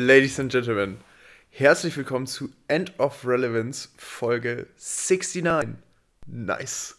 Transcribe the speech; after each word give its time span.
Ladies 0.00 0.38
and 0.38 0.52
Gentlemen, 0.52 0.98
herzlich 1.50 1.96
willkommen 1.96 2.28
zu 2.28 2.50
End 2.68 2.96
of 3.00 3.26
Relevance 3.26 3.88
Folge 3.96 4.68
69. 4.76 5.42
Nice. 6.24 6.96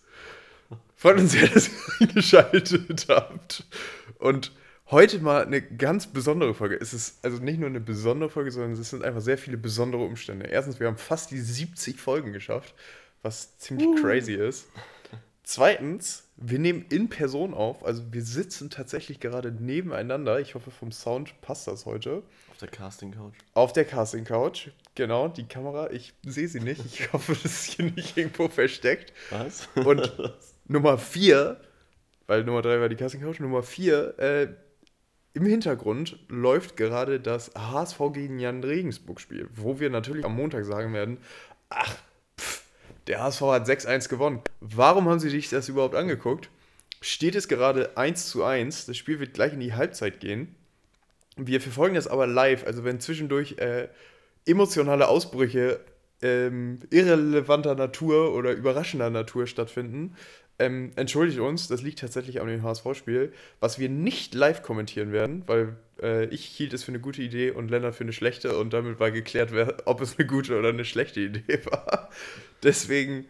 Freut 0.97 1.17
uns 1.17 1.31
sehr, 1.31 1.47
dass 1.53 1.69
ihr 1.69 2.09
eingeschaltet 2.09 3.05
habt. 3.07 3.63
Und 4.17 4.51
heute 4.91 5.19
mal 5.19 5.45
eine 5.45 5.61
ganz 5.61 6.07
besondere 6.07 6.53
Folge. 6.53 6.75
Es 6.75 6.93
ist 6.93 7.23
also 7.23 7.41
nicht 7.41 7.57
nur 7.57 7.69
eine 7.69 7.79
besondere 7.79 8.29
Folge, 8.29 8.51
sondern 8.51 8.73
es 8.73 8.89
sind 8.89 9.05
einfach 9.05 9.21
sehr 9.21 9.37
viele 9.37 9.55
besondere 9.55 10.03
Umstände. 10.03 10.47
Erstens, 10.47 10.81
wir 10.81 10.87
haben 10.87 10.97
fast 10.97 11.31
die 11.31 11.39
70 11.39 12.01
Folgen 12.01 12.33
geschafft, 12.33 12.75
was 13.21 13.57
ziemlich 13.59 13.87
uh. 13.87 13.95
crazy 13.95 14.33
ist. 14.33 14.67
Zweitens, 15.43 16.25
wir 16.35 16.59
nehmen 16.59 16.85
in 16.89 17.07
Person 17.07 17.53
auf, 17.53 17.85
also 17.85 18.03
wir 18.11 18.23
sitzen 18.23 18.69
tatsächlich 18.69 19.21
gerade 19.21 19.53
nebeneinander. 19.53 20.41
Ich 20.41 20.53
hoffe, 20.53 20.69
vom 20.69 20.91
Sound 20.91 21.39
passt 21.39 21.65
das 21.65 21.85
heute. 21.85 22.23
Auf 22.59 22.69
der 22.69 22.77
Casting 22.77 23.11
Couch. 23.11 23.35
Auf 23.53 23.71
der 23.71 23.85
Casting 23.85 24.25
Couch, 24.25 24.67
genau, 24.93 25.29
die 25.29 25.47
Kamera. 25.47 25.91
Ich 25.91 26.13
sehe 26.23 26.49
sie 26.49 26.59
nicht. 26.59 26.83
Ich 26.85 27.13
hoffe, 27.13 27.31
das 27.31 27.45
ist 27.45 27.63
hier 27.71 27.85
nicht 27.85 28.17
irgendwo 28.17 28.49
versteckt. 28.49 29.13
Was? 29.29 29.69
Und 29.75 30.11
Nummer 30.67 30.97
vier, 30.97 31.61
weil 32.27 32.43
Nummer 32.43 32.61
drei 32.61 32.81
war 32.81 32.89
die 32.89 32.97
Casting 32.97 33.21
Couch, 33.21 33.39
Nummer 33.39 33.63
vier, 33.63 34.19
äh, 34.19 34.49
im 35.31 35.45
Hintergrund 35.45 36.19
läuft 36.27 36.75
gerade 36.75 37.21
das 37.21 37.51
HSV 37.55 37.97
gegen 38.11 38.39
Jan 38.39 38.61
Regensburg 38.61 39.21
Spiel, 39.21 39.47
wo 39.55 39.79
wir 39.79 39.89
natürlich 39.89 40.25
am 40.25 40.35
Montag 40.35 40.65
sagen 40.65 40.93
werden, 40.93 41.19
ach, 41.69 41.95
der 43.07 43.23
HSV 43.23 43.41
hat 43.43 43.67
6-1 43.69 44.09
gewonnen. 44.09 44.41
Warum 44.59 45.07
haben 45.07 45.19
sie 45.19 45.29
sich 45.29 45.47
das 45.47 45.69
überhaupt 45.69 45.95
angeguckt? 45.95 46.49
Steht 46.99 47.35
es 47.35 47.47
gerade 47.47 47.95
1 47.95 48.27
zu 48.27 48.43
1. 48.43 48.85
Das 48.85 48.97
Spiel 48.97 49.21
wird 49.21 49.33
gleich 49.33 49.53
in 49.53 49.61
die 49.61 49.75
Halbzeit 49.75 50.19
gehen. 50.19 50.57
Wir 51.47 51.61
verfolgen 51.61 51.95
das 51.95 52.07
aber 52.07 52.27
live. 52.27 52.65
Also 52.65 52.83
wenn 52.83 52.99
zwischendurch 52.99 53.57
äh, 53.57 53.87
emotionale 54.45 55.07
Ausbrüche 55.07 55.79
ähm, 56.21 56.79
irrelevanter 56.89 57.75
Natur 57.75 58.33
oder 58.33 58.51
überraschender 58.51 59.09
Natur 59.09 59.47
stattfinden, 59.47 60.15
ähm, 60.59 60.91
entschuldigt 60.97 61.39
uns, 61.39 61.67
das 61.69 61.81
liegt 61.81 61.99
tatsächlich 61.99 62.41
an 62.41 62.47
dem 62.47 62.63
HSV-Spiel, 62.63 63.31
was 63.61 63.79
wir 63.79 63.87
nicht 63.87 64.35
live 64.35 64.61
kommentieren 64.61 65.13
werden, 65.13 65.43
weil 65.47 65.77
äh, 66.01 66.25
ich 66.25 66.43
hielt 66.43 66.73
es 66.73 66.83
für 66.83 66.91
eine 66.91 66.99
gute 66.99 67.21
Idee 67.21 67.51
und 67.51 67.71
Lennart 67.71 67.95
für 67.95 68.03
eine 68.03 68.11
schlechte 68.11 68.57
und 68.57 68.73
damit 68.73 68.99
war 68.99 69.11
geklärt, 69.11 69.51
wer, 69.53 69.77
ob 69.85 70.01
es 70.01 70.17
eine 70.17 70.27
gute 70.27 70.59
oder 70.59 70.69
eine 70.69 70.83
schlechte 70.83 71.21
Idee 71.21 71.59
war. 71.71 72.09
Deswegen 72.61 73.25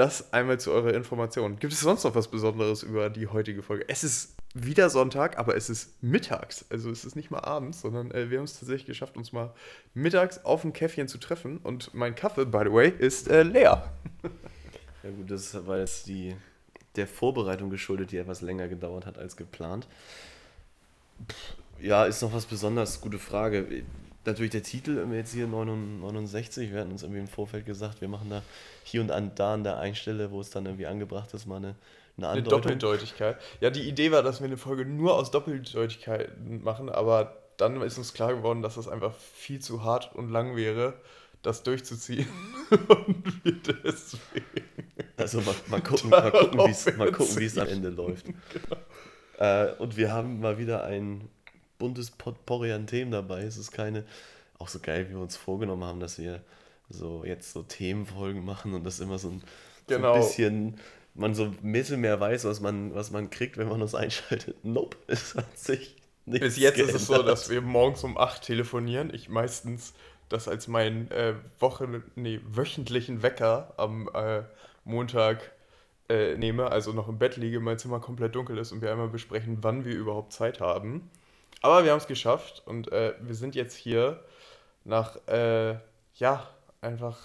das 0.00 0.32
einmal 0.32 0.58
zu 0.58 0.72
eurer 0.72 0.94
Information. 0.94 1.58
Gibt 1.58 1.74
es 1.74 1.80
sonst 1.80 2.04
noch 2.04 2.14
was 2.14 2.28
Besonderes 2.28 2.82
über 2.82 3.10
die 3.10 3.26
heutige 3.26 3.62
Folge? 3.62 3.84
Es 3.86 4.02
ist 4.02 4.34
wieder 4.54 4.88
Sonntag, 4.88 5.38
aber 5.38 5.56
es 5.56 5.68
ist 5.68 6.02
mittags. 6.02 6.64
Also 6.70 6.90
es 6.90 7.04
ist 7.04 7.16
nicht 7.16 7.30
mal 7.30 7.40
abends, 7.40 7.82
sondern 7.82 8.10
äh, 8.10 8.30
wir 8.30 8.38
haben 8.38 8.46
es 8.46 8.58
tatsächlich 8.58 8.86
geschafft, 8.86 9.18
uns 9.18 9.32
mal 9.32 9.52
mittags 9.92 10.42
auf 10.42 10.64
ein 10.64 10.72
Käffchen 10.72 11.06
zu 11.06 11.18
treffen. 11.18 11.58
Und 11.58 11.92
mein 11.92 12.14
Kaffee, 12.14 12.46
by 12.46 12.60
the 12.64 12.72
way, 12.72 12.88
ist 12.88 13.28
äh, 13.28 13.42
leer. 13.42 13.92
ja 15.02 15.10
gut, 15.10 15.30
das 15.30 15.66
war 15.66 15.78
jetzt 15.78 16.06
die, 16.06 16.34
der 16.96 17.06
Vorbereitung 17.06 17.68
geschuldet, 17.68 18.10
die 18.10 18.16
etwas 18.16 18.40
länger 18.40 18.68
gedauert 18.68 19.04
hat 19.04 19.18
als 19.18 19.36
geplant. 19.36 19.86
Ja, 21.78 22.06
ist 22.06 22.22
noch 22.22 22.32
was 22.32 22.46
besonders, 22.46 23.02
gute 23.02 23.18
Frage 23.18 23.84
natürlich 24.24 24.50
der 24.50 24.62
Titel 24.62 25.06
jetzt 25.12 25.32
hier 25.32 25.46
69. 25.46 26.72
Wir 26.72 26.80
hatten 26.80 26.92
uns 26.92 27.02
irgendwie 27.02 27.20
im 27.20 27.28
Vorfeld 27.28 27.66
gesagt, 27.66 28.00
wir 28.00 28.08
machen 28.08 28.30
da 28.30 28.42
hier 28.84 29.00
und 29.00 29.10
an, 29.10 29.32
da 29.34 29.54
an 29.54 29.64
der 29.64 29.78
einen 29.78 29.94
Stelle, 29.94 30.30
wo 30.30 30.40
es 30.40 30.50
dann 30.50 30.66
irgendwie 30.66 30.86
angebracht 30.86 31.32
ist, 31.34 31.46
mal 31.46 31.56
eine, 31.56 31.74
eine, 32.16 32.28
eine 32.28 32.42
Doppeldeutigkeit. 32.42 33.38
Ja, 33.60 33.70
die 33.70 33.88
Idee 33.88 34.12
war, 34.12 34.22
dass 34.22 34.40
wir 34.40 34.46
eine 34.46 34.56
Folge 34.56 34.84
nur 34.84 35.14
aus 35.14 35.30
Doppeldeutigkeiten 35.30 36.62
machen, 36.62 36.88
aber 36.88 37.36
dann 37.56 37.80
ist 37.82 37.98
uns 37.98 38.14
klar 38.14 38.34
geworden, 38.34 38.62
dass 38.62 38.76
das 38.76 38.88
einfach 38.88 39.14
viel 39.14 39.60
zu 39.60 39.84
hart 39.84 40.14
und 40.14 40.30
lang 40.30 40.56
wäre, 40.56 40.94
das 41.42 41.62
durchzuziehen. 41.62 42.26
und 42.88 43.44
wir 43.44 43.52
deswegen. 43.84 44.46
Also 45.16 45.40
mal, 45.40 45.54
mal 45.68 45.82
gucken, 45.82 46.10
mal 46.10 46.30
gucken 46.30 47.38
wie 47.38 47.44
es 47.44 47.58
am 47.58 47.68
Ende 47.68 47.90
läuft. 47.90 48.26
Genau. 48.26 48.76
Äh, 49.38 49.72
und 49.78 49.96
wir 49.96 50.12
haben 50.12 50.40
mal 50.40 50.58
wieder 50.58 50.84
ein 50.84 51.28
buntes 51.80 52.12
Potpourri 52.12 52.72
an 52.72 52.86
Themen 52.86 53.10
dabei. 53.10 53.42
Es 53.42 53.56
ist 53.56 53.72
keine, 53.72 54.04
auch 54.58 54.68
so 54.68 54.78
geil, 54.78 55.08
wie 55.08 55.14
wir 55.14 55.20
uns 55.20 55.36
vorgenommen 55.36 55.82
haben, 55.82 55.98
dass 55.98 56.18
wir 56.18 56.40
so 56.88 57.24
jetzt 57.24 57.52
so 57.52 57.62
Themenfolgen 57.62 58.44
machen 58.44 58.74
und 58.74 58.84
das 58.84 59.00
immer 59.00 59.18
so 59.18 59.30
ein, 59.30 59.42
genau. 59.88 60.14
so 60.14 60.20
ein 60.20 60.26
bisschen 60.26 60.80
man 61.14 61.34
so 61.34 61.44
ein 61.44 61.72
bisschen 61.72 62.00
mehr 62.00 62.20
weiß, 62.20 62.44
was 62.44 62.60
man, 62.60 62.94
was 62.94 63.10
man 63.10 63.30
kriegt, 63.30 63.56
wenn 63.56 63.68
man 63.68 63.82
uns 63.82 63.94
einschaltet. 63.94 64.56
Nope, 64.62 64.96
es 65.06 65.34
hat 65.34 65.58
sich 65.58 65.96
nichts 66.26 66.46
Bis 66.46 66.56
jetzt 66.56 66.76
geändert. 66.76 66.96
ist 66.96 67.02
es 67.02 67.08
so, 67.08 67.22
dass 67.22 67.50
wir 67.50 67.60
morgens 67.60 68.04
um 68.04 68.16
8 68.16 68.42
telefonieren. 68.42 69.12
Ich 69.12 69.28
meistens 69.28 69.94
das 70.28 70.46
als 70.46 70.68
meinen 70.68 71.10
äh, 71.10 71.34
Wochen, 71.58 72.04
nee, 72.14 72.40
wöchentlichen 72.46 73.22
Wecker 73.22 73.74
am 73.76 74.08
äh, 74.14 74.42
Montag 74.84 75.52
äh, 76.08 76.36
nehme, 76.36 76.70
also 76.70 76.92
noch 76.92 77.08
im 77.08 77.18
Bett 77.18 77.36
liege, 77.36 77.60
mein 77.60 77.78
Zimmer 77.78 78.00
komplett 78.00 78.34
dunkel 78.34 78.58
ist 78.58 78.72
und 78.72 78.80
wir 78.80 78.92
einmal 78.92 79.08
besprechen, 79.08 79.58
wann 79.62 79.84
wir 79.84 79.94
überhaupt 79.94 80.32
Zeit 80.32 80.60
haben. 80.60 81.10
Aber 81.62 81.84
wir 81.84 81.90
haben 81.92 81.98
es 81.98 82.06
geschafft 82.06 82.62
und 82.66 82.90
äh, 82.92 83.14
wir 83.20 83.34
sind 83.34 83.54
jetzt 83.54 83.76
hier 83.76 84.24
nach, 84.84 85.16
äh, 85.28 85.76
ja, 86.14 86.48
einfach 86.80 87.18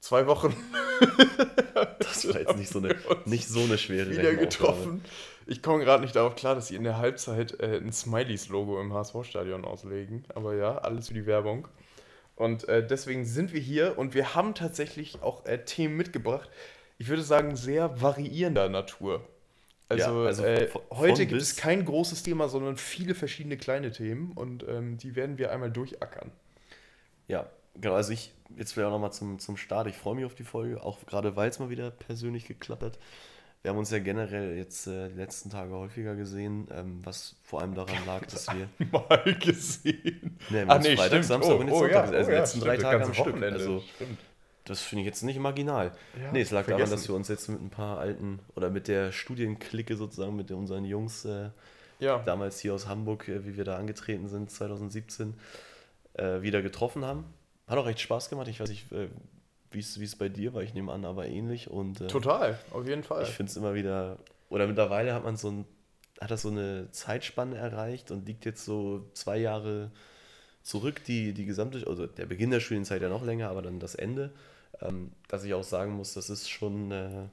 zwei 0.00 0.26
Wochen. 0.26 0.54
das 1.98 2.28
war 2.28 2.40
jetzt 2.40 2.56
nicht 2.56 2.70
so 2.70 2.78
eine, 2.78 2.96
nicht 3.24 3.48
so 3.48 3.60
eine 3.60 3.78
schwere 3.78 4.10
Wieder 4.10 4.34
getroffen. 4.34 5.04
Ich 5.46 5.62
komme 5.62 5.82
gerade 5.82 6.02
nicht 6.02 6.14
darauf 6.14 6.36
klar, 6.36 6.54
dass 6.54 6.68
sie 6.68 6.76
in 6.76 6.84
der 6.84 6.98
Halbzeit 6.98 7.58
äh, 7.60 7.78
ein 7.78 7.92
Smileys-Logo 7.92 8.80
im 8.80 8.92
HSV-Stadion 8.92 9.64
auslegen. 9.64 10.24
Aber 10.34 10.54
ja, 10.54 10.78
alles 10.78 11.08
für 11.08 11.14
die 11.14 11.26
Werbung. 11.26 11.68
Und 12.36 12.68
äh, 12.68 12.86
deswegen 12.86 13.24
sind 13.24 13.52
wir 13.52 13.60
hier 13.60 13.98
und 13.98 14.14
wir 14.14 14.34
haben 14.34 14.54
tatsächlich 14.54 15.22
auch 15.22 15.44
äh, 15.44 15.64
Themen 15.64 15.96
mitgebracht. 15.96 16.48
Ich 16.98 17.08
würde 17.08 17.22
sagen, 17.22 17.56
sehr 17.56 18.00
variierender 18.00 18.68
Natur. 18.68 19.22
Also, 19.88 20.22
ja, 20.22 20.26
also 20.26 20.44
äh, 20.44 20.68
heute 20.90 21.26
gibt 21.26 21.40
es 21.40 21.56
kein 21.56 21.84
großes 21.84 22.22
Thema, 22.22 22.48
sondern 22.48 22.76
viele 22.76 23.14
verschiedene 23.14 23.56
kleine 23.56 23.90
Themen 23.90 24.32
und 24.32 24.64
ähm, 24.68 24.98
die 24.98 25.16
werden 25.16 25.38
wir 25.38 25.50
einmal 25.50 25.70
durchackern. 25.70 26.30
Ja, 27.26 27.46
genau. 27.74 27.94
Also 27.94 28.12
ich, 28.12 28.34
jetzt 28.56 28.72
vielleicht 28.72 28.88
auch 28.88 28.92
nochmal 28.92 29.12
zum, 29.12 29.38
zum 29.38 29.56
Start. 29.56 29.86
Ich 29.86 29.96
freue 29.96 30.14
mich 30.14 30.26
auf 30.26 30.34
die 30.34 30.44
Folge, 30.44 30.82
auch 30.82 30.98
gerade 31.06 31.36
weil 31.36 31.48
es 31.48 31.58
mal 31.58 31.70
wieder 31.70 31.90
persönlich 31.90 32.46
geklappt 32.46 32.82
hat. 32.82 32.98
Wir 33.62 33.70
haben 33.70 33.78
uns 33.78 33.90
ja 33.90 33.98
generell 33.98 34.56
jetzt 34.56 34.86
äh, 34.86 35.08
die 35.08 35.16
letzten 35.16 35.50
Tage 35.50 35.72
häufiger 35.72 36.14
gesehen, 36.14 36.68
ähm, 36.70 37.00
was 37.02 37.36
vor 37.42 37.60
allem 37.60 37.74
daran 37.74 37.96
lag, 38.06 38.24
dass 38.30 38.46
wir. 38.48 38.68
Mal 38.92 39.34
gesehen. 39.40 40.38
Nee, 40.50 40.64
Ach 40.66 40.80
nee, 40.80 40.96
Freitag, 40.96 41.06
stimmt. 41.08 41.24
Samstag 41.24 41.54
oh, 41.54 41.60
und 41.60 41.66
jetzt 41.66 41.74
oh, 41.74 41.80
Sonntag. 41.80 42.12
Ja, 42.12 42.18
also 42.18 42.18
oh, 42.18 42.30
die 42.30 42.38
letzten 42.38 42.58
ja, 42.58 42.64
drei 42.64 42.76
Tage 42.76 43.04
am 43.04 43.14
Stück. 43.14 43.42
Also, 43.42 43.82
stimmt. 43.94 44.18
Das 44.68 44.82
finde 44.82 45.02
ich 45.02 45.06
jetzt 45.06 45.22
nicht 45.22 45.38
marginal. 45.38 45.92
Ja, 46.20 46.32
nee, 46.32 46.40
es 46.40 46.50
lag 46.50 46.64
vergessen. 46.64 46.90
daran, 46.90 46.90
dass 46.90 47.08
wir 47.08 47.14
uns 47.14 47.28
jetzt 47.28 47.48
mit 47.48 47.60
ein 47.60 47.70
paar 47.70 47.98
alten 47.98 48.40
oder 48.54 48.70
mit 48.70 48.88
der 48.88 49.12
Studienklicke 49.12 49.96
sozusagen, 49.96 50.36
mit 50.36 50.50
unseren 50.50 50.84
Jungs 50.84 51.24
äh, 51.24 51.50
ja. 51.98 52.18
damals 52.18 52.60
hier 52.60 52.74
aus 52.74 52.86
Hamburg, 52.86 53.28
äh, 53.28 53.46
wie 53.46 53.56
wir 53.56 53.64
da 53.64 53.76
angetreten 53.76 54.28
sind, 54.28 54.50
2017, 54.50 55.34
äh, 56.14 56.42
wieder 56.42 56.62
getroffen 56.62 57.04
haben. 57.04 57.24
Hat 57.66 57.78
auch 57.78 57.86
echt 57.86 58.00
Spaß 58.00 58.30
gemacht. 58.30 58.48
Ich 58.48 58.60
weiß 58.60 58.68
nicht, 58.68 58.90
äh, 58.92 59.08
wie 59.70 59.80
es 59.80 60.16
bei 60.16 60.28
dir 60.28 60.54
war. 60.54 60.62
Ich 60.62 60.74
nehme 60.74 60.92
an, 60.92 61.04
aber 61.04 61.26
ähnlich. 61.26 61.70
Und, 61.70 62.00
äh, 62.00 62.06
Total, 62.06 62.58
auf 62.72 62.86
jeden 62.86 63.02
Fall. 63.02 63.22
Ich 63.22 63.30
finde 63.30 63.50
es 63.50 63.56
immer 63.56 63.74
wieder, 63.74 64.18
oder 64.48 64.66
mittlerweile 64.66 65.14
hat 65.14 65.24
man 65.24 65.36
so 65.36 65.50
ein, 65.50 65.64
hat 66.20 66.30
das 66.30 66.42
so 66.42 66.50
eine 66.50 66.90
Zeitspanne 66.90 67.56
erreicht 67.56 68.10
und 68.10 68.26
liegt 68.26 68.44
jetzt 68.44 68.64
so 68.64 69.08
zwei 69.12 69.38
Jahre 69.38 69.90
zurück, 70.62 71.02
die, 71.04 71.32
die 71.32 71.44
gesamte, 71.44 71.86
also 71.86 72.06
der 72.06 72.26
Beginn 72.26 72.50
der 72.50 72.60
Studienzeit 72.60 73.02
ja 73.02 73.08
noch 73.08 73.24
länger, 73.24 73.48
aber 73.50 73.62
dann 73.62 73.78
das 73.78 73.94
Ende 73.94 74.32
ähm, 74.80 75.12
dass 75.28 75.44
ich 75.44 75.54
auch 75.54 75.64
sagen 75.64 75.92
muss, 75.92 76.14
das 76.14 76.30
ist 76.30 76.48
schon 76.48 76.92
äh, 76.92 77.28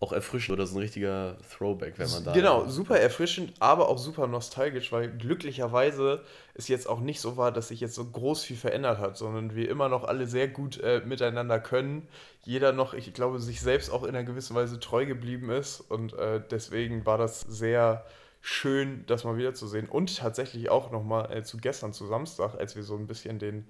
auch 0.00 0.12
erfrischend 0.12 0.56
oder 0.56 0.66
so 0.66 0.76
ein 0.76 0.82
richtiger 0.82 1.36
Throwback, 1.50 1.98
wenn 1.98 2.08
man 2.10 2.22
da. 2.22 2.32
Genau, 2.32 2.68
super 2.68 3.00
erfrischend, 3.00 3.52
aber 3.58 3.88
auch 3.88 3.98
super 3.98 4.28
nostalgisch, 4.28 4.92
weil 4.92 5.10
glücklicherweise 5.10 6.22
es 6.54 6.68
jetzt 6.68 6.88
auch 6.88 7.00
nicht 7.00 7.20
so 7.20 7.36
war, 7.36 7.50
dass 7.50 7.68
sich 7.68 7.80
jetzt 7.80 7.96
so 7.96 8.04
groß 8.04 8.44
viel 8.44 8.56
verändert 8.56 8.98
hat, 8.98 9.16
sondern 9.16 9.56
wir 9.56 9.68
immer 9.68 9.88
noch 9.88 10.04
alle 10.04 10.28
sehr 10.28 10.46
gut 10.46 10.78
äh, 10.80 11.02
miteinander 11.04 11.58
können. 11.58 12.06
Jeder 12.44 12.72
noch, 12.72 12.94
ich 12.94 13.12
glaube, 13.12 13.40
sich 13.40 13.60
selbst 13.60 13.90
auch 13.90 14.04
in 14.04 14.10
einer 14.10 14.22
gewissen 14.22 14.54
Weise 14.54 14.78
treu 14.78 15.04
geblieben 15.04 15.50
ist 15.50 15.80
und 15.80 16.12
äh, 16.12 16.40
deswegen 16.48 17.04
war 17.04 17.18
das 17.18 17.40
sehr 17.40 18.04
schön, 18.40 19.02
das 19.08 19.24
mal 19.24 19.36
wiederzusehen. 19.36 19.88
Und 19.88 20.16
tatsächlich 20.16 20.70
auch 20.70 20.92
nochmal 20.92 21.32
äh, 21.32 21.42
zu 21.42 21.56
gestern, 21.56 21.92
zu 21.92 22.06
Samstag, 22.06 22.54
als 22.54 22.76
wir 22.76 22.84
so 22.84 22.94
ein 22.94 23.08
bisschen 23.08 23.40
den 23.40 23.66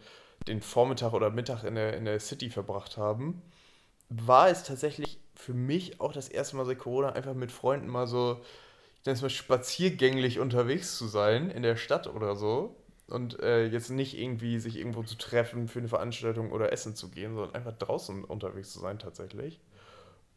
den 0.47 0.61
Vormittag 0.61 1.13
oder 1.13 1.31
Mittag 1.31 1.65
in 1.65 1.75
der, 1.75 1.97
in 1.97 2.05
der 2.05 2.21
City 2.21 2.51
verbracht 2.51 2.97
haben, 2.97 3.43
war 4.09 4.49
es 4.49 4.63
tatsächlich 4.63 5.19
für 5.35 5.55
mich 5.55 6.01
auch 6.01 6.13
das 6.13 6.29
erste 6.29 6.57
Mal 6.57 6.67
seit 6.67 6.79
Corona 6.79 7.13
einfach 7.13 7.35
mit 7.35 7.53
Freunden 7.53 7.89
mal 7.89 8.07
so, 8.07 8.41
ich 9.01 9.07
nenne 9.07 9.17
es 9.17 9.23
mal 9.23 9.31
spaziergänglich 9.31 10.39
unterwegs 10.39 10.97
zu 10.97 11.07
sein 11.07 11.51
in 11.51 11.63
der 11.63 11.77
Stadt 11.77 12.07
oder 12.07 12.37
so. 12.37 12.77
Und 13.07 13.41
äh, 13.41 13.67
jetzt 13.67 13.89
nicht 13.89 14.19
irgendwie 14.19 14.59
sich 14.59 14.77
irgendwo 14.77 15.03
zu 15.03 15.17
treffen 15.17 15.67
für 15.67 15.79
eine 15.79 15.89
Veranstaltung 15.89 16.53
oder 16.53 16.73
essen 16.73 16.95
zu 16.95 17.09
gehen, 17.09 17.35
sondern 17.35 17.55
einfach 17.55 17.73
draußen 17.73 18.23
unterwegs 18.25 18.71
zu 18.73 18.81
sein 18.81 18.99
tatsächlich. 18.99 19.61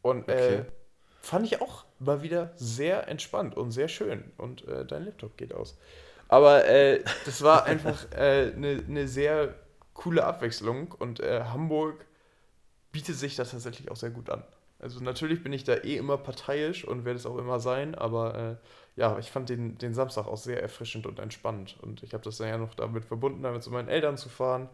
Und 0.01 0.30
äh, 0.30 0.31
okay. 0.31 0.56
äh, 0.56 0.65
fand 1.21 1.45
ich 1.45 1.62
auch 1.62 1.83
mal 2.00 2.21
wieder 2.21 2.54
sehr 2.56 3.09
entspannt 3.09 3.57
und 3.57 3.71
sehr 3.71 3.89
schön. 3.89 4.31
Und 4.38 4.68
äh, 4.68 4.86
dein 4.86 5.06
Laptop 5.06 5.36
geht 5.36 5.54
aus. 5.54 5.77
Aber 6.30 6.65
äh, 6.65 7.04
das 7.25 7.42
war 7.42 7.65
einfach 7.65 8.09
eine 8.12 8.54
äh, 8.56 8.81
ne 8.88 9.07
sehr 9.07 9.54
coole 10.01 10.25
Abwechslung 10.25 10.92
und 10.98 11.19
äh, 11.19 11.44
Hamburg 11.45 12.06
bietet 12.92 13.15
sich 13.18 13.36
das 13.36 13.51
tatsächlich 13.51 13.92
auch 13.92 13.95
sehr 13.95 14.09
gut 14.09 14.30
an. 14.30 14.44
Also 14.80 15.00
natürlich 15.00 15.44
bin 15.44 15.53
ich 15.53 15.63
da 15.63 15.75
eh 15.75 15.95
immer 15.95 16.18
parteiisch 16.18 16.86
und 16.86 17.06
werde 17.06 17.19
es 17.19 17.27
auch 17.27 17.38
immer 17.38 17.59
sein, 17.59 17.94
aber 17.94 18.36
äh, 18.36 18.56
ja, 19.00 19.19
ich 19.19 19.30
fand 19.30 19.50
den, 19.50 19.77
den 19.77 19.94
Samstag 19.94 20.25
auch 20.25 20.38
sehr 20.38 20.62
erfrischend 20.62 21.06
und 21.06 21.19
entspannt. 21.19 21.77
Und 21.81 22.01
ich 22.01 22.15
habe 22.15 22.24
das 22.24 22.38
dann 22.38 22.48
ja 22.48 22.57
noch 22.57 22.74
damit 22.74 23.06
verbunden, 23.06 23.44
damit 23.44 23.62
zu 23.62 23.69
meinen 23.69 23.89
Eltern 23.89 24.18
zu 24.18 24.27
fahren, 24.27 24.69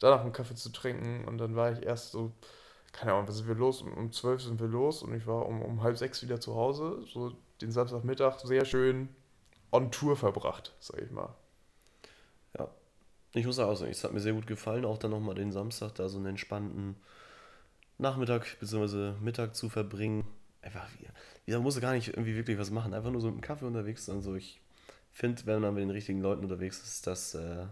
danach 0.00 0.22
einen 0.22 0.32
Kaffee 0.32 0.56
zu 0.56 0.70
trinken 0.70 1.28
und 1.28 1.38
dann 1.38 1.54
war 1.54 1.70
ich 1.70 1.86
erst 1.86 2.10
so, 2.10 2.32
keine 2.90 3.12
Ahnung, 3.12 3.28
was 3.28 3.36
sind 3.36 3.46
wir 3.46 3.54
los? 3.54 3.82
Um, 3.82 3.94
um 3.94 4.10
12 4.10 4.42
sind 4.42 4.60
wir 4.60 4.66
los 4.66 5.04
und 5.04 5.14
ich 5.14 5.28
war 5.28 5.46
um, 5.46 5.62
um 5.62 5.82
halb 5.84 5.96
sechs 5.96 6.22
wieder 6.24 6.40
zu 6.40 6.56
Hause. 6.56 7.04
So 7.06 7.32
den 7.60 7.70
Samstagmittag 7.70 8.40
sehr 8.40 8.64
schön 8.64 9.08
on 9.70 9.92
Tour 9.92 10.16
verbracht, 10.16 10.74
sag 10.80 11.00
ich 11.00 11.10
mal. 11.12 11.34
Ja, 12.58 12.68
ich 13.34 13.46
muss 13.46 13.58
auch 13.58 13.74
sagen, 13.74 13.90
es 13.90 14.04
hat 14.04 14.12
mir 14.12 14.20
sehr 14.20 14.34
gut 14.34 14.46
gefallen, 14.46 14.84
auch 14.84 14.98
dann 14.98 15.10
nochmal 15.10 15.34
den 15.34 15.52
Samstag 15.52 15.94
da 15.94 16.08
so 16.08 16.18
einen 16.18 16.26
entspannten 16.26 16.96
Nachmittag 17.98 18.58
bzw. 18.60 19.12
Mittag 19.20 19.54
zu 19.54 19.68
verbringen. 19.68 20.24
Einfach, 20.60 20.86
wie, 21.46 21.52
man 21.52 21.62
muss 21.62 21.80
gar 21.80 21.92
nicht 21.92 22.08
irgendwie 22.08 22.36
wirklich 22.36 22.58
was 22.58 22.70
machen, 22.70 22.94
einfach 22.94 23.10
nur 23.10 23.20
so 23.20 23.28
mit 23.28 23.36
dem 23.36 23.40
Kaffee 23.40 23.64
unterwegs 23.64 24.04
sein. 24.04 24.20
So, 24.20 24.34
ich 24.34 24.60
finde, 25.12 25.42
wenn 25.46 25.60
man 25.60 25.74
mit 25.74 25.82
den 25.82 25.90
richtigen 25.90 26.20
Leuten 26.20 26.42
unterwegs 26.42 26.82
ist, 26.82 27.06
das 27.06 27.34
äh, 27.34 27.66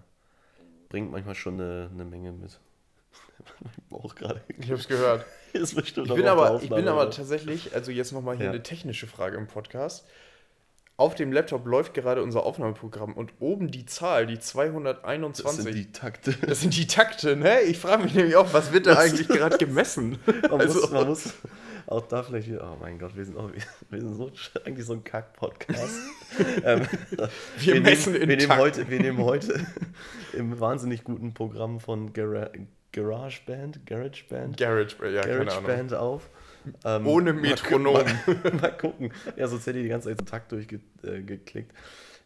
bringt 0.89 1.13
manchmal 1.13 1.35
schon 1.35 1.55
eine, 1.55 1.91
eine 1.93 2.05
Menge 2.05 2.33
mit. 2.33 2.59
auch 3.91 4.15
gerade. 4.15 4.43
Ich 4.59 4.67
habe 4.71 4.81
es 4.81 4.89
gehört. 4.89 5.27
ich 5.53 5.95
bin, 5.95 6.27
aber, 6.27 6.63
ich 6.63 6.71
bin 6.71 6.89
aber 6.89 7.11
tatsächlich, 7.11 7.75
also 7.75 7.91
jetzt 7.91 8.13
nochmal 8.13 8.37
hier 8.37 8.47
ja. 8.47 8.53
eine 8.53 8.63
technische 8.63 9.07
Frage 9.07 9.37
im 9.37 9.47
Podcast 9.47 10.07
auf 11.01 11.15
dem 11.15 11.33
Laptop 11.33 11.67
läuft 11.67 11.95
gerade 11.95 12.23
unser 12.23 12.45
Aufnahmeprogramm 12.45 13.15
und 13.15 13.33
oben 13.41 13.71
die 13.71 13.87
Zahl, 13.87 14.27
die 14.27 14.39
221. 14.39 15.45
Das 15.45 15.65
sind 15.65 15.75
die 15.75 15.93
Takte. 15.93 16.33
Das 16.47 16.61
sind 16.61 16.77
die 16.77 16.87
Takte, 16.87 17.37
ne? 17.37 17.63
Ich 17.63 17.79
frage 17.79 18.03
mich 18.03 18.15
nämlich 18.15 18.37
auch, 18.37 18.53
was 18.53 18.71
wird 18.71 18.87
da 18.87 18.99
eigentlich 18.99 19.27
gerade 19.27 19.57
gemessen? 19.57 20.19
Man, 20.27 20.61
also, 20.61 20.81
muss, 20.81 20.91
man 20.91 21.09
muss 21.09 21.33
auch 21.87 22.07
da 22.07 22.23
vielleicht, 22.23 22.51
oh 22.51 22.77
mein 22.81 22.99
Gott, 22.99 23.17
wir 23.17 23.25
sind, 23.25 23.39
auch, 23.39 23.51
wir 23.89 24.01
sind 24.01 24.15
so, 24.15 24.31
eigentlich 24.65 24.85
so 24.85 24.93
ein 24.93 25.03
Kack-Podcast. 25.03 26.01
ähm, 26.65 26.87
wir, 27.57 27.75
wir, 27.75 27.81
messen 27.81 28.13
nehmen, 28.13 28.23
in 28.25 28.29
wir 28.29 28.37
nehmen 28.37 28.57
heute, 28.59 28.91
Wir 28.91 29.01
nehmen 29.01 29.25
heute 29.25 29.67
im 30.35 30.61
wahnsinnig 30.61 31.03
guten 31.03 31.33
Programm 31.33 31.81
von 31.81 32.13
Gara 32.13 32.51
GarageBand, 32.93 33.87
GarageBand, 33.87 34.57
Garage, 34.59 34.97
ja, 35.15 35.23
GarageBand 35.23 35.95
auf 35.95 36.29
ähm, 36.85 37.07
Ohne 37.07 37.33
Metronom. 37.33 37.95
Mal, 38.27 38.53
mal, 38.61 38.77
gucken. 38.77 39.13
Ja, 39.37 39.49
sonst 39.49 39.67
hätte 39.67 39.79
ich 39.79 39.85
die 39.85 39.91
ganze 39.91 40.09
Zeit 40.09 40.21
den 40.21 40.27
Takt 40.27 40.53
durchgeklickt. 40.53 41.73
Äh, 41.73 41.75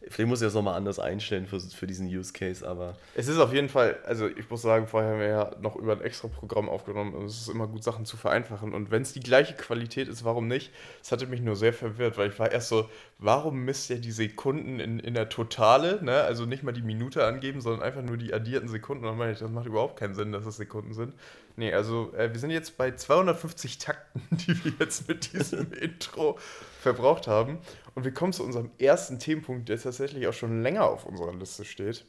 Vielleicht 0.07 0.29
muss 0.29 0.41
ich 0.41 0.47
das 0.47 0.53
nochmal 0.53 0.75
anders 0.75 0.99
einstellen 0.99 1.47
für, 1.47 1.59
für 1.59 1.87
diesen 1.87 2.07
Use 2.07 2.31
Case, 2.31 2.67
aber. 2.67 2.95
Es 3.15 3.27
ist 3.27 3.39
auf 3.39 3.53
jeden 3.53 3.69
Fall, 3.69 3.97
also 4.05 4.27
ich 4.27 4.47
muss 4.49 4.61
sagen, 4.61 4.87
vorher 4.87 5.11
haben 5.11 5.19
wir 5.19 5.27
ja 5.27 5.51
noch 5.61 5.75
über 5.75 5.93
ein 5.93 6.01
extra 6.01 6.27
Programm 6.27 6.69
aufgenommen 6.69 7.15
und 7.15 7.25
es 7.25 7.41
ist 7.41 7.49
immer 7.49 7.67
gut, 7.67 7.83
Sachen 7.83 8.05
zu 8.05 8.15
vereinfachen. 8.15 8.73
Und 8.73 8.91
wenn 8.91 9.01
es 9.01 9.13
die 9.13 9.19
gleiche 9.19 9.55
Qualität 9.55 10.07
ist, 10.07 10.23
warum 10.23 10.47
nicht? 10.47 10.71
Es 11.01 11.11
hatte 11.11 11.25
mich 11.25 11.41
nur 11.41 11.55
sehr 11.55 11.73
verwirrt, 11.73 12.17
weil 12.17 12.29
ich 12.29 12.37
war 12.37 12.51
erst 12.51 12.69
so, 12.69 12.87
warum 13.17 13.65
misst 13.65 13.89
ihr 13.89 13.99
die 13.99 14.11
Sekunden 14.11 14.79
in, 14.79 14.99
in 14.99 15.15
der 15.15 15.29
Totale, 15.29 16.03
ne? 16.03 16.21
Also 16.21 16.45
nicht 16.45 16.61
mal 16.61 16.71
die 16.71 16.83
Minute 16.83 17.25
angeben, 17.25 17.61
sondern 17.61 17.81
einfach 17.81 18.03
nur 18.03 18.17
die 18.17 18.33
addierten 18.33 18.69
Sekunden. 18.69 19.05
Und 19.05 19.11
dann 19.11 19.17
meine 19.17 19.31
ich, 19.31 19.39
das 19.39 19.49
macht 19.49 19.65
überhaupt 19.65 19.97
keinen 19.97 20.13
Sinn, 20.13 20.31
dass 20.31 20.45
es 20.45 20.57
Sekunden 20.57 20.93
sind. 20.93 21.13
Nee, 21.57 21.73
also 21.73 22.13
äh, 22.13 22.33
wir 22.33 22.39
sind 22.39 22.51
jetzt 22.51 22.77
bei 22.77 22.91
250 22.91 23.77
Takten, 23.77 24.21
die 24.31 24.63
wir 24.63 24.73
jetzt 24.79 25.07
mit 25.07 25.33
diesem 25.33 25.71
Intro 25.81 26.37
verbraucht 26.81 27.27
haben. 27.27 27.59
Und 27.93 28.03
wir 28.03 28.13
kommen 28.13 28.33
zu 28.33 28.43
unserem 28.43 28.71
ersten 28.77 29.19
Themenpunkt, 29.19 29.69
der 29.69 29.79
tatsächlich 29.79 30.27
auch 30.27 30.33
schon 30.33 30.61
länger 30.61 30.85
auf 30.85 31.05
unserer 31.05 31.33
Liste 31.33 31.63
steht. 31.63 32.05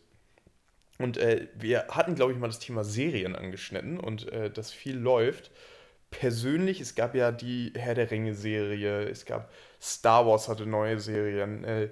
Und 0.99 1.19
äh, 1.19 1.49
wir 1.55 1.87
hatten, 1.89 2.15
glaube 2.15 2.33
ich, 2.33 2.39
mal 2.39 2.47
das 2.47 2.59
Thema 2.59 2.83
Serien 2.83 3.37
angeschnitten 3.37 4.01
und 4.01 4.33
äh, 4.33 4.51
das 4.51 4.73
viel 4.73 4.97
läuft. 4.97 5.51
Persönlich, 6.11 6.81
es 6.81 6.95
gab 6.95 7.15
ja 7.15 7.33
die 7.33 7.73
Herr 7.77 7.95
der 7.95 8.11
Ringe-Serie, 8.11 9.03
es 9.09 9.27
gab 9.27 9.51
Star 9.81 10.27
Wars 10.27 10.49
hatte 10.49 10.65
neue 10.65 10.99
Serien, 10.99 11.65
äh, 11.65 11.91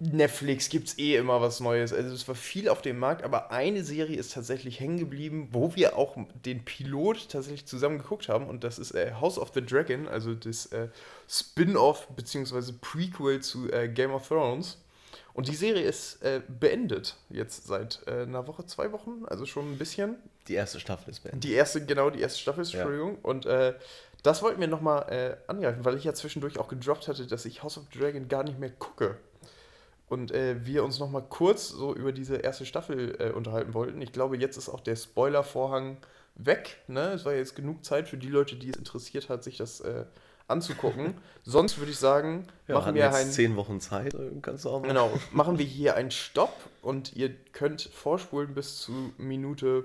Netflix 0.00 0.68
gibt 0.68 0.88
es 0.88 0.98
eh 0.98 1.16
immer 1.16 1.40
was 1.40 1.60
Neues. 1.60 1.92
Also 1.92 2.14
es 2.14 2.26
war 2.26 2.34
viel 2.34 2.68
auf 2.68 2.82
dem 2.82 2.98
Markt, 2.98 3.22
aber 3.22 3.52
eine 3.52 3.84
Serie 3.84 4.16
ist 4.16 4.32
tatsächlich 4.32 4.80
hängen 4.80 4.98
geblieben, 4.98 5.48
wo 5.52 5.74
wir 5.76 5.96
auch 5.96 6.16
den 6.44 6.64
Pilot 6.64 7.28
tatsächlich 7.28 7.66
zusammen 7.66 7.98
geguckt 7.98 8.28
haben 8.28 8.48
und 8.48 8.64
das 8.64 8.78
ist 8.78 8.92
äh, 8.92 9.12
House 9.20 9.38
of 9.38 9.52
the 9.54 9.64
Dragon, 9.64 10.08
also 10.08 10.34
das 10.34 10.66
äh, 10.66 10.88
Spin-off 11.28 12.08
bzw. 12.08 12.72
Prequel 12.80 13.40
zu 13.40 13.70
äh, 13.72 13.88
Game 13.88 14.12
of 14.12 14.26
Thrones. 14.26 14.78
Und 15.32 15.46
die 15.46 15.54
Serie 15.54 15.84
ist 15.84 16.20
äh, 16.22 16.42
beendet 16.48 17.16
jetzt 17.30 17.66
seit 17.68 18.00
äh, 18.06 18.22
einer 18.22 18.46
Woche, 18.48 18.66
zwei 18.66 18.90
Wochen, 18.90 19.24
also 19.26 19.46
schon 19.46 19.72
ein 19.72 19.78
bisschen. 19.78 20.16
Die 20.48 20.54
erste 20.54 20.80
Staffel 20.80 21.10
ist 21.10 21.20
beendet. 21.20 21.44
Die 21.44 21.52
erste, 21.52 21.86
genau, 21.86 22.10
die 22.10 22.20
erste 22.20 22.40
Staffel 22.40 22.62
ist, 22.62 22.74
Entschuldigung. 22.74 23.12
Ja. 23.14 23.18
Und 23.22 23.46
äh, 23.46 23.74
das 24.24 24.42
wollten 24.42 24.60
wir 24.60 24.66
nochmal 24.66 25.38
angreifen, 25.46 25.84
weil 25.84 25.96
ich 25.96 26.02
ja 26.02 26.12
zwischendurch 26.12 26.58
auch 26.58 26.66
gedroppt 26.66 27.06
hatte, 27.06 27.24
dass 27.28 27.44
ich 27.44 27.62
House 27.62 27.78
of 27.78 27.84
the 27.92 28.00
Dragon 28.00 28.26
gar 28.26 28.42
nicht 28.42 28.58
mehr 28.58 28.70
gucke 28.70 29.16
und 30.08 30.30
äh, 30.32 30.64
wir 30.64 30.84
uns 30.84 30.98
noch 30.98 31.10
mal 31.10 31.22
kurz 31.22 31.68
so 31.68 31.94
über 31.94 32.12
diese 32.12 32.36
erste 32.36 32.64
Staffel 32.64 33.16
äh, 33.18 33.30
unterhalten 33.30 33.74
wollten. 33.74 34.00
Ich 34.00 34.12
glaube, 34.12 34.36
jetzt 34.36 34.56
ist 34.56 34.68
auch 34.68 34.80
der 34.80 34.96
Spoiler-Vorhang 34.96 35.98
weg. 36.34 36.78
Ne? 36.86 37.12
Es 37.12 37.24
war 37.24 37.34
jetzt 37.34 37.54
genug 37.56 37.84
Zeit 37.84 38.08
für 38.08 38.16
die 38.16 38.28
Leute, 38.28 38.56
die 38.56 38.70
es 38.70 38.76
interessiert 38.76 39.28
hat, 39.28 39.44
sich 39.44 39.58
das 39.58 39.80
äh, 39.80 40.04
anzugucken. 40.46 41.14
Sonst 41.42 41.78
würde 41.78 41.90
ich 41.90 41.98
sagen, 41.98 42.46
ja, 42.66 42.76
machen 42.76 42.94
wir 42.94 43.14
einen. 43.14 43.30
zehn 43.30 43.56
Wochen 43.56 43.80
Zeit, 43.80 44.14
äh, 44.14 44.30
kannst 44.40 44.64
du 44.64 44.70
auch 44.70 44.80
mal. 44.80 44.88
Genau, 44.88 45.10
machen 45.32 45.58
wir 45.58 45.66
hier 45.66 45.96
einen 45.96 46.10
Stopp 46.10 46.54
und 46.80 47.14
ihr 47.14 47.30
könnt 47.52 47.82
vorspulen 47.82 48.54
bis 48.54 48.80
zu 48.80 49.12
Minute 49.18 49.84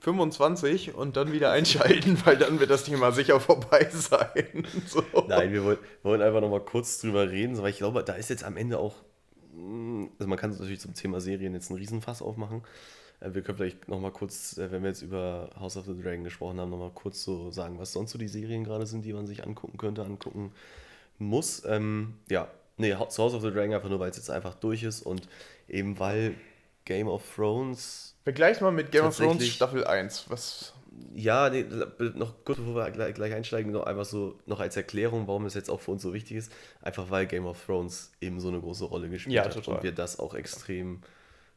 25 0.00 0.94
und 0.94 1.16
dann 1.16 1.32
wieder 1.32 1.52
einschalten, 1.52 2.18
weil 2.24 2.36
dann 2.36 2.58
wird 2.58 2.70
das 2.70 2.84
Thema 2.84 3.12
sicher 3.12 3.38
vorbei 3.38 3.88
sein. 3.92 4.66
So. 4.86 5.04
Nein, 5.28 5.52
wir 5.52 5.64
wollen, 5.64 5.78
wollen 6.02 6.22
einfach 6.22 6.40
noch 6.40 6.50
mal 6.50 6.60
kurz 6.60 7.00
drüber 7.00 7.30
reden, 7.30 7.56
weil 7.62 7.70
ich 7.70 7.78
glaube, 7.78 8.02
da 8.02 8.14
ist 8.14 8.30
jetzt 8.30 8.42
am 8.42 8.56
Ende 8.56 8.78
auch 8.78 8.94
also 10.18 10.28
man 10.28 10.38
kann 10.38 10.50
natürlich 10.50 10.80
zum 10.80 10.94
Thema 10.94 11.20
Serien 11.20 11.54
jetzt 11.54 11.70
einen 11.70 11.78
Riesenfass 11.78 12.22
aufmachen. 12.22 12.62
Äh, 13.20 13.34
wir 13.34 13.42
können 13.42 13.58
vielleicht 13.58 13.88
nochmal 13.88 14.12
kurz, 14.12 14.58
äh, 14.58 14.70
wenn 14.70 14.82
wir 14.82 14.90
jetzt 14.90 15.02
über 15.02 15.50
House 15.58 15.76
of 15.76 15.86
the 15.86 16.00
Dragon 16.00 16.24
gesprochen 16.24 16.60
haben, 16.60 16.70
nochmal 16.70 16.90
kurz 16.94 17.22
so 17.22 17.50
sagen, 17.50 17.78
was 17.78 17.92
sonst 17.92 18.12
so 18.12 18.18
die 18.18 18.28
Serien 18.28 18.64
gerade 18.64 18.86
sind, 18.86 19.04
die 19.04 19.12
man 19.12 19.26
sich 19.26 19.44
angucken 19.44 19.78
könnte, 19.78 20.04
angucken 20.04 20.52
muss. 21.18 21.64
Ähm, 21.66 22.14
ja, 22.28 22.48
nee, 22.76 22.94
House 22.94 23.18
of 23.18 23.42
the 23.42 23.50
Dragon 23.50 23.74
einfach 23.74 23.88
nur, 23.88 24.00
weil 24.00 24.10
es 24.10 24.16
jetzt 24.16 24.30
einfach 24.30 24.54
durch 24.54 24.82
ist 24.82 25.02
und 25.02 25.28
eben 25.68 25.98
weil 25.98 26.34
Game 26.84 27.08
of 27.08 27.22
Thrones. 27.34 28.16
Vergleich 28.24 28.60
mal 28.60 28.72
mit 28.72 28.92
Game 28.92 29.04
of 29.04 29.16
Thrones 29.16 29.46
Staffel 29.46 29.84
1. 29.84 30.26
Was 30.28 30.72
ja, 31.14 31.50
nee, 31.50 31.64
noch 32.14 32.44
kurz 32.44 32.58
bevor 32.58 32.74
wir 32.74 32.90
gleich, 32.90 33.14
gleich, 33.14 33.34
einsteigen, 33.34 33.72
noch 33.72 33.84
einfach 33.84 34.04
so 34.04 34.38
noch 34.46 34.60
als 34.60 34.76
Erklärung, 34.76 35.26
warum 35.26 35.46
es 35.46 35.54
jetzt 35.54 35.70
auch 35.70 35.80
für 35.80 35.90
uns 35.90 36.02
so 36.02 36.12
wichtig 36.14 36.36
ist. 36.36 36.52
Einfach 36.80 37.10
weil 37.10 37.26
Game 37.26 37.46
of 37.46 37.64
Thrones 37.64 38.12
eben 38.20 38.40
so 38.40 38.48
eine 38.48 38.60
große 38.60 38.84
Rolle 38.84 39.08
gespielt 39.08 39.34
ja, 39.34 39.44
hat 39.44 39.54
total. 39.54 39.76
und 39.76 39.82
wir 39.82 39.92
das 39.92 40.18
auch 40.18 40.34
extrem 40.34 41.02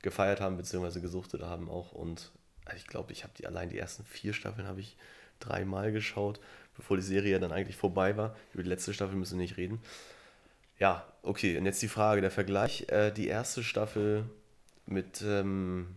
gefeiert 0.01 0.41
haben, 0.41 0.57
beziehungsweise 0.57 1.01
gesuchtet 1.01 1.43
haben 1.43 1.69
auch. 1.69 1.91
Und 1.91 2.31
also 2.65 2.77
ich 2.77 2.88
glaube, 2.88 3.12
ich 3.12 3.24
habe 3.24 3.33
die 3.38 3.48
allein 3.48 3.69
die 3.69 3.77
ersten 3.77 4.03
vier 4.03 4.33
Staffeln 4.33 4.67
habe 4.67 4.79
ich 4.79 4.98
dreimal 5.39 5.91
geschaut, 5.91 6.39
bevor 6.75 6.98
die 6.98 7.03
Serie 7.03 7.39
dann 7.39 7.51
eigentlich 7.51 7.77
vorbei 7.77 8.17
war. 8.17 8.36
Über 8.53 8.63
die 8.63 8.69
letzte 8.69 8.93
Staffel 8.93 9.15
müssen 9.15 9.38
wir 9.38 9.43
nicht 9.43 9.57
reden. 9.57 9.79
Ja, 10.79 11.05
okay, 11.21 11.57
und 11.57 11.65
jetzt 11.65 11.81
die 11.81 11.88
Frage, 11.88 12.21
der 12.21 12.31
Vergleich. 12.31 12.88
Äh, 12.89 13.12
die 13.12 13.27
erste 13.27 13.63
Staffel 13.63 14.25
mit, 14.88 15.21
ähm, 15.21 15.95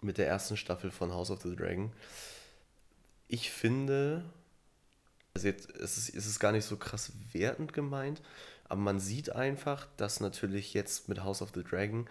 mit 0.00 0.18
der 0.18 0.28
ersten 0.28 0.56
Staffel 0.56 0.90
von 0.90 1.12
House 1.12 1.30
of 1.30 1.42
the 1.42 1.56
Dragon 1.56 1.92
ich 3.28 3.50
finde, 3.50 4.24
also 5.34 5.46
jetzt 5.46 5.70
ist 5.70 5.96
es, 5.96 6.08
ist 6.08 6.26
es 6.26 6.40
gar 6.40 6.52
nicht 6.52 6.64
so 6.64 6.76
krass 6.76 7.12
wertend 7.32 7.72
gemeint, 7.72 8.22
aber 8.64 8.80
man 8.80 8.98
sieht 8.98 9.30
einfach, 9.30 9.86
dass 9.96 10.20
natürlich 10.20 10.74
jetzt 10.74 11.08
mit 11.08 11.22
House 11.22 11.42
of 11.42 11.50
the 11.54 11.62
Dragon 11.62 12.08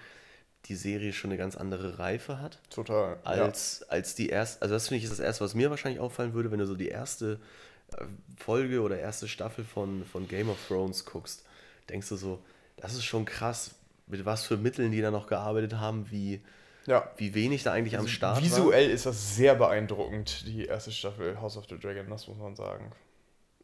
die 0.66 0.76
Serie 0.76 1.14
schon 1.14 1.32
eine 1.32 1.38
ganz 1.38 1.56
andere 1.56 2.00
Reife 2.00 2.40
hat. 2.40 2.60
Total. 2.70 3.20
Als, 3.24 3.82
ja. 3.82 3.88
als 3.90 4.16
die 4.16 4.30
erste, 4.30 4.62
also 4.62 4.74
das 4.74 4.88
finde 4.88 5.00
ich 5.00 5.04
ist 5.04 5.12
das 5.12 5.20
erste, 5.20 5.44
was 5.44 5.56
mir 5.56 5.70
wahrscheinlich 5.70 6.00
auffallen 6.00 6.34
würde, 6.34 6.52
wenn 6.52 6.60
du 6.60 6.66
so 6.66 6.76
die 6.76 6.90
erste 6.90 7.40
äh, 7.94 8.06
Folge 8.38 8.82
oder 8.82 9.00
erste 9.00 9.28
Staffel 9.28 9.64
von, 9.64 10.06
von 10.06 10.28
Game 10.28 10.50
of 10.50 10.58
Thrones 10.68 11.06
guckst, 11.06 11.46
denkst 11.90 12.10
du 12.10 12.16
so, 12.16 12.44
das 12.76 12.94
ist 12.94 13.06
schon 13.06 13.26
krass, 13.26 13.76
mit 14.08 14.26
was 14.26 14.46
für 14.46 14.58
Mitteln 14.58 14.92
die 14.92 15.02
da 15.02 15.12
noch 15.12 15.28
gearbeitet 15.28 15.76
haben, 15.76 16.12
wie, 16.12 16.42
ja. 16.88 17.12
Wie 17.18 17.36
wenig 17.36 17.64
da 17.64 17.74
eigentlich 17.74 17.96
also 17.96 18.08
am 18.08 18.12
Start 18.12 18.42
visuell 18.42 18.60
war. 18.62 18.68
Visuell 18.68 18.90
ist 18.90 19.06
das 19.06 19.36
sehr 19.36 19.56
beeindruckend, 19.56 20.48
die 20.48 20.66
erste 20.66 20.92
Staffel 20.92 21.40
House 21.40 21.58
of 21.58 21.66
the 21.70 21.78
Dragon, 21.78 22.10
das 22.10 22.28
muss 22.28 22.38
man 22.38 22.56
sagen. 22.56 22.92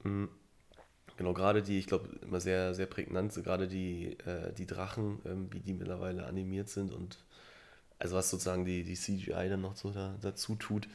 Mhm. 0.03 0.29
Genau, 1.17 1.33
gerade 1.33 1.61
die, 1.61 1.79
ich 1.79 1.87
glaube, 1.87 2.09
immer 2.21 2.39
sehr, 2.39 2.73
sehr 2.73 2.87
prägnant, 2.87 3.33
gerade 3.35 3.67
die, 3.67 4.17
äh, 4.25 4.51
die 4.53 4.65
Drachen, 4.65 5.19
ähm, 5.25 5.47
wie 5.51 5.59
die 5.59 5.73
mittlerweile 5.73 6.25
animiert 6.25 6.69
sind 6.69 6.91
und 6.91 7.23
also 7.99 8.15
was 8.15 8.29
sozusagen 8.29 8.65
die, 8.65 8.83
die 8.83 8.95
CGI 8.95 9.47
dann 9.49 9.61
noch 9.61 9.75
so 9.75 9.91
da, 9.91 10.15
dazu 10.21 10.55
tut. 10.55 10.87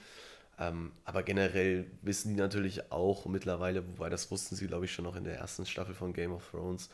Ähm, 0.59 0.93
aber 1.05 1.23
generell 1.23 1.87
wissen 2.03 2.35
die 2.35 2.41
natürlich 2.41 2.91
auch 2.91 3.27
mittlerweile, 3.27 3.87
wobei 3.87 4.11
das 4.11 4.31
wussten 4.31 4.57
sie, 4.57 4.67
glaube 4.67 4.87
ich, 4.87 4.93
schon 4.93 5.05
noch 5.05 5.15
in 5.15 5.25
der 5.25 5.39
ersten 5.39 5.65
Staffel 5.65 5.95
von 5.95 6.13
Game 6.13 6.33
of 6.33 6.51
Thrones, 6.51 6.91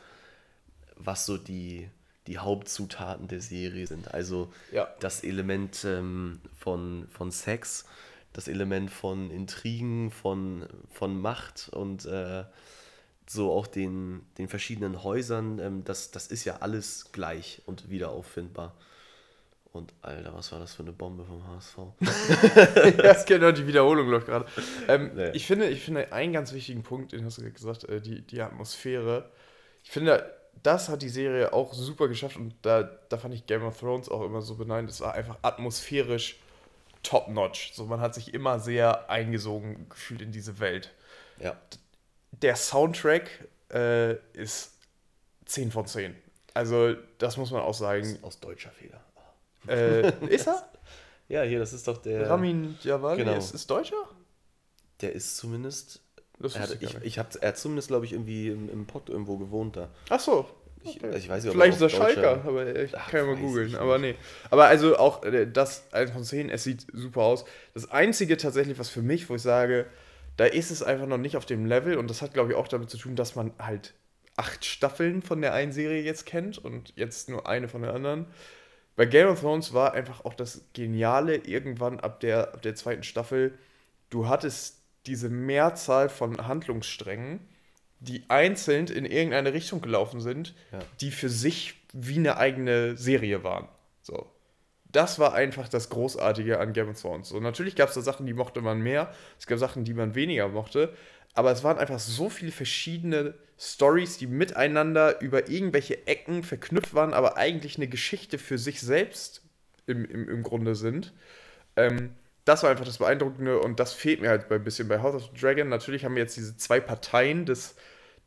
was 0.95 1.25
so 1.25 1.37
die, 1.37 1.89
die 2.27 2.37
Hauptzutaten 2.39 3.27
der 3.27 3.41
Serie 3.41 3.85
sind. 3.87 4.13
Also 4.13 4.51
Ja. 4.71 4.87
das 4.99 5.23
Element 5.23 5.83
ähm, 5.85 6.41
von, 6.57 7.07
von 7.11 7.31
Sex, 7.31 7.85
das 8.33 8.47
Element 8.47 8.89
von 8.91 9.31
Intrigen, 9.31 10.11
von, 10.11 10.65
von 10.91 11.19
Macht 11.21 11.69
und 11.71 12.05
äh, 12.05 12.43
so 13.27 13.51
auch 13.51 13.67
den, 13.67 14.21
den 14.37 14.47
verschiedenen 14.47 15.03
Häusern, 15.03 15.59
ähm, 15.59 15.83
das, 15.83 16.11
das 16.11 16.27
ist 16.27 16.45
ja 16.45 16.57
alles 16.57 17.11
gleich 17.11 17.61
und 17.65 17.89
wieder 17.89 18.09
auffindbar. 18.11 18.75
Und 19.71 19.93
Alter, 20.01 20.33
was 20.33 20.51
war 20.53 20.59
das 20.59 20.73
für 20.73 20.83
eine 20.83 20.93
Bombe 20.93 21.25
vom 21.25 21.45
HSV? 21.47 21.77
ja, 23.03 23.23
genau, 23.23 23.51
die 23.51 23.67
Wiederholung 23.67 24.07
läuft 24.09 24.27
gerade. 24.27 24.45
Ähm, 24.87 25.11
Nee. 25.15 25.31
ich, 25.33 25.45
finde, 25.45 25.67
ich 25.69 25.81
finde 25.81 26.13
einen 26.13 26.31
ganz 26.33 26.53
wichtigen 26.53 26.81
Punkt, 26.83 27.11
den 27.11 27.25
hast 27.25 27.39
du 27.39 27.51
gesagt, 27.51 27.83
äh, 27.85 27.99
die, 27.99 28.21
die 28.21 28.41
Atmosphäre. 28.41 29.29
Ich 29.83 29.91
finde, 29.91 30.33
das 30.63 30.89
hat 30.89 31.01
die 31.01 31.09
Serie 31.09 31.53
auch 31.53 31.73
super 31.73 32.07
geschafft 32.07 32.37
und 32.37 32.53
da, 32.61 32.83
da 32.83 33.17
fand 33.17 33.33
ich 33.33 33.45
Game 33.45 33.63
of 33.63 33.79
Thrones 33.79 34.09
auch 34.09 34.23
immer 34.23 34.41
so 34.41 34.55
benannt. 34.55 34.89
Es 34.89 35.01
war 35.01 35.13
einfach 35.13 35.37
atmosphärisch 35.41 36.39
top-notch. 37.03 37.73
So, 37.73 37.85
man 37.85 38.01
hat 38.01 38.15
sich 38.15 38.33
immer 38.33 38.59
sehr 38.59 39.09
eingesogen 39.09 39.87
gefühlt 39.89 40.21
in 40.21 40.31
diese 40.31 40.59
Welt. 40.59 40.93
Ja. 41.39 41.55
Der 42.31 42.55
Soundtrack 42.55 43.29
äh, 43.71 44.15
ist 44.33 44.71
10 45.45 45.71
von 45.71 45.85
10. 45.85 46.15
Also, 46.53 46.95
das 47.17 47.37
muss 47.37 47.51
man 47.51 47.61
auch 47.61 47.73
sagen. 47.73 48.17
Aus 48.21 48.39
deutscher 48.39 48.71
Fehler. 48.71 49.01
Äh, 49.67 50.27
ist 50.27 50.47
er? 50.47 50.69
Ja, 51.27 51.41
hier, 51.41 51.57
das 51.57 51.73
ist 51.73 51.87
doch 51.87 51.97
der. 51.97 52.29
Ramin 52.29 52.77
Djawadi 52.83 53.23
genau. 53.23 53.35
ist, 53.35 53.55
ist 53.55 53.67
Deutscher? 53.67 54.07
Der 55.01 55.13
ist 55.13 55.37
zumindest. 55.37 55.99
Das 56.39 56.55
Er 56.55 56.61
hat, 56.63 56.77
ich 56.81 56.95
ich, 57.01 57.19
hab, 57.19 57.35
er 57.41 57.49
hat 57.49 57.57
zumindest, 57.57 57.87
glaube 57.87 58.05
ich, 58.05 58.13
irgendwie 58.13 58.49
im, 58.49 58.69
im 58.69 58.85
Pott 58.85 59.09
irgendwo 59.09 59.37
gewohnt 59.37 59.77
da. 59.77 59.89
Ach 60.09 60.19
so. 60.19 60.47
Ich, 60.83 60.97
Okay. 60.97 61.07
also 61.07 61.17
ich 61.17 61.29
weiß 61.29 61.43
nicht, 61.43 61.53
Vielleicht 61.53 61.75
ist 61.77 61.81
er 61.81 61.87
er 61.87 61.89
Schalker, 61.89 62.45
aber 62.45 62.75
ich 62.75 62.95
Ach, 62.95 63.09
kann 63.09 63.21
ja 63.21 63.25
mal 63.25 63.37
googeln. 63.37 63.75
Aber 63.75 63.97
nee. 63.97 64.15
Aber 64.51 64.65
also 64.65 64.97
auch 64.97 65.23
äh, 65.23 65.47
das 65.51 65.91
1 65.91 66.11
von 66.11 66.23
10, 66.23 66.49
es 66.49 66.63
sieht 66.63 66.85
super 66.93 67.21
aus. 67.21 67.45
Das 67.73 67.89
Einzige 67.89 68.37
tatsächlich, 68.37 68.77
was 68.77 68.89
für 68.89 69.01
mich, 69.01 69.27
wo 69.29 69.35
ich 69.35 69.41
sage, 69.41 69.87
da 70.37 70.45
ist 70.45 70.69
es 70.69 70.83
einfach 70.83 71.07
noch 71.07 71.17
nicht 71.17 71.37
auf 71.37 71.45
dem 71.45 71.65
Level 71.65 71.97
und 71.97 72.09
das 72.09 72.21
hat, 72.21 72.33
glaube 72.33 72.51
ich, 72.51 72.55
auch 72.55 72.67
damit 72.67 72.89
zu 72.89 72.97
tun, 72.97 73.15
dass 73.15 73.35
man 73.35 73.51
halt 73.57 73.93
acht 74.37 74.65
Staffeln 74.65 75.21
von 75.21 75.41
der 75.41 75.53
einen 75.53 75.71
Serie 75.71 76.03
jetzt 76.03 76.25
kennt 76.25 76.57
und 76.57 76.93
jetzt 76.95 77.29
nur 77.29 77.47
eine 77.47 77.67
von 77.67 77.81
der 77.81 77.93
anderen. 77.93 78.27
Bei 78.95 79.05
Game 79.05 79.27
of 79.27 79.41
Thrones 79.41 79.73
war 79.73 79.93
einfach 79.93 80.23
auch 80.23 80.33
das 80.33 80.61
Geniale 80.73 81.37
irgendwann 81.37 81.99
ab 81.99 82.19
der, 82.19 82.53
ab 82.53 82.61
der 82.61 82.75
zweiten 82.75 83.03
Staffel, 83.03 83.57
du 84.09 84.27
hattest 84.27 84.84
diese 85.07 85.29
Mehrzahl 85.29 86.09
von 86.09 86.47
Handlungssträngen, 86.47 87.39
die 87.99 88.23
einzeln 88.27 88.87
in 88.87 89.05
irgendeine 89.05 89.53
Richtung 89.53 89.81
gelaufen 89.81 90.19
sind, 90.21 90.53
Ja. 90.71 90.79
die 91.01 91.11
für 91.11 91.29
sich 91.29 91.75
wie 91.93 92.17
eine 92.17 92.37
eigene 92.37 92.97
Serie 92.97 93.43
waren. 93.43 93.67
So. 94.01 94.29
Das 94.91 95.19
war 95.19 95.33
einfach 95.33 95.67
das 95.67 95.89
Großartige 95.89 96.59
an 96.59 96.73
Game 96.73 96.89
of 96.89 97.01
Thrones. 97.01 97.29
So, 97.29 97.39
natürlich 97.39 97.75
gab 97.75 97.89
es 97.89 97.95
da 97.95 98.01
Sachen, 98.01 98.25
die 98.25 98.33
mochte 98.33 98.61
man 98.61 98.79
mehr, 98.81 99.13
es 99.39 99.45
gab 99.47 99.59
Sachen, 99.59 99.83
die 99.83 99.93
man 99.93 100.15
weniger 100.15 100.47
mochte, 100.47 100.93
aber 101.33 101.51
es 101.51 101.63
waren 101.63 101.77
einfach 101.77 101.99
so 101.99 102.29
viele 102.29 102.51
verschiedene 102.51 103.33
Stories, 103.59 104.17
die 104.17 104.27
miteinander 104.27 105.21
über 105.21 105.49
irgendwelche 105.49 106.07
Ecken 106.07 106.43
verknüpft 106.43 106.93
waren, 106.93 107.13
aber 107.13 107.35
eigentlich 107.37 107.77
eine 107.77 107.87
Geschichte 107.87 108.37
für 108.37 108.57
sich 108.57 108.79
selbst 108.81 109.41
im, 109.87 110.05
im, 110.05 110.29
im 110.29 110.43
Grunde 110.43 110.75
sind. 110.75 111.13
Ähm, 111.75 112.11
das 112.45 112.63
war 112.63 112.69
einfach 112.69 112.85
das 112.85 112.99
Beeindruckende 112.99 113.59
und 113.59 113.79
das 113.79 113.93
fehlt 113.93 114.21
mir 114.21 114.29
halt 114.29 114.51
ein 114.51 114.63
bisschen 114.63 114.87
bei 114.87 115.01
House 115.01 115.15
of 115.15 115.29
the 115.33 115.39
Dragon. 115.39 115.67
Natürlich 115.67 116.05
haben 116.05 116.15
wir 116.15 116.21
jetzt 116.21 116.37
diese 116.37 116.55
zwei 116.57 116.79
Parteien 116.79 117.45
des, 117.45 117.75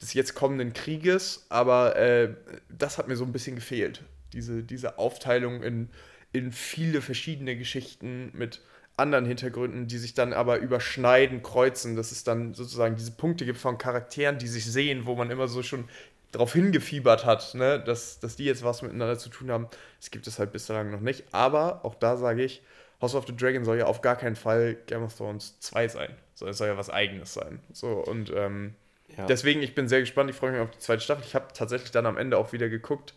des 0.03 0.13
jetzt 0.13 0.35
kommenden 0.35 0.73
Krieges, 0.73 1.47
aber 1.49 1.97
äh, 1.97 2.35
das 2.69 2.99
hat 2.99 3.07
mir 3.09 3.17
so 3.17 3.25
ein 3.25 3.33
bisschen 3.33 3.55
gefehlt. 3.55 4.03
Diese, 4.33 4.65
diese 4.65 4.99
Aufteilung 4.99 5.63
in, 5.63 5.89
in 6.33 6.51
viele 6.53 7.01
verschiedene 7.01 7.57
Geschichten 7.57 8.31
mit 8.35 8.61
anderen 8.97 9.25
Hintergründen, 9.25 9.87
die 9.87 9.99
sich 9.99 10.15
dann 10.15 10.33
aber 10.33 10.59
überschneiden, 10.59 11.43
kreuzen, 11.45 11.95
dass 11.95 12.11
es 12.11 12.25
dann 12.25 12.55
sozusagen 12.55 12.97
diese 12.97 13.13
Punkte 13.13 13.45
gibt 13.45 13.59
von 13.59 13.79
Charakteren, 13.79 14.39
die 14.39 14.49
sich 14.49 14.67
sehen, 14.67 15.07
wo 15.07 15.15
man 15.15 15.31
immer 15.31 15.47
so 15.47 15.63
schon 15.63 15.89
drauf 16.33 16.53
hingefiebert 16.53 17.25
hat, 17.25 17.55
ne? 17.55 17.81
dass, 17.81 18.19
dass 18.19 18.35
die 18.35 18.45
jetzt 18.45 18.65
was 18.65 18.83
miteinander 18.83 19.17
zu 19.17 19.29
tun 19.29 19.53
haben. 19.53 19.69
Das 20.01 20.11
gibt 20.11 20.27
es 20.27 20.41
halt 20.41 20.51
bislang 20.51 20.91
noch 20.91 21.01
nicht. 21.01 21.25
Aber 21.33 21.85
auch 21.85 21.95
da 21.95 22.17
sage 22.17 22.43
ich, 22.43 22.61
House 23.01 23.15
of 23.15 23.27
the 23.27 23.37
Dragon 23.37 23.65
soll 23.65 23.79
ja 23.79 23.87
auf 23.87 24.01
gar 24.01 24.17
keinen 24.17 24.37
Fall 24.37 24.77
Game 24.87 25.03
of 25.05 25.17
Thrones 25.17 25.59
2 25.61 25.89
sein. 25.89 26.11
So, 26.35 26.47
es 26.47 26.59
soll 26.59 26.69
ja 26.69 26.77
was 26.77 26.91
eigenes 26.91 27.35
sein. 27.35 27.61
So, 27.73 27.89
und 27.89 28.33
ähm, 28.35 28.75
Ja. 29.17 29.27
deswegen, 29.27 29.63
ich 29.63 29.75
bin 29.75 29.89
sehr 29.89 30.01
gespannt, 30.01 30.31
ich 30.31 30.37
freue 30.37 30.53
mich 30.53 30.61
auf 30.61 30.71
die 30.71 30.79
zweite 30.79 31.03
Staffel. 31.03 31.25
Ich 31.25 31.35
habe 31.35 31.47
tatsächlich 31.55 31.91
dann 31.91 32.07
am 32.07 32.17
Ende 32.17 32.37
auch 32.39 32.53
wieder 32.53 32.69
geguckt. 32.69 33.15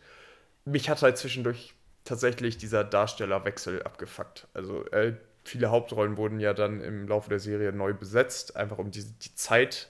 Mich 0.64 0.88
hat 0.88 1.02
halt 1.02 1.18
zwischendurch 1.18 1.74
tatsächlich 2.04 2.58
dieser 2.58 2.84
Darstellerwechsel 2.84 3.82
abgefuckt. 3.82 4.46
Also 4.54 4.84
äh, 4.90 5.14
viele 5.44 5.70
Hauptrollen 5.70 6.16
wurden 6.16 6.40
ja 6.40 6.54
dann 6.54 6.80
im 6.80 7.06
Laufe 7.08 7.28
der 7.28 7.38
Serie 7.40 7.72
neu 7.72 7.94
besetzt, 7.94 8.56
einfach 8.56 8.78
um 8.78 8.90
die, 8.90 9.04
die 9.04 9.34
Zeit 9.34 9.88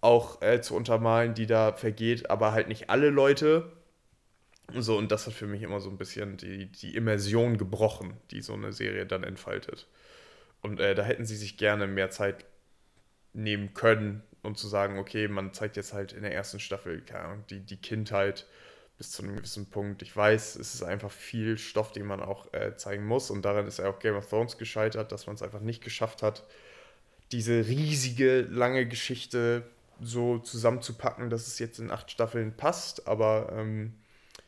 auch 0.00 0.40
äh, 0.42 0.60
zu 0.60 0.74
untermalen, 0.74 1.34
die 1.34 1.46
da 1.46 1.72
vergeht, 1.72 2.30
aber 2.30 2.52
halt 2.52 2.68
nicht 2.68 2.90
alle 2.90 3.10
Leute. 3.10 3.70
So, 4.78 4.96
und 4.96 5.10
das 5.10 5.26
hat 5.26 5.34
für 5.34 5.46
mich 5.46 5.62
immer 5.62 5.80
so 5.80 5.90
ein 5.90 5.98
bisschen 5.98 6.36
die, 6.36 6.66
die 6.66 6.94
Immersion 6.94 7.58
gebrochen, 7.58 8.16
die 8.30 8.42
so 8.42 8.54
eine 8.54 8.72
Serie 8.72 9.06
dann 9.06 9.24
entfaltet. 9.24 9.86
Und 10.62 10.80
äh, 10.80 10.94
da 10.94 11.02
hätten 11.02 11.24
sie 11.24 11.36
sich 11.36 11.56
gerne 11.56 11.86
mehr 11.86 12.10
Zeit 12.10 12.44
nehmen 13.32 13.74
können, 13.74 14.22
um 14.42 14.54
zu 14.54 14.68
sagen, 14.68 14.98
okay, 14.98 15.28
man 15.28 15.52
zeigt 15.52 15.76
jetzt 15.76 15.92
halt 15.92 16.12
in 16.12 16.22
der 16.22 16.34
ersten 16.34 16.60
Staffel 16.60 17.02
die, 17.50 17.60
die 17.60 17.76
Kindheit 17.76 18.46
bis 18.98 19.12
zu 19.12 19.22
einem 19.22 19.36
gewissen 19.36 19.70
Punkt. 19.70 20.02
Ich 20.02 20.14
weiß, 20.14 20.56
es 20.56 20.74
ist 20.74 20.82
einfach 20.82 21.10
viel 21.10 21.56
Stoff, 21.56 21.92
den 21.92 22.04
man 22.04 22.20
auch 22.20 22.52
äh, 22.52 22.76
zeigen 22.76 23.06
muss. 23.06 23.30
Und 23.30 23.42
daran 23.46 23.66
ist 23.66 23.78
ja 23.78 23.88
auch 23.88 23.98
Game 23.98 24.14
of 24.14 24.28
Thrones 24.28 24.58
gescheitert, 24.58 25.10
dass 25.10 25.26
man 25.26 25.36
es 25.36 25.42
einfach 25.42 25.60
nicht 25.60 25.82
geschafft 25.82 26.22
hat, 26.22 26.44
diese 27.32 27.66
riesige, 27.66 28.42
lange 28.42 28.86
Geschichte 28.86 29.62
so 30.02 30.38
zusammenzupacken, 30.38 31.30
dass 31.30 31.46
es 31.46 31.58
jetzt 31.58 31.78
in 31.78 31.90
acht 31.90 32.10
Staffeln 32.10 32.56
passt. 32.56 33.06
Aber 33.06 33.52
ähm, 33.56 33.94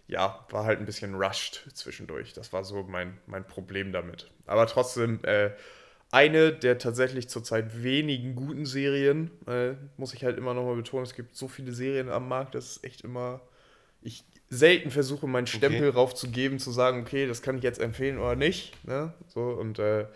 ja, 0.09 0.45
war 0.51 0.65
halt 0.65 0.79
ein 0.81 0.87
bisschen 0.87 1.15
rushed 1.15 1.69
zwischendurch. 1.75 2.33
Das 2.33 2.53
war 2.53 2.65
so 2.65 2.83
mein, 2.83 3.19
mein 3.27 3.47
Problem 3.47 3.93
damit. 3.93 4.31
Aber 4.47 4.67
trotzdem, 4.67 5.21
äh, 5.25 5.51
eine 6.11 6.53
der 6.53 6.79
tatsächlich 6.79 7.29
zurzeit 7.29 7.83
wenigen 7.83 8.35
guten 8.35 8.67
Serien, 8.67 9.31
äh, 9.47 9.73
muss 9.97 10.13
ich 10.13 10.25
halt 10.25 10.37
immer 10.37 10.53
nochmal 10.55 10.77
betonen. 10.77 11.05
Es 11.05 11.15
gibt 11.15 11.35
so 11.37 11.49
viele 11.49 11.73
Serien 11.73 12.11
am 12.11 12.29
Markt, 12.29 12.55
das 12.55 12.77
ist 12.77 12.85
echt 12.85 13.01
immer. 13.03 13.41
Ich 14.03 14.25
selten 14.51 14.91
versuche, 14.91 15.27
meinen 15.27 15.47
Stempel 15.47 15.89
Okay. 15.89 15.97
raufzugeben, 15.97 16.59
zu 16.59 16.71
sagen, 16.71 17.01
okay, 17.01 17.27
das 17.27 17.41
kann 17.41 17.57
ich 17.57 17.63
jetzt 17.63 17.81
empfehlen 17.81 18.19
oder 18.19 18.37
nicht. 18.37 18.75
Ne? 18.87 19.15
So, 19.29 19.41
und 19.41 19.79
äh, 19.79 20.07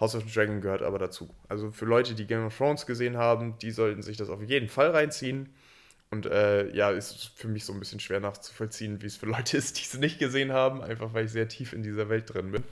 House 0.00 0.14
of 0.14 0.24
the 0.24 0.32
Dragon 0.32 0.62
gehört 0.62 0.80
aber 0.82 0.98
dazu. 0.98 1.28
Also 1.48 1.70
für 1.70 1.84
Leute, 1.84 2.14
die 2.14 2.26
Game 2.26 2.46
of 2.46 2.56
Thrones 2.56 2.86
gesehen 2.86 3.18
haben, 3.18 3.58
die 3.58 3.70
sollten 3.70 4.02
sich 4.02 4.16
das 4.16 4.30
auf 4.30 4.42
jeden 4.42 4.68
Fall 4.68 4.90
reinziehen. 4.90 5.54
Und 6.12 6.26
äh, 6.26 6.70
ja, 6.74 6.90
ist 6.90 7.30
für 7.36 7.48
mich 7.48 7.64
so 7.64 7.72
ein 7.72 7.78
bisschen 7.78 7.98
schwer 7.98 8.20
nachzuvollziehen, 8.20 9.00
wie 9.00 9.06
es 9.06 9.16
für 9.16 9.24
Leute 9.24 9.56
ist, 9.56 9.78
die 9.78 9.84
es 9.84 9.94
nicht 9.94 10.18
gesehen 10.18 10.52
haben, 10.52 10.82
einfach 10.82 11.14
weil 11.14 11.24
ich 11.24 11.32
sehr 11.32 11.48
tief 11.48 11.72
in 11.72 11.82
dieser 11.82 12.10
Welt 12.10 12.32
drin 12.32 12.52
bin. 12.52 12.62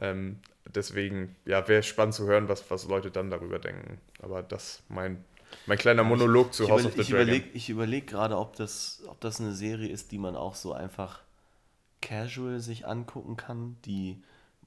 Ähm, 0.00 0.40
deswegen, 0.74 1.36
ja, 1.44 1.68
wäre 1.68 1.84
spannend 1.84 2.14
zu 2.14 2.26
hören, 2.26 2.48
was, 2.48 2.68
was 2.72 2.88
Leute 2.88 3.12
dann 3.12 3.30
darüber 3.30 3.60
denken. 3.60 4.00
Aber 4.20 4.42
das 4.42 4.82
mein, 4.88 5.24
mein 5.66 5.78
kleiner 5.78 6.02
Monolog 6.02 6.52
zu 6.52 6.64
ich 6.64 6.70
House 6.70 6.84
of 6.84 6.94
the 6.94 7.02
ich 7.02 7.10
Dragon. 7.10 7.22
überlege 7.22 7.48
ich 7.54 7.70
überleg 7.70 8.08
gerade, 8.08 8.36
ob 8.36 8.56
das, 8.56 9.04
ob 9.06 9.20
das 9.20 9.40
eine 9.40 9.52
Serie 9.52 9.88
ist, 9.88 10.10
die 10.10 10.18
man 10.18 10.34
auch 10.34 10.56
so 10.56 10.72
einfach 10.72 11.20
casual 12.00 12.58
sich 12.58 12.84
angucken 12.84 13.36
kann, 13.36 13.76
die, 13.84 14.20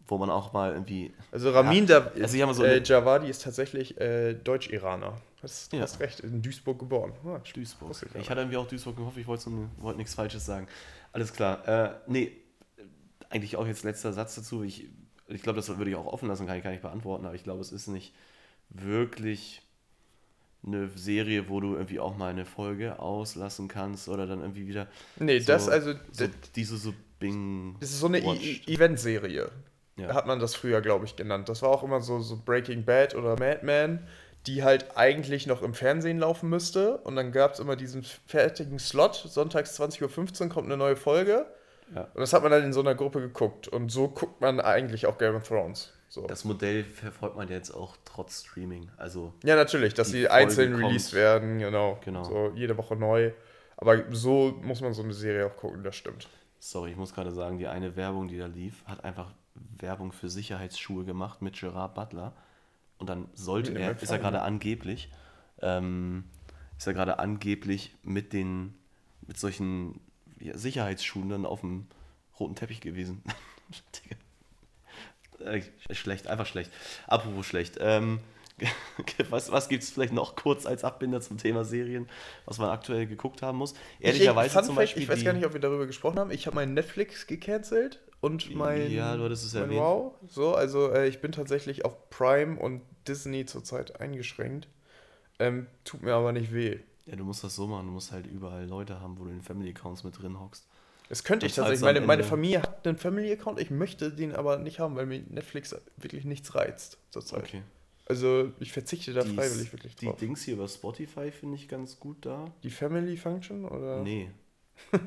wo 0.07 0.17
man 0.17 0.29
auch 0.29 0.53
mal 0.53 0.71
irgendwie. 0.71 1.13
Also 1.33 1.51
Ramin 1.51 1.85
Ja, 1.85 1.99
da, 1.99 2.11
also 2.21 2.37
ich 2.37 2.55
so 2.55 2.63
äh, 2.63 2.81
Javadi 2.81 3.29
ist 3.29 3.43
tatsächlich 3.43 3.99
äh, 3.99 4.35
Deutsch-Iraner. 4.35 5.17
Hast, 5.45 5.71
Ja. 5.73 5.81
hast 5.81 5.99
recht, 5.99 6.19
in 6.21 6.41
Duisburg 6.41 6.79
geboren. 6.79 7.13
Ah, 7.23 7.39
Duisburg. 7.53 7.91
ich 7.91 8.15
Ich 8.21 8.29
hatte 8.29 8.41
irgendwie 8.41 8.57
auch 8.57 8.67
Duisburg 8.67 8.97
gehofft, 8.97 9.17
ich 9.17 9.27
wollte 9.27 9.49
wollte 9.77 9.97
nichts 9.97 10.15
Falsches 10.15 10.43
sagen. 10.45 10.67
Alles 11.13 11.31
klar. 11.33 11.67
Äh, 11.67 11.95
nee, 12.07 12.31
eigentlich 13.29 13.55
auch 13.55 13.67
jetzt 13.67 13.83
letzter 13.83 14.11
Satz 14.11 14.33
dazu. 14.35 14.63
Ich, 14.63 14.89
ich 15.27 15.43
glaube, 15.43 15.57
das 15.57 15.69
würde 15.77 15.89
ich 15.91 15.95
auch 15.95 16.07
offen 16.07 16.27
lassen, 16.27 16.47
kann 16.47 16.57
ich 16.57 16.63
gar 16.63 16.71
nicht 16.71 16.81
beantworten, 16.81 17.25
aber 17.25 17.35
ich 17.35 17.43
glaube, 17.43 17.61
es 17.61 17.71
ist 17.71 17.87
nicht 17.87 18.13
wirklich 18.69 19.61
eine 20.65 20.89
Serie, 20.95 21.47
wo 21.47 21.59
du 21.59 21.75
irgendwie 21.75 21.99
auch 21.99 22.17
mal 22.17 22.31
eine 22.31 22.45
Folge 22.45 22.97
auslassen 22.99 23.67
kannst 23.67 24.09
oder 24.09 24.25
dann 24.25 24.41
irgendwie 24.41 24.67
wieder. 24.67 24.87
Nee, 25.19 25.39
so, 25.39 25.47
das 25.47 25.69
also, 25.69 25.93
So, 26.11 26.25
diese 26.55 26.77
so 26.77 26.91
Bing. 27.19 27.75
das 27.79 27.91
ist 27.91 27.99
so 27.99 28.07
eine. 28.07 28.19
I- 28.19 28.61
Eventserie. 28.67 29.51
Ja. 29.97 30.13
Hat 30.13 30.25
man 30.27 30.39
das 30.39 30.55
früher, 30.55 30.81
glaube 30.81 31.05
ich, 31.05 31.15
genannt. 31.15 31.47
Das 31.47 31.61
war 31.61 31.69
auch 31.69 31.83
immer 31.83 32.01
so, 32.01 32.19
so 32.19 32.35
Breaking 32.43 32.83
Bad 32.83 33.15
oder 33.15 33.37
Mad 33.39 33.59
Men, 33.63 33.99
die 34.47 34.63
halt 34.63 34.97
eigentlich 34.97 35.47
noch 35.47 35.61
im 35.61 35.73
Fernsehen 35.73 36.19
laufen 36.19 36.49
müsste. 36.49 36.97
Und 36.97 37.15
dann 37.15 37.31
gab 37.31 37.53
es 37.53 37.59
immer 37.59 37.75
diesen 37.75 38.03
fertigen 38.03 38.79
Slot. 38.79 39.15
Sonntags 39.15 39.79
20.15 39.79 40.43
Uhr 40.43 40.49
kommt 40.49 40.65
eine 40.67 40.77
neue 40.77 40.95
Folge. 40.95 41.45
Ja. 41.93 42.01
Und 42.13 42.19
das 42.21 42.33
hat 42.33 42.41
man 42.43 42.51
dann 42.51 42.63
in 42.63 42.73
so 42.73 42.79
einer 42.79 42.95
Gruppe 42.95 43.21
geguckt. 43.21 43.67
Und 43.67 43.91
so 43.91 44.07
guckt 44.09 44.41
man 44.41 44.59
eigentlich 44.59 45.05
auch 45.07 45.17
Game 45.17 45.35
of 45.35 45.47
Thrones. 45.47 45.91
So. 46.07 46.25
Das 46.27 46.45
Modell 46.45 46.83
verfolgt 46.83 47.35
man 47.35 47.49
jetzt 47.49 47.71
auch 47.71 47.97
trotz 48.05 48.45
Streaming. 48.45 48.89
Also 48.97 49.33
Ja, 49.43 49.55
natürlich, 49.55 49.93
dass 49.93 50.09
sie 50.09 50.29
einzeln 50.29 50.73
kommt. 50.73 50.85
released 50.85 51.13
werden, 51.13 51.59
genau. 51.59 51.99
Genau. 52.05 52.23
So 52.23 52.51
jede 52.55 52.77
Woche 52.77 52.95
neu. 52.95 53.31
Aber 53.77 54.03
so 54.11 54.57
muss 54.61 54.81
man 54.81 54.93
so 54.93 55.03
eine 55.03 55.13
Serie 55.13 55.45
auch 55.47 55.55
gucken, 55.57 55.83
das 55.83 55.95
stimmt. 55.95 56.29
Sorry, 56.59 56.91
ich 56.91 56.97
muss 56.97 57.13
gerade 57.13 57.31
sagen, 57.31 57.57
die 57.57 57.67
eine 57.67 57.95
Werbung, 57.95 58.27
die 58.27 58.37
da 58.37 58.45
lief, 58.45 58.83
hat 58.85 59.03
einfach 59.03 59.31
Werbung 59.77 60.11
für 60.11 60.29
Sicherheitsschuhe 60.29 61.03
gemacht 61.03 61.41
mit 61.41 61.59
Gerard 61.59 61.93
Butler. 61.95 62.33
Und 62.97 63.09
dann 63.09 63.27
sollte 63.33 63.77
er, 63.77 64.01
ist 64.01 64.09
er 64.09 64.19
gerade 64.19 64.41
angeblich, 64.41 65.09
ähm, 65.61 66.25
ist 66.77 66.87
er 66.87 66.93
gerade 66.93 67.19
angeblich 67.19 67.93
mit 68.03 68.33
den, 68.33 68.75
mit 69.27 69.37
solchen 69.37 69.99
ja, 70.39 70.57
Sicherheitsschuhen 70.57 71.29
dann 71.29 71.45
auf 71.45 71.61
dem 71.61 71.87
roten 72.39 72.55
Teppich 72.55 72.81
gewesen. 72.81 73.23
Digga. 73.95 75.51
Äh, 75.51 75.63
schlecht, 75.93 76.27
einfach 76.27 76.45
schlecht. 76.45 76.71
Apropos 77.07 77.45
schlecht. 77.45 77.77
Ähm, 77.79 78.19
was 79.29 79.51
was 79.51 79.67
gibt 79.67 79.83
es 79.83 79.89
vielleicht 79.89 80.13
noch 80.13 80.35
kurz 80.35 80.65
als 80.65 80.83
Abbinder 80.83 81.21
zum 81.21 81.37
Thema 81.37 81.65
Serien, 81.65 82.07
was 82.45 82.57
man 82.57 82.69
aktuell 82.69 83.05
geguckt 83.05 83.41
haben 83.41 83.57
muss? 83.57 83.73
Ehrlicherweise 83.99 84.61
zum 84.63 84.75
Beispiel. 84.75 85.03
ich 85.03 85.09
weiß 85.09 85.23
gar 85.23 85.33
nicht, 85.33 85.45
ob 85.45 85.53
wir 85.53 85.59
darüber 85.59 85.85
gesprochen 85.85 86.19
haben. 86.19 86.31
Ich 86.31 86.47
habe 86.47 86.55
meinen 86.55 86.73
Netflix 86.73 87.27
gecancelt 87.27 87.99
und 88.21 88.55
mein, 88.55 88.91
Ja, 88.91 89.15
du 89.17 89.23
hattest 89.23 89.45
es 89.45 89.53
erwähnt. 89.53 89.79
Wow. 89.79 90.13
So, 90.27 90.55
also 90.55 90.91
äh, 90.91 91.07
ich 91.07 91.19
bin 91.19 91.31
tatsächlich 91.31 91.85
auf 91.85 92.09
Prime 92.09 92.59
und 92.59 92.81
Disney 93.07 93.45
zurzeit 93.45 93.99
eingeschränkt. 93.99 94.67
Ähm, 95.37 95.67
tut 95.83 96.01
mir 96.01 96.13
aber 96.13 96.31
nicht 96.31 96.53
weh. 96.53 96.79
Ja, 97.05 97.15
du 97.15 97.23
musst 97.23 97.43
das 97.43 97.55
so 97.55 97.67
machen, 97.67 97.85
du 97.85 97.91
musst 97.91 98.11
halt 98.11 98.25
überall 98.25 98.65
Leute 98.65 98.99
haben, 98.99 99.19
wo 99.19 99.25
du 99.25 99.31
in 99.31 99.41
Family 99.41 99.69
Accounts 99.69 100.03
mit 100.03 100.19
drin 100.19 100.39
hockst. 100.39 100.65
Das 101.09 101.23
könnte 101.23 101.45
ich 101.45 101.53
Das 101.53 101.65
tatsächlich. 101.65 101.83
Meine, 101.83 102.01
meine 102.01 102.23
Familie 102.23 102.63
hat 102.63 102.87
einen 102.87 102.97
Family-Account, 102.97 103.59
ich 103.59 103.69
möchte 103.69 104.11
den 104.11 104.35
aber 104.35 104.57
nicht 104.57 104.79
haben, 104.79 104.95
weil 104.95 105.05
mir 105.05 105.21
Netflix 105.29 105.75
wirklich 105.97 106.25
nichts 106.25 106.55
reizt 106.55 106.97
zurzeit. 107.11 107.43
Okay. 107.43 107.61
Also 108.07 108.51
ich 108.59 108.71
verzichte 108.71 109.13
da 109.13 109.23
Die- 109.23 109.33
freiwillig 109.35 109.71
wirklich 109.73 109.95
Die 109.95 110.05
drauf. 110.05 110.17
Dings 110.17 110.43
hier 110.43 110.53
über 110.55 110.67
Spotify 110.67 111.31
finde 111.31 111.55
ich 111.55 111.67
ganz 111.67 111.99
gut 111.99 112.25
da. 112.25 112.51
Die 112.63 112.69
Family 112.69 113.17
Function 113.17 113.65
oder? 113.65 114.01
Nee. 114.03 114.29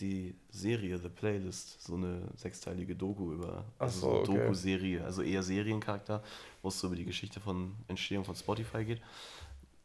die 0.00 0.34
Serie, 0.50 0.98
The 0.98 1.08
Playlist, 1.08 1.82
so 1.82 1.94
eine 1.94 2.22
sechsteilige 2.36 2.96
Doku 2.96 3.32
über, 3.32 3.64
Ach 3.78 3.82
also 3.82 4.00
so, 4.00 4.10
okay. 4.20 4.26
Doku-Serie, 4.38 5.04
also 5.04 5.22
eher 5.22 5.42
Seriencharakter, 5.42 6.22
wo 6.62 6.68
es 6.68 6.80
so 6.80 6.88
über 6.88 6.96
die 6.96 7.04
Geschichte 7.04 7.38
von 7.40 7.74
Entstehung 7.88 8.24
von 8.24 8.34
Spotify 8.34 8.84
geht. 8.84 9.00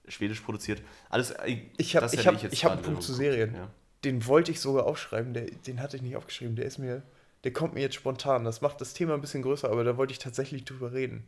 Schwedisch 0.08 0.40
produziert. 0.40 0.82
Alles, 1.10 1.32
äh, 1.32 1.58
Ich 1.78 1.96
habe 1.96 2.06
das 2.06 2.14
ich 2.14 2.26
hab, 2.26 2.42
jetzt 2.42 2.54
ich 2.54 2.64
hab 2.66 2.72
einen 2.74 2.82
Punkt 2.82 3.04
zu 3.04 3.14
Serien. 3.14 3.54
Ja. 3.54 3.70
Den 4.06 4.26
wollte 4.26 4.52
ich 4.52 4.60
sogar 4.60 4.86
aufschreiben, 4.86 5.34
der, 5.34 5.46
den 5.52 5.82
hatte 5.82 5.98
ich 5.98 6.02
nicht 6.04 6.16
aufgeschrieben. 6.16 6.56
Der 6.56 6.66
ist 6.66 6.78
mir, 6.78 7.04
der 7.44 7.52
kommt 7.52 7.74
mir 7.74 7.82
jetzt 7.82 7.96
spontan. 7.96 8.44
Das 8.46 8.62
macht 8.62 8.80
das 8.80 8.94
Thema 8.94 9.14
ein 9.16 9.22
bisschen 9.22 9.42
größer, 9.44 9.70
aber 9.70 9.84
da 9.84 9.98
wollte 9.98 10.14
ich 10.14 10.20
tatsächlich 10.20 10.64
drüber 10.66 10.94
reden. 10.94 11.26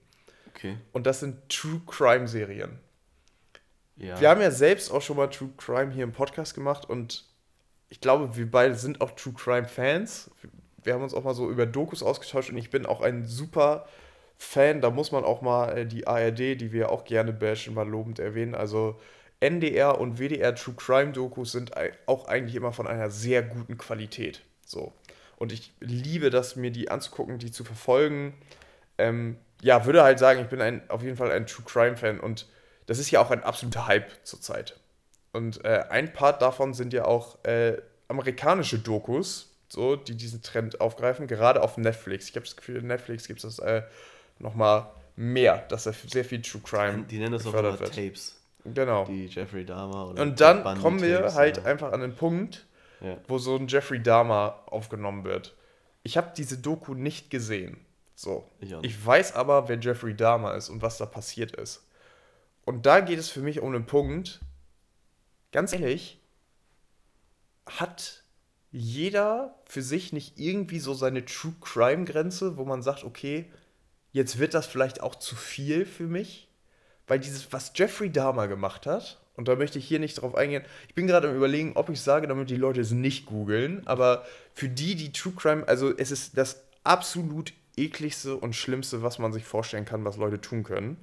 Okay. 0.49 0.77
Und 0.91 1.05
das 1.05 1.19
sind 1.19 1.49
True 1.49 1.81
Crime 1.87 2.27
Serien. 2.27 2.79
Ja. 3.95 4.19
Wir 4.19 4.29
haben 4.29 4.41
ja 4.41 4.51
selbst 4.51 4.91
auch 4.91 5.01
schon 5.01 5.17
mal 5.17 5.27
True 5.27 5.51
Crime 5.57 5.91
hier 5.91 6.03
im 6.03 6.13
Podcast 6.13 6.55
gemacht 6.55 6.89
und 6.89 7.25
ich 7.89 8.01
glaube, 8.01 8.35
wir 8.37 8.49
beide 8.49 8.75
sind 8.75 9.01
auch 9.01 9.11
True 9.11 9.33
Crime 9.33 9.67
Fans. 9.67 10.31
Wir 10.83 10.93
haben 10.93 11.03
uns 11.03 11.13
auch 11.13 11.23
mal 11.23 11.33
so 11.33 11.49
über 11.49 11.65
Dokus 11.65 12.03
ausgetauscht 12.03 12.49
und 12.49 12.57
ich 12.57 12.69
bin 12.69 12.85
auch 12.85 13.01
ein 13.01 13.25
super 13.25 13.87
Fan. 14.37 14.79
Da 14.79 14.89
muss 14.89 15.11
man 15.11 15.25
auch 15.25 15.41
mal 15.41 15.77
äh, 15.77 15.85
die 15.85 16.07
ARD, 16.07 16.39
die 16.39 16.71
wir 16.71 16.91
auch 16.91 17.03
gerne 17.03 17.33
bashen, 17.33 17.73
mal 17.73 17.87
lobend 17.87 18.19
erwähnen. 18.19 18.55
Also 18.55 18.99
NDR 19.41 19.99
und 19.99 20.17
WDR 20.17 20.55
True 20.55 20.75
Crime 20.75 21.11
Dokus 21.11 21.51
sind 21.51 21.73
auch 22.05 22.27
eigentlich 22.27 22.55
immer 22.55 22.71
von 22.71 22.87
einer 22.87 23.09
sehr 23.09 23.41
guten 23.41 23.77
Qualität. 23.77 24.41
So. 24.65 24.93
Und 25.37 25.51
ich 25.51 25.73
liebe 25.79 26.29
das, 26.29 26.55
mir 26.55 26.71
die 26.71 26.91
anzugucken, 26.91 27.37
die 27.37 27.51
zu 27.51 27.63
verfolgen. 27.63 28.33
Ähm, 28.97 29.37
ja, 29.61 29.85
würde 29.85 30.03
halt 30.03 30.19
sagen, 30.19 30.41
ich 30.41 30.47
bin 30.47 30.61
ein, 30.61 30.81
auf 30.89 31.03
jeden 31.03 31.17
Fall 31.17 31.31
ein 31.31 31.45
True 31.45 31.65
Crime 31.65 31.97
Fan 31.97 32.19
und 32.19 32.47
das 32.85 32.97
ist 32.99 33.11
ja 33.11 33.19
auch 33.21 33.31
ein 33.31 33.43
absoluter 33.43 33.87
Hype 33.87 34.09
zurzeit. 34.23 34.79
Und 35.31 35.63
äh, 35.63 35.85
ein 35.89 36.11
Part 36.13 36.41
davon 36.41 36.73
sind 36.73 36.91
ja 36.93 37.05
auch 37.05 37.43
äh, 37.45 37.77
amerikanische 38.07 38.79
Dokus, 38.79 39.55
so, 39.67 39.95
die 39.95 40.15
diesen 40.15 40.41
Trend 40.41 40.81
aufgreifen, 40.81 41.27
gerade 41.27 41.61
auf 41.61 41.77
Netflix. 41.77 42.29
Ich 42.29 42.35
habe 42.35 42.45
das 42.45 42.55
Gefühl, 42.55 42.77
in 42.77 42.87
Netflix 42.87 43.27
gibt 43.27 43.43
es 43.43 43.55
das 43.55 43.59
äh, 43.59 43.83
nochmal 44.39 44.89
mehr, 45.15 45.57
dass 45.69 45.83
da 45.83 45.91
sehr 45.93 46.25
viel 46.25 46.41
True 46.41 46.61
Crime 46.63 47.03
Die 47.03 47.19
nennen 47.19 47.34
das 47.34 47.45
auch 47.45 47.53
immer 47.53 47.79
wird. 47.79 47.93
Tapes. 47.93 48.36
Genau. 48.65 49.05
Die 49.05 49.27
Jeffrey 49.27 49.65
Dahmer 49.65 50.10
oder 50.10 50.21
Und 50.21 50.41
dann 50.41 50.63
Bundy 50.63 50.81
kommen 50.81 51.01
wir 51.01 51.19
Tapes, 51.19 51.36
halt 51.36 51.57
ja. 51.57 51.63
einfach 51.65 51.91
an 51.91 52.01
den 52.01 52.15
Punkt, 52.15 52.65
Ja. 53.01 53.17
wo 53.27 53.38
so 53.38 53.55
ein 53.55 53.67
Jeffrey 53.67 54.01
Dahmer 54.01 54.63
aufgenommen 54.65 55.23
wird. 55.23 55.55
Ich 56.03 56.17
habe 56.17 56.31
diese 56.36 56.57
Doku 56.57 56.93
nicht 56.95 57.29
gesehen. 57.29 57.77
So. 58.19 58.51
Ich. 58.60 58.73
Ich 58.82 59.05
weiß 59.05 59.34
aber, 59.36 59.69
wer 59.69 59.79
Jeffrey 59.79 60.13
Dahmer 60.13 60.55
ist 60.55 60.67
und 60.67 60.82
was 60.82 60.97
da 60.97 61.05
passiert 61.05 61.55
ist. 61.55 61.88
Und 62.65 62.86
da 62.86 62.99
geht 62.99 63.17
es 63.17 63.29
für 63.29 63.39
mich 63.39 63.62
um 63.62 63.73
einen 63.73 63.86
Punkt, 63.86 64.41
ganz 65.53 65.71
ehrlich, 65.71 66.19
hat 67.65 68.25
jeder 68.71 69.55
für 69.65 69.82
sich 69.82 70.12
nicht 70.12 70.38
irgendwie 70.38 70.79
so 70.79 70.93
seine 70.93 71.23
True 71.23 71.55
Crime 71.62 72.03
Grenze, 72.03 72.58
wo 72.58 72.65
man 72.65 72.82
sagt, 72.82 73.05
okay, 73.05 73.49
jetzt 74.12 74.38
wird 74.38 74.53
das 74.53 74.67
vielleicht 74.67 75.01
auch 75.01 75.15
zu 75.15 75.38
viel 75.38 75.86
für 75.86 76.08
mich? 76.08 76.49
Weil 77.08 77.19
dieses, 77.19 77.53
was 77.53 77.71
Jeffrey 77.73 78.12
Dahmer 78.12 78.49
gemacht 78.49 78.86
hat, 78.86 79.21
und 79.38 79.47
da 79.47 79.55
möchte 79.55 79.79
ich 79.79 79.88
hier 79.88 79.99
nicht 79.99 80.15
drauf 80.15 80.36
eingehen, 80.36 80.65
ich 80.89 80.93
bin 80.93 81.08
gerade 81.08 81.29
am 81.29 81.38
überlegen, 81.38 81.71
ob 81.75 81.88
ich 81.88 82.01
sage, 82.01 82.27
damit 82.27 82.49
die 82.49 82.58
Leute 82.58 82.82
es 82.82 82.91
nicht 82.91 83.27
googeln, 83.27 83.88
aber 83.88 84.25
für 84.53 84.67
die, 84.67 84.95
die 84.95 85.13
True 85.13 85.34
Crime, 85.38 85.65
also 85.69 85.97
es 85.97 86.12
ist 86.12 86.38
das 86.38 86.65
absolut 86.84 87.53
ekligste 87.85 88.35
und 88.35 88.55
schlimmste, 88.55 89.01
was 89.03 89.19
man 89.19 89.33
sich 89.33 89.45
vorstellen 89.45 89.85
kann, 89.85 90.05
was 90.05 90.17
Leute 90.17 90.41
tun 90.41 90.63
können. 90.63 90.97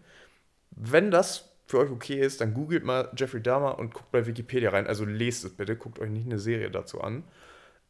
Wenn 0.71 1.11
das 1.11 1.51
für 1.67 1.79
euch 1.79 1.91
okay 1.91 2.21
ist, 2.21 2.41
dann 2.41 2.55
googelt 2.55 2.85
mal 2.85 3.11
Jeffrey 3.17 3.43
Dahmer 3.43 3.79
und 3.79 3.93
guckt 3.93 4.11
bei 4.13 4.27
Wikipedia 4.27 4.71
rein. 4.71 4.87
Also 4.87 5.05
lest 5.05 5.45
es 5.45 5.57
bitte, 5.57 5.77
guckt 5.77 5.99
euch 5.99 6.11
nicht 6.11 6.27
eine 6.27 6.39
Serie 6.39 6.71
dazu 6.71 7.01
an. 7.01 7.25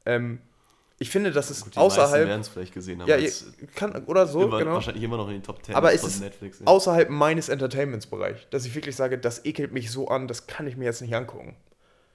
Ähm, 0.06 0.40
ich 0.98 1.10
finde, 1.10 1.30
das 1.30 1.50
ist 1.50 1.64
Gut, 1.64 1.74
die 1.74 1.78
außerhalb. 1.78 2.26
werden 2.26 2.40
es 2.40 2.48
vielleicht 2.48 2.72
gesehen 2.72 3.02
haben. 3.02 3.08
Ja, 3.08 3.18
kann, 3.74 4.04
oder 4.06 4.26
so, 4.26 4.44
immer, 4.44 4.58
genau. 4.58 4.72
wahrscheinlich 4.72 5.04
immer 5.04 5.18
noch 5.18 5.26
in 5.28 5.34
den 5.34 5.42
Top 5.42 5.62
10 5.62 5.74
Aber 5.74 5.92
es 5.92 6.02
ist 6.02 6.20
Netflix. 6.20 6.60
ja. 6.60 6.66
außerhalb 6.66 7.10
meines 7.10 7.50
Entertainments-Bereichs, 7.50 8.46
dass 8.48 8.64
ich 8.64 8.74
wirklich 8.74 8.96
sage, 8.96 9.18
das 9.18 9.44
ekelt 9.44 9.72
mich 9.72 9.90
so 9.90 10.08
an, 10.08 10.26
das 10.26 10.46
kann 10.46 10.66
ich 10.66 10.76
mir 10.78 10.86
jetzt 10.86 11.02
nicht 11.02 11.14
angucken. 11.14 11.54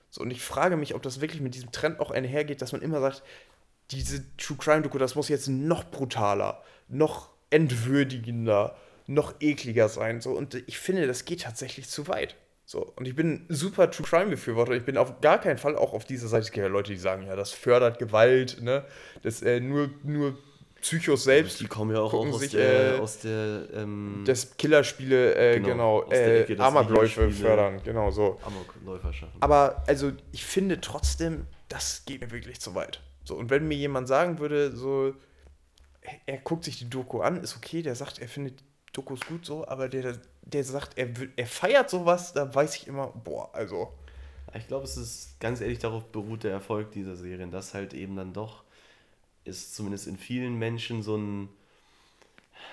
So, 0.10 0.22
und 0.22 0.32
ich 0.32 0.42
frage 0.42 0.78
mich, 0.78 0.96
ob 0.96 1.04
das 1.04 1.22
wirklich 1.22 1.42
mit 1.42 1.54
diesem 1.54 1.72
Trend 1.72 2.00
auch 2.00 2.10
einhergeht, 2.10 2.62
dass 2.62 2.72
man 2.72 2.82
immer 2.82 3.00
sagt, 3.02 3.22
diese 3.92 4.24
True 4.38 4.58
Crime-Doku, 4.58 4.98
das 4.98 5.16
muss 5.16 5.30
jetzt 5.30 5.48
noch 5.48 5.90
brutaler, 5.92 6.64
noch 6.88 7.30
entwürdigender, 7.50 8.76
noch 9.08 9.36
ekliger 9.40 9.90
sein. 9.90 10.22
So, 10.22 10.32
und 10.32 10.56
ich 10.68 10.80
finde, 10.80 11.08
das 11.08 11.26
geht 11.26 11.42
tatsächlich 11.42 11.90
zu 11.90 12.08
weit. 12.08 12.36
So, 12.66 12.94
und 12.96 13.06
ich 13.08 13.16
bin 13.16 13.46
super 13.50 13.92
True 13.92 14.06
Crime-Befürworter. 14.08 14.74
Ich 14.74 14.86
bin 14.86 14.98
auf 14.98 15.20
gar 15.20 15.40
keinen 15.40 15.58
Fall 15.58 15.76
auch 15.76 15.94
auf 15.94 16.06
dieser 16.06 16.28
Seite. 16.28 16.44
Es 16.44 16.52
gibt 16.52 16.64
ja 16.64 16.70
Leute, 16.70 16.92
die 16.92 16.98
sagen, 16.98 17.28
ja, 17.28 17.36
das 17.36 17.52
fördert 17.52 18.00
Gewalt, 18.00 18.62
ne? 18.62 18.86
Das 19.24 19.42
äh, 19.42 19.60
nur, 19.60 19.90
nur 20.04 20.38
Psychos 20.82 21.26
selbst. 21.26 21.60
Die 21.60 21.68
kommen 21.68 21.94
ja 21.94 22.02
auch 22.02 22.12
gucken 22.12 22.34
aus 22.34 22.40
sich, 22.40 22.52
der, 22.52 22.96
äh, 22.96 23.00
aus 23.00 23.20
der 23.20 23.68
ähm, 23.74 24.24
das 24.26 24.58
Killerspiele, 24.58 25.36
äh, 25.36 25.60
Genau, 25.60 26.02
genau, 26.02 26.12
äh, 26.12 26.42
Ecke, 26.42 26.60
Amokläufe 26.60 27.30
fördern, 27.32 27.82
genau 27.84 28.10
so. 28.10 28.40
Amokläufer 28.44 29.14
schaffen. 29.14 29.38
Aber 29.42 29.84
also 29.88 30.12
ich 30.32 30.46
finde 30.46 30.82
trotzdem, 30.82 31.46
das 31.70 32.04
geht 32.06 32.22
mir 32.22 32.32
wirklich 32.32 32.60
zu 32.60 32.74
weit. 32.74 33.02
So, 33.24 33.36
und 33.36 33.50
wenn 33.50 33.68
mir 33.68 33.78
jemand 33.78 34.08
sagen 34.08 34.40
würde, 34.40 34.76
so, 34.76 35.14
er 36.26 36.38
guckt 36.38 36.64
sich 36.64 36.80
die 36.80 36.90
Doku 36.90 37.22
an, 37.22 37.38
ist 37.38 37.56
okay, 37.56 37.82
der 37.82 37.96
sagt, 37.96 38.20
er 38.20 38.28
findet 38.28 38.64
Dokus 38.94 39.22
gut 39.22 39.46
so, 39.46 39.68
aber 39.68 39.88
der, 39.88 40.20
der 40.42 40.64
sagt, 40.64 40.98
er, 40.98 41.10
er 41.36 41.48
feiert 41.48 41.90
sowas, 41.90 42.34
da 42.34 42.54
weiß 42.54 42.76
ich 42.76 42.88
immer, 42.88 43.08
boah, 43.08 43.54
also. 43.54 43.94
Ich 44.54 44.68
glaube, 44.68 44.84
es 44.84 44.98
ist 44.98 45.40
ganz 45.40 45.62
ehrlich 45.62 45.80
darauf 45.80 46.12
beruht 46.12 46.44
der 46.44 46.52
Erfolg 46.52 46.92
dieser 46.92 47.16
Serien, 47.16 47.52
dass 47.52 47.74
halt 47.74 47.94
eben 47.94 48.18
dann 48.18 48.34
doch 48.34 48.66
es 49.46 49.74
zumindest 49.74 50.08
in 50.08 50.18
vielen 50.18 50.60
Menschen 50.60 51.04
so 51.04 51.16
einen, 51.16 51.50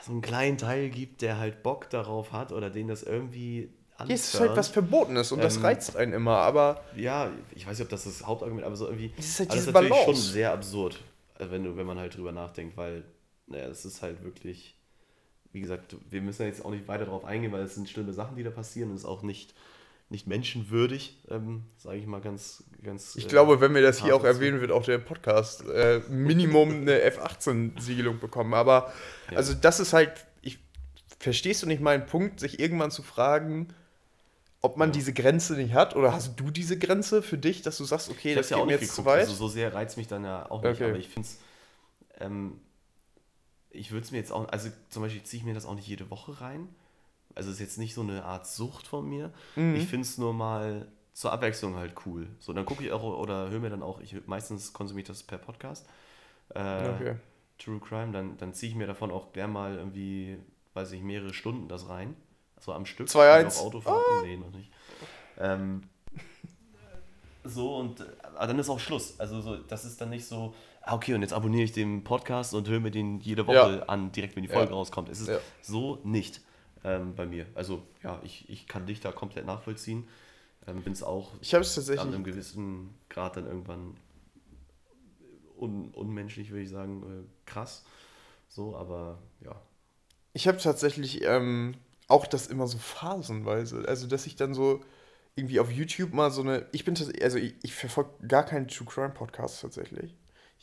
so 0.02 0.12
einen 0.12 0.20
kleinen 0.20 0.58
Teil 0.58 0.90
gibt, 0.90 1.22
der 1.22 1.38
halt 1.38 1.62
Bock 1.62 1.88
darauf 1.90 2.32
hat 2.32 2.50
oder 2.50 2.68
den 2.68 2.88
das 2.88 3.04
irgendwie 3.04 3.70
Hier 4.06 4.14
ist 4.14 4.38
halt 4.38 4.56
was 4.56 4.68
Verbotenes 4.68 5.32
und 5.32 5.42
das 5.42 5.56
Ähm, 5.56 5.62
reizt 5.62 5.96
einen 5.96 6.12
immer, 6.12 6.36
aber 6.38 6.82
Ja, 6.96 7.30
ich 7.54 7.66
weiß 7.66 7.78
nicht, 7.78 7.86
ob 7.86 7.90
das 7.90 8.04
das 8.04 8.24
Hauptargument, 8.26 8.64
aber 8.64 8.76
so 8.76 8.86
irgendwie. 8.86 9.12
Es 9.18 9.26
ist 9.26 9.38
halt 9.40 9.48
das 9.50 9.56
diese 9.58 9.72
natürlich 9.72 9.90
Balance. 9.90 10.12
schon 10.22 10.32
sehr 10.32 10.52
absurd, 10.52 11.00
wenn, 11.38 11.64
du, 11.64 11.76
wenn 11.76 11.86
man 11.86 11.98
halt 11.98 12.16
drüber 12.16 12.32
nachdenkt, 12.32 12.76
weil, 12.76 13.04
naja, 13.46 13.66
es 13.66 13.84
ist 13.84 14.02
halt 14.02 14.22
wirklich, 14.22 14.76
wie 15.52 15.60
gesagt, 15.60 15.96
wir 16.10 16.20
müssen 16.20 16.42
ja 16.42 16.48
jetzt 16.48 16.64
auch 16.64 16.70
nicht 16.70 16.86
weiter 16.88 17.06
darauf 17.06 17.24
eingehen, 17.24 17.50
weil 17.52 17.62
es 17.62 17.74
sind 17.74 17.88
schlimme 17.88 18.12
Sachen, 18.12 18.36
die 18.36 18.42
da 18.44 18.50
passieren 18.50 18.90
und 18.90 18.96
es 18.96 19.02
ist 19.02 19.08
auch 19.08 19.22
nicht, 19.22 19.54
nicht 20.10 20.26
menschenwürdig, 20.26 21.18
ähm, 21.30 21.64
sage 21.76 21.98
ich 21.98 22.06
mal 22.06 22.20
ganz, 22.20 22.62
ganz. 22.82 23.16
ich 23.16 23.26
äh, 23.26 23.28
glaube, 23.28 23.60
wenn 23.60 23.74
wir 23.74 23.82
das 23.82 24.02
hier 24.02 24.14
auch 24.14 24.24
erwähnen, 24.24 24.60
wird 24.60 24.70
auch 24.70 24.84
der 24.84 24.98
Podcast 24.98 25.64
äh, 25.68 26.00
Minimum 26.08 26.70
eine 26.82 26.98
F18-Siegelung 27.10 28.18
bekommen. 28.20 28.54
Aber 28.54 28.92
Ja. 29.30 29.36
also 29.38 29.54
das 29.54 29.80
ist 29.80 29.92
halt, 29.92 30.12
ich, 30.40 30.58
verstehst 31.18 31.62
du 31.62 31.66
nicht 31.66 31.82
meinen 31.82 32.06
Punkt, 32.06 32.40
sich 32.40 32.58
irgendwann 32.60 32.90
zu 32.90 33.02
fragen, 33.02 33.68
ob 34.60 34.76
man 34.76 34.88
Ja. 34.88 34.92
diese 34.92 35.12
Grenze 35.12 35.54
nicht 35.56 35.72
hat? 35.74 35.94
Oder 35.96 36.12
hast 36.12 36.38
du 36.40 36.50
diese 36.50 36.78
Grenze 36.78 37.22
für 37.22 37.38
dich, 37.38 37.62
dass 37.62 37.76
du 37.78 37.84
sagst, 37.84 38.10
okay, 38.10 38.30
Ich 38.30 38.34
das 38.34 38.46
hab's 38.46 38.50
ja 38.50 38.56
auch 38.58 38.66
nicht 38.66 38.80
jetzt 38.80 38.94
zu 38.94 39.04
weit? 39.04 39.20
also 39.20 39.34
so 39.34 39.48
sehr 39.48 39.72
reizt 39.74 39.96
mich 39.96 40.08
dann 40.08 40.24
ja 40.24 40.50
auch 40.50 40.62
nicht, 40.62 40.72
Okay. 40.80 40.90
aber 40.90 40.98
ich 40.98 41.08
finde 41.08 41.28
es, 41.28 41.38
ähm, 42.20 42.60
ich 43.70 43.90
würde 43.92 44.04
es 44.04 44.10
mir 44.10 44.18
jetzt 44.18 44.32
auch, 44.32 44.48
also 44.48 44.70
zum 44.88 45.02
Beispiel 45.02 45.22
ziehe 45.22 45.40
ich 45.40 45.46
mir 45.46 45.54
das 45.54 45.66
auch 45.66 45.74
nicht 45.74 45.86
jede 45.86 46.10
Woche 46.10 46.40
rein, 46.40 46.68
also 47.34 47.50
es 47.50 47.56
ist 47.56 47.60
jetzt 47.60 47.78
nicht 47.78 47.94
so 47.94 48.00
eine 48.00 48.24
Art 48.24 48.46
Sucht 48.46 48.86
von 48.88 49.08
mir, 49.08 49.32
Mhm. 49.56 49.76
ich 49.76 49.86
finde 49.86 50.02
es 50.06 50.18
nur 50.18 50.32
mal 50.32 50.88
zur 51.12 51.32
Abwechslung 51.32 51.76
halt 51.76 51.94
cool. 52.06 52.28
So, 52.38 52.52
dann 52.52 52.64
gucke 52.64 52.84
ich 52.84 52.92
auch 52.92 53.02
oder 53.02 53.50
höre 53.50 53.58
mir 53.60 53.70
dann 53.70 53.82
auch, 53.82 54.00
ich 54.00 54.14
meistens 54.26 54.72
konsumiere 54.72 55.02
ich 55.02 55.08
das 55.08 55.22
per 55.24 55.38
Podcast. 55.38 55.86
Äh, 56.54 56.88
okay. 56.90 57.16
True 57.58 57.80
Crime, 57.80 58.12
dann, 58.12 58.36
dann 58.38 58.54
ziehe 58.54 58.70
ich 58.70 58.76
mir 58.76 58.86
davon 58.86 59.10
auch 59.10 59.32
gern 59.32 59.52
mal 59.52 59.74
irgendwie, 59.76 60.38
weiß 60.74 60.92
ich, 60.92 61.02
mehrere 61.02 61.34
Stunden 61.34 61.66
das 61.68 61.88
rein. 61.88 62.14
So 62.60 62.72
am 62.72 62.86
Stück. 62.86 63.08
2-1. 63.08 63.60
Autofahrten, 63.60 64.02
oh. 64.20 64.22
nee, 64.24 64.36
noch 64.36 64.50
nicht. 64.50 64.70
Ähm, 65.38 65.82
so 67.44 67.76
und 67.76 68.04
aber 68.34 68.46
dann 68.46 68.58
ist 68.58 68.68
auch 68.68 68.80
Schluss. 68.80 69.18
Also 69.18 69.40
so, 69.40 69.56
das 69.56 69.84
ist 69.84 70.00
dann 70.00 70.10
nicht 70.10 70.26
so, 70.26 70.54
ah, 70.82 70.94
okay, 70.94 71.14
und 71.14 71.22
jetzt 71.22 71.32
abonniere 71.32 71.64
ich 71.64 71.72
den 71.72 72.04
Podcast 72.04 72.54
und 72.54 72.68
höre 72.68 72.80
mir 72.80 72.90
den 72.90 73.20
jede 73.20 73.46
Woche 73.46 73.78
ja. 73.78 73.82
an, 73.86 74.12
direkt 74.12 74.36
wenn 74.36 74.42
die 74.42 74.48
Folge 74.48 74.70
ja. 74.70 74.76
rauskommt. 74.76 75.08
Es 75.08 75.20
ist 75.20 75.28
ja. 75.28 75.38
so 75.62 75.98
nicht 76.04 76.40
ähm, 76.84 77.14
bei 77.14 77.26
mir. 77.26 77.46
Also 77.54 77.82
ja, 78.02 78.20
ich, 78.22 78.48
ich 78.48 78.66
kann 78.66 78.86
dich 78.86 79.00
da 79.00 79.12
komplett 79.12 79.46
nachvollziehen. 79.46 80.06
Ähm, 80.66 80.82
Bin 80.82 80.92
es 80.92 81.02
auch 81.02 81.32
ich 81.40 81.52
es 81.54 81.74
tatsächlich 81.74 82.00
an 82.00 82.14
einem 82.14 82.24
gewissen 82.24 82.94
Grad 83.08 83.36
dann 83.36 83.46
irgendwann 83.46 83.96
un, 85.56 85.90
unmenschlich, 85.92 86.50
würde 86.50 86.62
ich 86.62 86.70
sagen, 86.70 87.02
äh, 87.02 87.50
krass. 87.50 87.84
So, 88.48 88.76
aber 88.76 89.18
ja. 89.44 89.60
Ich 90.32 90.46
habe 90.46 90.58
tatsächlich 90.58 91.24
ähm, 91.24 91.74
auch 92.08 92.26
das 92.26 92.46
immer 92.46 92.66
so 92.66 92.78
phasenweise. 92.78 93.84
Also, 93.86 94.06
dass 94.06 94.26
ich 94.26 94.36
dann 94.36 94.54
so 94.54 94.80
irgendwie 95.36 95.60
auf 95.60 95.70
YouTube 95.70 96.12
mal 96.12 96.30
so 96.30 96.42
eine. 96.42 96.66
Ich 96.72 96.84
bin 96.84 96.96
also 97.22 97.38
ich, 97.38 97.54
ich 97.62 97.74
verfolge 97.74 98.10
gar 98.26 98.44
keinen 98.44 98.66
True 98.66 98.86
Crime 98.86 99.10
Podcast 99.10 99.60
tatsächlich. 99.60 100.16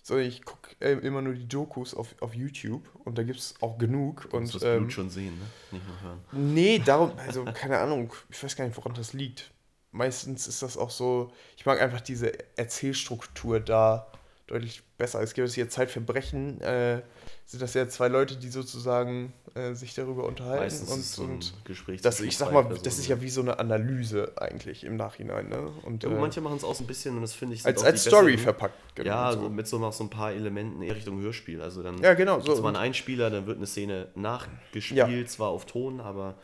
Sondern 0.03 0.27
ich 0.27 0.45
gucke 0.45 0.75
äh, 0.81 0.91
immer 0.99 1.23
nur 1.23 1.34
die 1.34 1.47
Dokus 1.47 1.95
auf, 1.95 2.13
auf 2.21 2.36
YouTube 2.36 2.88
und 3.05 3.17
da 3.17 3.23
gibt 3.23 3.39
es 3.39 3.55
auch 3.62 3.79
genug. 3.79 4.27
Du 4.29 4.38
und, 4.38 4.53
das 4.53 4.62
Blut 4.62 4.63
ähm, 4.63 4.89
schon 4.91 5.10
sehen, 5.10 5.34
ne? 5.39 5.45
Nicht 5.71 5.88
nur 5.88 6.01
hören. 6.01 6.19
Nee, 6.31 6.77
darum, 6.77 7.13
also 7.17 7.43
keine 7.45 7.79
Ahnung, 7.79 8.13
ich 8.29 8.43
weiß 8.43 8.55
gar 8.55 8.65
nicht, 8.65 8.77
woran 8.77 8.93
das 8.93 9.13
liegt. 9.13 9.49
Meistens 9.91 10.47
ist 10.47 10.62
das 10.62 10.77
auch 10.77 10.91
so, 10.91 11.31
ich 11.58 11.65
mag 11.65 11.81
einfach 11.81 12.01
diese 12.01 12.34
Erzählstruktur 12.55 13.60
da 13.60 14.12
deutlich 14.45 14.84
besser. 14.97 15.21
Es 15.21 15.34
gibt 15.34 15.49
hier 15.49 15.69
Zeitverbrechen, 15.69 16.62
äh, 16.62 17.01
sind 17.45 17.63
das 17.63 17.73
ja 17.73 17.88
zwei 17.88 18.08
Leute, 18.08 18.36
die 18.36 18.49
sozusagen 18.49 19.34
äh, 19.55 19.73
sich 19.73 19.93
darüber 19.93 20.25
unterhalten. 20.25 20.63
Meistens 20.63 20.91
und, 20.91 21.03
so 21.03 21.23
und 21.23 21.53
Gespräch 21.63 22.01
das, 22.01 22.19
ich 22.19 22.35
sag 22.35 22.51
mal, 22.51 22.63
das 22.83 22.99
ist 22.99 23.07
ja 23.07 23.21
wie 23.21 23.29
so 23.29 23.39
eine 23.39 23.57
Analyse 23.57 24.33
eigentlich 24.35 24.83
im 24.83 24.97
Nachhinein. 24.97 25.47
Ne? 25.47 25.71
Und, 25.83 26.03
ja, 26.03 26.09
äh, 26.09 26.13
manche 26.13 26.41
machen 26.41 26.57
es 26.57 26.65
auch 26.65 26.75
so 26.75 26.83
ein 26.83 26.87
bisschen 26.87 27.15
und 27.15 27.21
das 27.21 27.33
finde 27.33 27.55
ich 27.55 27.65
als, 27.65 27.81
als 27.81 28.03
Story 28.03 28.33
besseren, 28.33 28.43
verpackt. 28.43 28.95
Genau, 28.95 29.07
ja, 29.07 29.31
so. 29.31 29.49
mit 29.49 29.65
so 29.65 29.79
noch 29.79 29.93
so 29.93 30.03
ein 30.03 30.09
paar 30.09 30.33
Elementen 30.33 30.81
eher 30.81 30.95
Richtung 30.95 31.21
Hörspiel. 31.21 31.61
Also 31.61 31.83
dann 31.83 31.97
ja, 31.99 32.15
genau, 32.15 32.41
so. 32.41 32.61
mal 32.61 32.67
einen 32.67 32.75
Einspieler, 32.75 33.29
dann 33.29 33.47
wird 33.47 33.55
eine 33.55 33.65
Szene 33.65 34.09
nachgespielt, 34.15 35.09
ja. 35.09 35.25
zwar 35.25 35.51
auf 35.51 35.65
Ton, 35.65 36.01
aber 36.01 36.35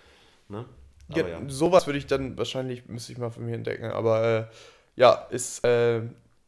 ne? 0.47 0.65
Aber 1.09 1.19
ja, 1.19 1.27
ja. 1.27 1.49
Sowas 1.49 1.87
würde 1.87 1.99
ich 1.99 2.07
dann 2.07 2.37
wahrscheinlich, 2.37 2.87
müsste 2.87 3.11
ich 3.11 3.17
mal 3.17 3.29
für 3.29 3.41
mich 3.41 3.53
entdecken, 3.53 3.91
aber 3.91 4.23
äh, 4.23 4.45
ja, 4.95 5.27
ist, 5.31 5.65
äh, 5.65 6.01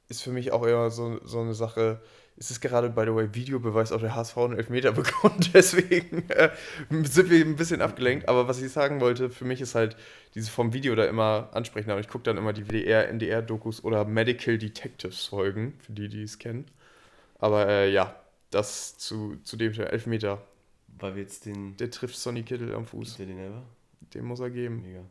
ist 0.07 0.21
für 0.21 0.31
mich 0.31 0.53
auch 0.53 0.63
immer 0.63 0.89
so, 0.91 1.19
so 1.25 1.41
eine 1.41 1.53
Sache. 1.53 1.99
Es 2.35 2.49
ist 2.49 2.61
gerade, 2.61 2.89
by 2.89 3.03
the 3.05 3.13
way, 3.13 3.29
Videobeweis 3.33 3.91
auf 3.91 4.01
der 4.01 4.15
HSV 4.15 4.37
einen 4.37 4.57
Elfmeter 4.57 4.91
bekommen, 4.93 5.39
deswegen 5.53 6.27
äh, 6.29 6.49
sind 6.89 7.29
wir 7.29 7.45
ein 7.45 7.55
bisschen 7.55 7.81
abgelenkt. 7.81 8.27
Aber 8.27 8.47
was 8.47 8.61
ich 8.61 8.71
sagen 8.71 9.01
wollte, 9.01 9.29
für 9.29 9.45
mich 9.45 9.61
ist 9.61 9.75
halt 9.75 9.95
dieses 10.35 10.49
vom 10.49 10.73
Video 10.73 10.95
da 10.95 11.05
immer 11.05 11.49
ansprechen. 11.53 11.91
Aber 11.91 11.99
ich 11.99 12.07
gucke 12.07 12.23
dann 12.23 12.37
immer 12.37 12.53
die 12.53 12.67
WDR, 12.67 13.07
NDR-Dokus 13.09 13.83
oder 13.83 14.05
Medical 14.05 14.57
Detectives-Folgen, 14.57 15.75
für 15.79 15.91
die, 15.91 16.09
die 16.09 16.23
es 16.23 16.39
kennen. 16.39 16.65
Aber 17.39 17.67
äh, 17.67 17.91
ja, 17.91 18.15
das 18.49 18.97
zu, 18.97 19.37
zu 19.43 19.57
dem 19.57 19.73
Elfmeter. 19.73 20.41
Weil 20.99 21.15
wir 21.15 21.23
jetzt 21.23 21.45
den. 21.45 21.75
Der 21.77 21.89
trifft 21.89 22.15
Sonny 22.15 22.43
Kittel 22.43 22.73
am 22.73 22.85
Fuß. 22.85 23.17
Der 23.17 23.25
den? 23.25 23.37
Den 24.13 24.25
muss 24.25 24.39
er 24.39 24.49
geben. 24.49 24.81
Mega. 24.83 25.01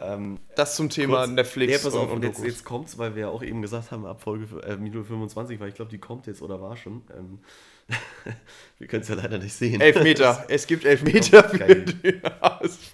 Ähm, 0.00 0.38
das 0.54 0.76
zum 0.76 0.90
Thema 0.90 1.24
kurz, 1.24 1.30
Netflix. 1.30 1.72
Ja, 1.72 1.78
pass 1.78 1.94
auf, 1.94 2.08
und, 2.08 2.16
und 2.16 2.24
jetzt, 2.24 2.42
jetzt 2.44 2.64
kommt's, 2.64 2.98
weil 2.98 3.14
wir 3.14 3.22
ja 3.22 3.28
auch 3.28 3.42
eben 3.42 3.62
gesagt 3.62 3.90
haben, 3.90 4.06
ab 4.06 4.20
Folge 4.22 4.60
äh, 4.62 4.76
Minute 4.76 5.04
25, 5.04 5.58
weil 5.58 5.70
ich 5.70 5.74
glaube, 5.74 5.90
die 5.90 5.98
kommt 5.98 6.26
jetzt 6.26 6.42
oder 6.42 6.60
war 6.60 6.76
schon. 6.76 7.02
Ähm, 7.16 7.40
wir 8.78 8.86
können 8.86 9.02
es 9.02 9.08
ja 9.08 9.14
leider 9.14 9.38
nicht 9.38 9.54
sehen. 9.54 9.80
Elfmeter. 9.80 10.44
es 10.48 10.66
gibt 10.66 10.84
Elfmeter 10.84 11.48
für 11.48 11.58
den 11.64 12.22
HSV. 12.22 12.92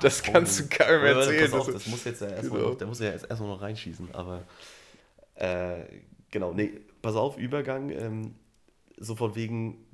Das 0.00 0.22
Ach, 0.22 0.32
kannst 0.32 0.60
du 0.60 0.68
keinem 0.68 1.04
erzählen. 1.04 1.50
Pass 1.50 1.60
auf, 1.60 1.72
das 1.72 1.86
muss 1.86 2.04
jetzt 2.04 2.20
ja 2.20 2.28
erstmal 2.28 2.58
genau. 2.58 2.70
noch, 2.70 2.78
der 2.78 2.86
muss 2.86 3.00
ja 3.00 3.10
jetzt 3.10 3.28
erstmal 3.28 3.50
noch 3.50 3.60
reinschießen, 3.60 4.08
aber 4.14 4.44
äh, 5.34 5.84
genau, 6.30 6.52
nee, 6.52 6.72
pass 7.02 7.16
auf, 7.16 7.36
Übergang, 7.38 7.90
ähm, 7.90 8.34
so 8.96 9.14
von 9.14 9.34
wegen, 9.34 9.84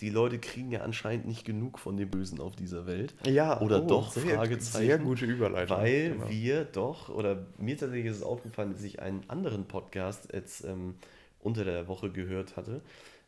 die 0.00 0.10
Leute 0.10 0.38
kriegen 0.38 0.70
ja 0.70 0.82
anscheinend 0.82 1.26
nicht 1.26 1.44
genug 1.44 1.78
von 1.78 1.96
dem 1.96 2.10
Bösen 2.10 2.40
auf 2.40 2.54
dieser 2.54 2.86
Welt. 2.86 3.14
Ja, 3.24 3.60
oder 3.60 3.82
oh, 3.82 3.86
doch, 3.86 4.12
sehr, 4.12 4.36
Fragezeichen. 4.36 4.86
Sehr 4.86 4.98
gute 4.98 5.24
Überleitung. 5.24 5.76
Weil 5.78 6.10
genau. 6.10 6.28
wir 6.28 6.64
doch, 6.64 7.08
oder 7.08 7.46
mir 7.56 7.76
tatsächlich 7.76 8.10
ist 8.10 8.18
es 8.18 8.22
aufgefallen, 8.22 8.72
dass 8.72 8.82
ich 8.82 9.00
einen 9.00 9.22
anderen 9.28 9.66
Podcast 9.66 10.32
jetzt 10.32 10.64
ähm, 10.64 10.96
unter 11.40 11.64
der 11.64 11.88
Woche 11.88 12.10
gehört 12.10 12.56
hatte 12.56 12.82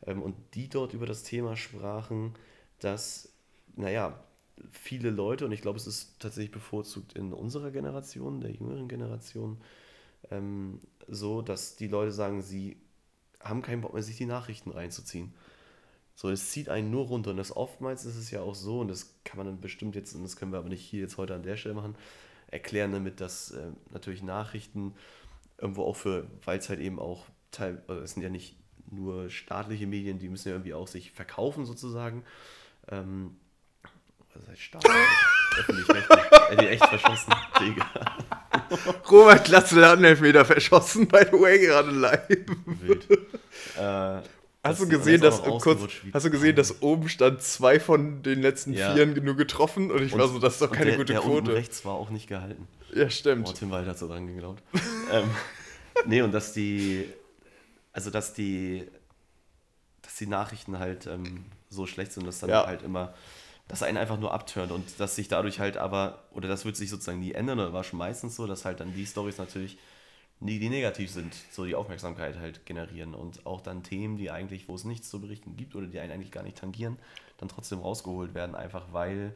ähm, 0.06 0.22
und 0.22 0.34
die 0.54 0.68
dort 0.68 0.92
über 0.92 1.06
das 1.06 1.22
Thema 1.22 1.56
sprachen, 1.56 2.34
dass, 2.80 3.30
naja, 3.76 4.18
viele 4.70 5.10
Leute, 5.10 5.46
und 5.46 5.52
ich 5.52 5.62
glaube, 5.62 5.78
es 5.78 5.86
ist 5.86 6.20
tatsächlich 6.20 6.52
bevorzugt 6.52 7.14
in 7.14 7.32
unserer 7.32 7.70
Generation, 7.70 8.40
der 8.40 8.50
jüngeren 8.50 8.88
Generation, 8.88 9.58
ähm, 10.30 10.80
so, 11.06 11.42
dass 11.42 11.76
die 11.76 11.88
Leute 11.88 12.12
sagen, 12.12 12.42
sie 12.42 12.76
haben 13.40 13.62
keinen 13.62 13.80
Bock 13.80 13.94
mehr, 13.94 14.02
sich 14.02 14.16
die 14.16 14.26
Nachrichten 14.26 14.70
reinzuziehen. 14.70 15.32
So, 16.20 16.30
es 16.30 16.50
zieht 16.50 16.68
einen 16.68 16.90
nur 16.90 17.06
runter. 17.06 17.30
Und 17.30 17.36
das 17.36 17.56
oftmals 17.56 18.04
ist 18.04 18.16
es 18.16 18.32
ja 18.32 18.40
auch 18.40 18.56
so, 18.56 18.80
und 18.80 18.88
das 18.88 19.14
kann 19.22 19.36
man 19.36 19.46
dann 19.46 19.60
bestimmt 19.60 19.94
jetzt, 19.94 20.16
und 20.16 20.24
das 20.24 20.34
können 20.34 20.50
wir 20.50 20.58
aber 20.58 20.68
nicht 20.68 20.82
hier 20.82 20.98
jetzt 20.98 21.16
heute 21.16 21.32
an 21.32 21.44
der 21.44 21.56
Stelle 21.56 21.76
machen, 21.76 21.94
erklären 22.48 22.90
damit, 22.90 23.20
dass 23.20 23.52
äh, 23.52 23.68
natürlich 23.92 24.24
Nachrichten 24.24 24.96
irgendwo 25.58 25.84
auch 25.84 25.94
für, 25.94 26.26
weil 26.44 26.58
es 26.58 26.68
halt 26.68 26.80
eben 26.80 26.98
auch 26.98 27.26
Teil, 27.52 27.84
also 27.86 28.02
es 28.02 28.14
sind 28.14 28.24
ja 28.24 28.30
nicht 28.30 28.56
nur 28.90 29.30
staatliche 29.30 29.86
Medien, 29.86 30.18
die 30.18 30.28
müssen 30.28 30.48
ja 30.48 30.54
irgendwie 30.56 30.74
auch 30.74 30.88
sich 30.88 31.12
verkaufen 31.12 31.64
sozusagen. 31.64 32.24
Ähm, 32.90 33.36
was 34.34 34.48
heißt 34.48 34.60
staatlich? 34.60 34.92
Öffentlich-rechtlich. 35.56 36.40
Hätte 36.48 36.64
ich 36.64 36.70
echt 36.70 36.86
verschossen, 36.86 37.32
Digga. 37.60 37.86
Robert 39.08 39.44
Glatzel 39.44 39.86
hat 39.86 39.98
einen 39.98 40.04
Elfmeter 40.04 40.44
verschossen, 40.44 41.06
by 41.06 41.26
the 41.30 41.38
way, 41.38 41.60
gerade 41.60 41.92
live. 41.92 42.26
Wild. 42.66 43.08
Äh, 43.76 44.22
Hast 44.68 44.80
du 44.80 44.88
gesehen, 44.88 45.20
dass 45.20 45.42
kurz, 45.42 45.80
hast 46.12 46.26
du 46.26 46.30
gesehen, 46.30 46.56
dass 46.56 46.82
oben 46.82 47.08
stand 47.08 47.42
zwei 47.42 47.80
von 47.80 48.22
den 48.22 48.42
letzten 48.42 48.72
ja. 48.72 48.94
Vieren 48.94 49.22
nur 49.24 49.36
getroffen 49.36 49.90
und 49.90 50.02
ich 50.02 50.12
und, 50.12 50.20
war 50.20 50.28
so, 50.28 50.38
das 50.38 50.54
ist 50.54 50.62
doch 50.62 50.70
keine 50.70 50.90
der, 50.90 50.96
gute 50.96 51.12
der 51.12 51.22
Quote. 51.22 51.54
rechts 51.54 51.84
war 51.84 51.94
auch 51.94 52.10
nicht 52.10 52.28
gehalten. 52.28 52.68
Ja, 52.94 53.10
stimmt. 53.10 53.48
Oh, 53.48 53.52
Tim 53.52 53.70
Walter 53.70 53.90
hat 53.90 53.98
so 53.98 54.08
dran 54.08 54.26
geglaubt. 54.26 54.62
ähm, 55.12 55.30
nee, 56.06 56.22
und 56.22 56.32
dass 56.32 56.52
die, 56.52 57.06
also 57.92 58.10
dass 58.10 58.32
die, 58.34 58.86
dass 60.02 60.16
die 60.16 60.26
Nachrichten 60.26 60.78
halt 60.78 61.06
ähm, 61.06 61.44
so 61.68 61.86
schlecht 61.86 62.12
sind, 62.12 62.26
dass 62.26 62.40
dann 62.40 62.50
ja. 62.50 62.66
halt 62.66 62.82
immer, 62.82 63.14
dass 63.68 63.82
einen 63.82 63.98
einfach 63.98 64.18
nur 64.18 64.32
abturnt 64.32 64.72
und 64.72 64.98
dass 64.98 65.16
sich 65.16 65.28
dadurch 65.28 65.60
halt 65.60 65.76
aber, 65.76 66.24
oder 66.32 66.48
das 66.48 66.64
wird 66.64 66.76
sich 66.76 66.90
sozusagen 66.90 67.20
nie 67.20 67.32
ändern, 67.32 67.58
oder 67.58 67.72
war 67.72 67.84
schon 67.84 67.98
meistens 67.98 68.36
so, 68.36 68.46
dass 68.46 68.64
halt 68.64 68.80
dann 68.80 68.94
die 68.94 69.06
Stories 69.06 69.38
natürlich 69.38 69.78
die, 70.40 70.58
die 70.58 70.68
negativ 70.68 71.10
sind, 71.10 71.34
so 71.50 71.64
die 71.64 71.74
Aufmerksamkeit 71.74 72.38
halt 72.38 72.64
generieren 72.64 73.14
und 73.14 73.44
auch 73.46 73.60
dann 73.60 73.82
Themen, 73.82 74.16
die 74.16 74.30
eigentlich, 74.30 74.68
wo 74.68 74.74
es 74.74 74.84
nichts 74.84 75.10
zu 75.10 75.20
berichten 75.20 75.56
gibt 75.56 75.74
oder 75.74 75.86
die 75.86 75.98
einen 75.98 76.12
eigentlich 76.12 76.30
gar 76.30 76.44
nicht 76.44 76.58
tangieren, 76.58 76.98
dann 77.38 77.48
trotzdem 77.48 77.80
rausgeholt 77.80 78.34
werden, 78.34 78.54
einfach 78.54 78.92
weil, 78.92 79.34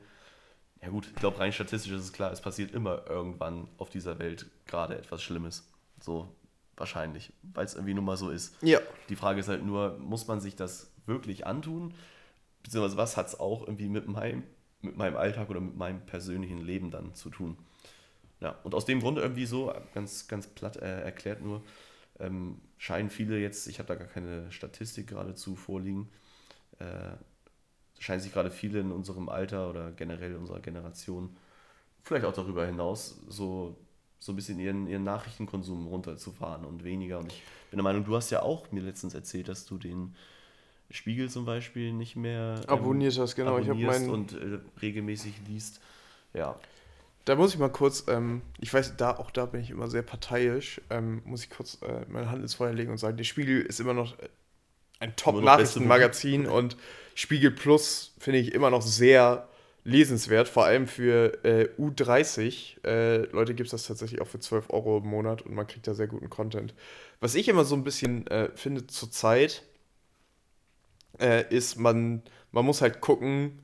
ja 0.80 0.88
gut, 0.88 1.08
ich 1.08 1.16
glaube 1.16 1.40
rein 1.40 1.52
statistisch 1.52 1.92
ist 1.92 2.04
es 2.04 2.12
klar, 2.12 2.30
es 2.30 2.40
passiert 2.40 2.72
immer 2.72 3.06
irgendwann 3.08 3.68
auf 3.78 3.90
dieser 3.90 4.18
Welt 4.18 4.46
gerade 4.66 4.96
etwas 4.96 5.22
Schlimmes. 5.22 5.68
So 6.00 6.28
wahrscheinlich, 6.76 7.32
weil 7.42 7.64
es 7.64 7.74
irgendwie 7.74 7.94
nun 7.94 8.04
mal 8.04 8.16
so 8.16 8.30
ist. 8.30 8.56
Ja. 8.62 8.80
Die 9.08 9.16
Frage 9.16 9.40
ist 9.40 9.48
halt 9.48 9.64
nur, 9.64 9.98
muss 9.98 10.26
man 10.26 10.40
sich 10.40 10.56
das 10.56 10.92
wirklich 11.06 11.46
antun? 11.46 11.94
Beziehungsweise 12.62 12.96
was 12.96 13.16
hat 13.16 13.26
es 13.26 13.38
auch 13.38 13.62
irgendwie 13.62 13.88
mit 13.88 14.06
meinem, 14.06 14.44
mit 14.80 14.96
meinem 14.96 15.16
Alltag 15.16 15.50
oder 15.50 15.60
mit 15.60 15.76
meinem 15.76 16.04
persönlichen 16.06 16.58
Leben 16.58 16.90
dann 16.90 17.14
zu 17.14 17.30
tun? 17.30 17.56
Ja, 18.42 18.56
und 18.64 18.74
aus 18.74 18.84
dem 18.84 19.00
Grund 19.00 19.18
irgendwie 19.18 19.46
so, 19.46 19.72
ganz, 19.94 20.26
ganz 20.26 20.48
platt 20.48 20.76
äh, 20.76 21.02
erklärt 21.02 21.42
nur, 21.42 21.62
ähm, 22.18 22.60
scheinen 22.76 23.08
viele 23.08 23.38
jetzt, 23.38 23.68
ich 23.68 23.78
habe 23.78 23.86
da 23.86 23.94
gar 23.94 24.08
keine 24.08 24.50
Statistik 24.50 25.06
geradezu 25.06 25.54
vorliegen, 25.54 26.08
äh, 26.80 27.12
scheinen 28.00 28.20
sich 28.20 28.32
gerade 28.32 28.50
viele 28.50 28.80
in 28.80 28.90
unserem 28.90 29.28
Alter 29.28 29.70
oder 29.70 29.92
generell 29.92 30.34
unserer 30.34 30.58
Generation, 30.58 31.36
vielleicht 32.02 32.24
auch 32.24 32.32
darüber 32.32 32.66
hinaus, 32.66 33.20
so, 33.28 33.76
so 34.18 34.32
ein 34.32 34.36
bisschen 34.36 34.58
ihren, 34.58 34.88
ihren 34.88 35.04
Nachrichtenkonsum 35.04 35.86
runterzufahren 35.86 36.64
und 36.64 36.82
weniger. 36.82 37.20
Und 37.20 37.28
ich 37.28 37.42
bin 37.70 37.76
der 37.76 37.84
Meinung, 37.84 38.04
du 38.04 38.16
hast 38.16 38.30
ja 38.30 38.42
auch 38.42 38.72
mir 38.72 38.82
letztens 38.82 39.14
erzählt, 39.14 39.46
dass 39.46 39.66
du 39.66 39.78
den 39.78 40.16
Spiegel 40.90 41.30
zum 41.30 41.44
Beispiel 41.44 41.92
nicht 41.92 42.16
mehr 42.16 42.60
ähm, 42.64 42.68
abonniert 42.68 43.16
hast, 43.18 43.36
genau. 43.36 43.58
Ich 43.58 43.68
meinen 43.68 44.10
und 44.10 44.32
äh, 44.32 44.58
regelmäßig 44.80 45.34
liest. 45.46 45.80
Ja, 46.34 46.58
da 47.24 47.36
muss 47.36 47.54
ich 47.54 47.58
mal 47.58 47.70
kurz, 47.70 48.04
ähm, 48.08 48.42
ich 48.60 48.72
weiß, 48.72 48.96
da 48.96 49.16
auch 49.16 49.30
da 49.30 49.46
bin 49.46 49.60
ich 49.60 49.70
immer 49.70 49.88
sehr 49.88 50.02
parteiisch, 50.02 50.80
ähm, 50.90 51.22
muss 51.24 51.44
ich 51.44 51.50
kurz 51.50 51.78
äh, 51.82 52.04
meine 52.08 52.30
Hand 52.30 52.42
ins 52.42 52.54
Feuer 52.54 52.72
legen 52.72 52.90
und 52.90 52.98
sagen, 52.98 53.16
der 53.16 53.24
Spiegel 53.24 53.62
ist 53.62 53.80
immer 53.80 53.94
noch 53.94 54.18
äh, 54.18 54.28
ein 54.98 55.14
Top-Nachrichtenmagazin 55.16 56.46
und 56.46 56.76
Spiegel 57.14 57.50
Plus 57.50 58.14
finde 58.18 58.38
ich 58.38 58.54
immer 58.54 58.70
noch 58.70 58.82
sehr 58.82 59.48
lesenswert, 59.84 60.48
vor 60.48 60.64
allem 60.64 60.86
für 60.86 61.44
äh, 61.44 61.68
U30. 61.78 62.84
Äh, 62.86 63.26
Leute 63.32 63.54
gibt 63.54 63.66
es 63.66 63.72
das 63.72 63.86
tatsächlich 63.86 64.20
auch 64.20 64.28
für 64.28 64.38
12 64.38 64.70
Euro 64.70 64.98
im 64.98 65.08
Monat 65.08 65.42
und 65.42 65.54
man 65.54 65.66
kriegt 65.66 65.86
da 65.86 65.94
sehr 65.94 66.06
guten 66.06 66.30
Content. 66.30 66.74
Was 67.20 67.34
ich 67.34 67.48
immer 67.48 67.64
so 67.64 67.74
ein 67.74 67.84
bisschen 67.84 68.26
äh, 68.28 68.50
finde 68.54 68.86
zurzeit, 68.86 69.62
äh, 71.20 71.44
ist, 71.54 71.78
man, 71.78 72.22
man 72.52 72.64
muss 72.64 72.80
halt 72.80 73.00
gucken, 73.00 73.58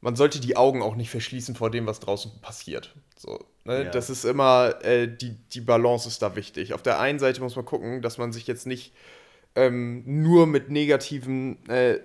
man 0.00 0.16
sollte 0.16 0.40
die 0.40 0.56
Augen 0.56 0.82
auch 0.82 0.96
nicht 0.96 1.10
verschließen 1.10 1.54
vor 1.54 1.70
dem, 1.70 1.86
was 1.86 2.00
draußen 2.00 2.40
passiert. 2.40 2.94
So, 3.16 3.44
ne? 3.64 3.84
ja. 3.84 3.90
Das 3.90 4.08
ist 4.08 4.24
immer, 4.24 4.82
äh, 4.82 5.08
die, 5.08 5.36
die 5.52 5.60
Balance 5.60 6.08
ist 6.08 6.22
da 6.22 6.36
wichtig. 6.36 6.72
Auf 6.72 6.82
der 6.82 6.98
einen 7.00 7.18
Seite 7.18 7.40
muss 7.42 7.56
man 7.56 7.64
gucken, 7.64 8.00
dass 8.00 8.16
man 8.16 8.32
sich 8.32 8.46
jetzt 8.46 8.66
nicht 8.66 8.94
ähm, 9.56 10.02
nur 10.06 10.46
mit 10.46 10.70
negativen 10.70 11.68
äh, 11.68 11.98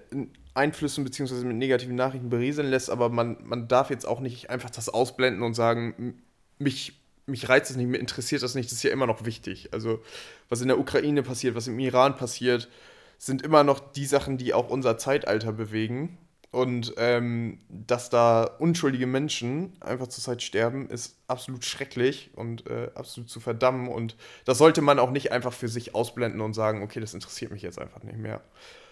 Einflüssen 0.54 1.04
bzw. 1.04 1.46
mit 1.46 1.58
negativen 1.58 1.96
Nachrichten 1.96 2.30
berieseln 2.30 2.70
lässt, 2.70 2.90
aber 2.90 3.10
man, 3.10 3.38
man 3.44 3.68
darf 3.68 3.90
jetzt 3.90 4.08
auch 4.08 4.20
nicht 4.20 4.50
einfach 4.50 4.70
das 4.70 4.90
ausblenden 4.90 5.44
und 5.44 5.54
sagen, 5.54 6.22
mich, 6.60 7.00
mich 7.26 7.50
reizt 7.50 7.72
es 7.72 7.78
nicht, 7.78 7.88
mir 7.88 7.98
interessiert 7.98 8.42
das 8.42 8.56
nicht, 8.56 8.72
das 8.72 8.78
ist 8.78 8.84
ja 8.84 8.92
immer 8.92 9.08
noch 9.08 9.26
wichtig. 9.26 9.70
Also 9.74 10.02
was 10.50 10.62
in 10.62 10.70
der 10.70 10.80
Ukraine 10.80 11.24
passiert, 11.24 11.56
was 11.56 11.68
im 11.68 11.80
Iran 11.80 12.16
passiert, 12.16 12.70
sind 13.18 13.42
immer 13.42 13.64
noch 13.64 13.80
die 13.80 14.06
Sachen, 14.06 14.38
die 14.38 14.54
auch 14.54 14.70
unser 14.70 14.98
Zeitalter 14.98 15.52
bewegen. 15.52 16.18
Und 16.56 16.94
ähm, 16.96 17.60
dass 17.68 18.10
da 18.10 18.46
unschuldige 18.46 19.08
Menschen 19.08 19.74
einfach 19.82 20.08
zur 20.08 20.24
Zeit 20.24 20.42
sterben, 20.42 20.90
ist 20.90 21.18
absolut 21.28 21.66
schrecklich 21.66 22.30
und 22.34 22.66
äh, 22.68 22.92
absolut 22.96 23.30
zu 23.30 23.42
verdammen. 23.42 23.90
Und 23.90 24.16
das 24.46 24.58
sollte 24.58 24.82
man 24.82 24.98
auch 24.98 25.12
nicht 25.12 25.34
einfach 25.34 25.52
für 25.52 25.68
sich 25.68 25.94
ausblenden 25.96 26.40
und 26.40 26.54
sagen, 26.54 26.82
okay, 26.82 27.02
das 27.02 27.14
interessiert 27.14 27.52
mich 27.52 27.62
jetzt 27.62 27.78
einfach 27.78 28.04
nicht 28.04 28.18
mehr. 28.18 28.40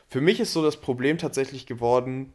Für 0.09 0.19
mich 0.19 0.41
ist 0.41 0.51
so 0.51 0.61
das 0.61 0.75
Problem 0.75 1.17
tatsächlich 1.17 1.65
geworden, 1.65 2.33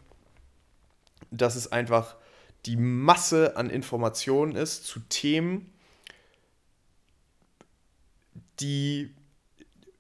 dass 1.31 1.57
es 1.57 1.71
einfach 1.71 2.17
die 2.65 2.79
Masse 2.79 3.55
an 3.59 3.69
Informationen 3.69 4.57
ist 4.57 4.85
zu 4.85 4.99
Themen, 5.11 5.71
die, 8.61 9.15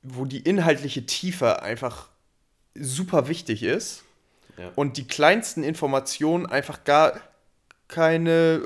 wo 0.02 0.24
die 0.24 0.40
inhaltliche 0.40 1.04
Tiefe 1.04 1.60
einfach 1.60 2.08
super 2.74 3.28
wichtig 3.28 3.62
ist 3.62 4.04
ja. 4.58 4.72
und 4.74 4.96
die 4.96 5.06
kleinsten 5.06 5.62
Informationen 5.62 6.46
einfach 6.46 6.84
gar 6.84 7.20
keine 7.88 8.62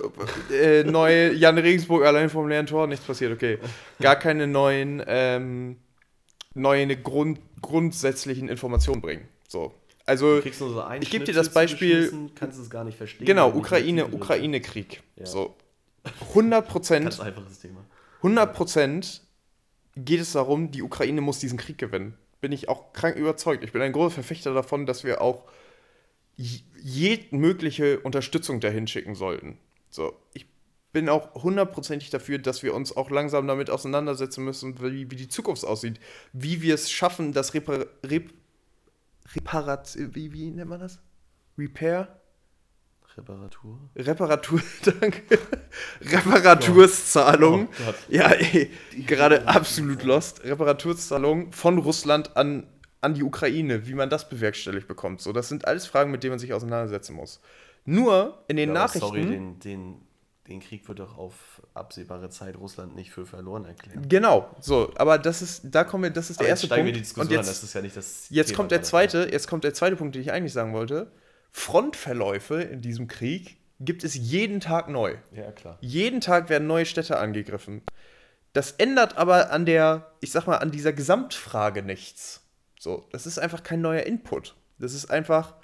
äh, 0.50 0.83
neue 0.83 1.33
Jan 1.33 1.57
Regensburg 1.57 2.05
allein 2.05 2.28
vom 2.28 2.48
leeren 2.48 2.66
Tor, 2.66 2.87
nichts 2.87 3.05
passiert, 3.05 3.33
okay. 3.33 3.59
Gar 4.00 4.16
keine 4.16 4.46
neuen 4.46 5.02
ähm, 5.07 5.76
neue 6.55 6.96
Grund, 6.96 7.40
grundsätzlichen 7.61 8.48
Informationen 8.48 9.00
bringen. 9.00 9.28
So. 9.48 9.74
Also, 10.05 10.40
so 10.40 10.85
ich 11.00 11.11
gebe 11.11 11.24
dir 11.24 11.35
das 11.35 11.50
Beispiel. 11.50 12.12
Kannst 12.35 12.59
es 12.59 12.68
gar 12.68 12.85
nicht 12.85 12.98
verstehen. 12.98 13.24
Genau, 13.24 13.50
Ukraine, 13.50 14.07
Ukraine-Krieg. 14.07 15.02
Ja. 15.16 15.26
So. 15.26 15.55
100 16.31 16.66
Prozent. 16.66 17.05
Ganz 17.05 17.20
einfaches 17.20 17.61
Thema. 17.61 17.85
100 18.18 18.52
Prozent 18.52 19.22
geht 19.96 20.20
es 20.20 20.33
darum, 20.33 20.72
die 20.72 20.83
Ukraine 20.83 21.20
muss 21.20 21.38
diesen 21.38 21.59
Krieg 21.59 21.78
gewinnen. 21.78 22.14
Bin 22.40 22.50
ich 22.50 22.68
auch 22.68 22.92
krank 22.92 23.16
überzeugt. 23.16 23.62
Ich 23.62 23.72
bin 23.72 23.83
ein 23.83 23.92
großer 23.92 24.14
Verfechter 24.14 24.52
davon, 24.52 24.87
dass 24.87 25.05
wir 25.05 25.20
auch 25.20 25.44
jede 26.37 27.37
mögliche 27.37 28.01
Unterstützung 28.01 28.61
dahin 28.61 28.87
schicken 28.87 29.14
sollten. 29.14 29.59
So, 29.90 30.16
ich 30.33 30.47
bin 30.92 31.09
auch 31.09 31.42
hundertprozentig 31.42 32.11
dafür, 32.11 32.38
dass 32.38 32.62
wir 32.62 32.75
uns 32.75 32.97
auch 32.97 33.11
langsam 33.11 33.47
damit 33.47 33.71
auseinandersetzen 33.71 34.45
müssen, 34.45 34.81
wie, 34.81 35.11
wie 35.11 35.16
die 35.16 35.29
Zukunft 35.29 35.64
aussieht. 35.64 36.01
Wie 36.33 36.62
wir 36.62 36.75
es 36.75 36.90
schaffen, 36.90 37.33
das 37.33 37.55
Repar 37.55 37.87
Rep 38.05 38.31
Reparat 39.35 39.97
wie, 39.97 40.33
wie 40.33 40.51
nennt 40.51 40.68
man 40.68 40.81
das? 40.81 41.01
Repair? 41.57 42.21
Reparatur? 43.16 43.79
Reparatur, 43.95 44.61
danke. 45.01 45.38
Reparaturzahlung. 46.01 47.68
Oh 47.68 47.95
ja, 48.09 48.31
ey, 48.31 48.71
gerade 49.07 49.47
absolut 49.47 50.03
lost. 50.03 50.45
Reparaturzahlung 50.45 51.53
von 51.53 51.79
Russland 51.79 52.37
an, 52.37 52.66
an 53.03 53.15
die 53.15 53.23
Ukraine, 53.23 53.87
wie 53.87 53.95
man 53.95 54.09
das 54.09 54.29
bewerkstelligt 54.29 54.88
bekommt. 54.88 55.21
So, 55.21 55.33
das 55.33 55.49
sind 55.49 55.67
alles 55.67 55.87
Fragen, 55.87 56.11
mit 56.11 56.23
denen 56.23 56.33
man 56.33 56.38
sich 56.38 56.55
auseinandersetzen 56.55 57.15
muss. 57.15 57.41
Nur 57.85 58.43
in 58.49 58.57
den 58.57 58.71
ja, 58.71 58.75
Nachrichten. 58.75 59.09
Sorry, 59.09 59.27
den, 59.27 59.59
den 59.61 60.01
den 60.49 60.61
Krieg 60.61 60.88
wird 60.88 60.99
doch 60.99 61.17
auf 61.17 61.62
absehbare 61.73 62.29
Zeit 62.29 62.57
Russland 62.57 62.97
nicht 62.97 63.11
für 63.11 63.27
verloren 63.27 63.65
erklären. 63.65 64.09
Genau, 64.09 64.51
so, 64.61 64.93
aber 64.97 65.19
das 65.19 65.41
ist, 65.41 65.62
da 65.65 65.85
kommen 65.85 66.05
wir, 66.05 66.11
das 66.11 66.31
ist 66.31 66.41
der 66.41 66.47
aber 66.47 66.51
erste 66.51 66.67
Punkt. 66.69 66.85
Wir 66.85 66.93
die 66.93 67.01
Diskussion 67.01 67.27
und 67.27 67.33
jetzt, 67.33 67.49
an, 67.49 67.53
das 67.53 67.62
ist 67.62 67.75
ja 67.75 67.81
nicht 67.81 67.97
das 67.97 68.27
jetzt 68.29 68.49
Thema 68.49 68.57
kommt 68.57 68.71
der 68.73 68.83
zweite, 68.83 69.29
jetzt 69.31 69.47
kommt 69.47 69.65
der 69.65 69.75
zweite 69.75 69.97
Punkt, 69.97 70.15
den 70.15 70.23
ich 70.23 70.33
eigentlich 70.33 70.53
sagen 70.53 70.73
wollte. 70.73 71.12
Frontverläufe 71.53 72.61
in 72.61 72.81
diesem 72.81 73.07
Krieg 73.09 73.59
gibt 73.79 74.05
es 74.05 74.15
jeden 74.15 74.61
Tag 74.61 74.88
neu. 74.88 75.17
Ja, 75.33 75.53
klar. 75.53 75.79
Jeden 75.81 76.21
Tag 76.21 76.49
werden 76.49 76.67
neue 76.67 76.87
Städte 76.87 77.19
angegriffen. 77.19 77.83
Das 78.53 78.73
ändert 78.73 79.17
aber 79.17 79.51
an 79.51 79.65
der, 79.65 80.12
ich 80.21 80.33
sag 80.33 80.47
mal, 80.47 80.57
an 80.57 80.71
dieser 80.71 80.93
Gesamtfrage 80.93 81.83
nichts. 81.83 82.41
So, 82.83 83.07
das 83.12 83.27
ist 83.27 83.38
einfach 83.38 83.62
kein 83.62 83.81
neuer 83.81 84.03
Input. 84.03 84.57
Das 84.81 84.92
ist 84.92 85.09
einfach 85.09 85.55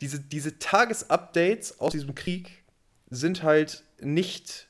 diese, 0.00 0.18
diese 0.18 0.58
Tagesupdates 0.58 1.80
aus 1.80 1.92
diesem 1.92 2.14
Krieg 2.14 2.64
sind 3.10 3.42
halt 3.42 3.84
nicht 4.00 4.66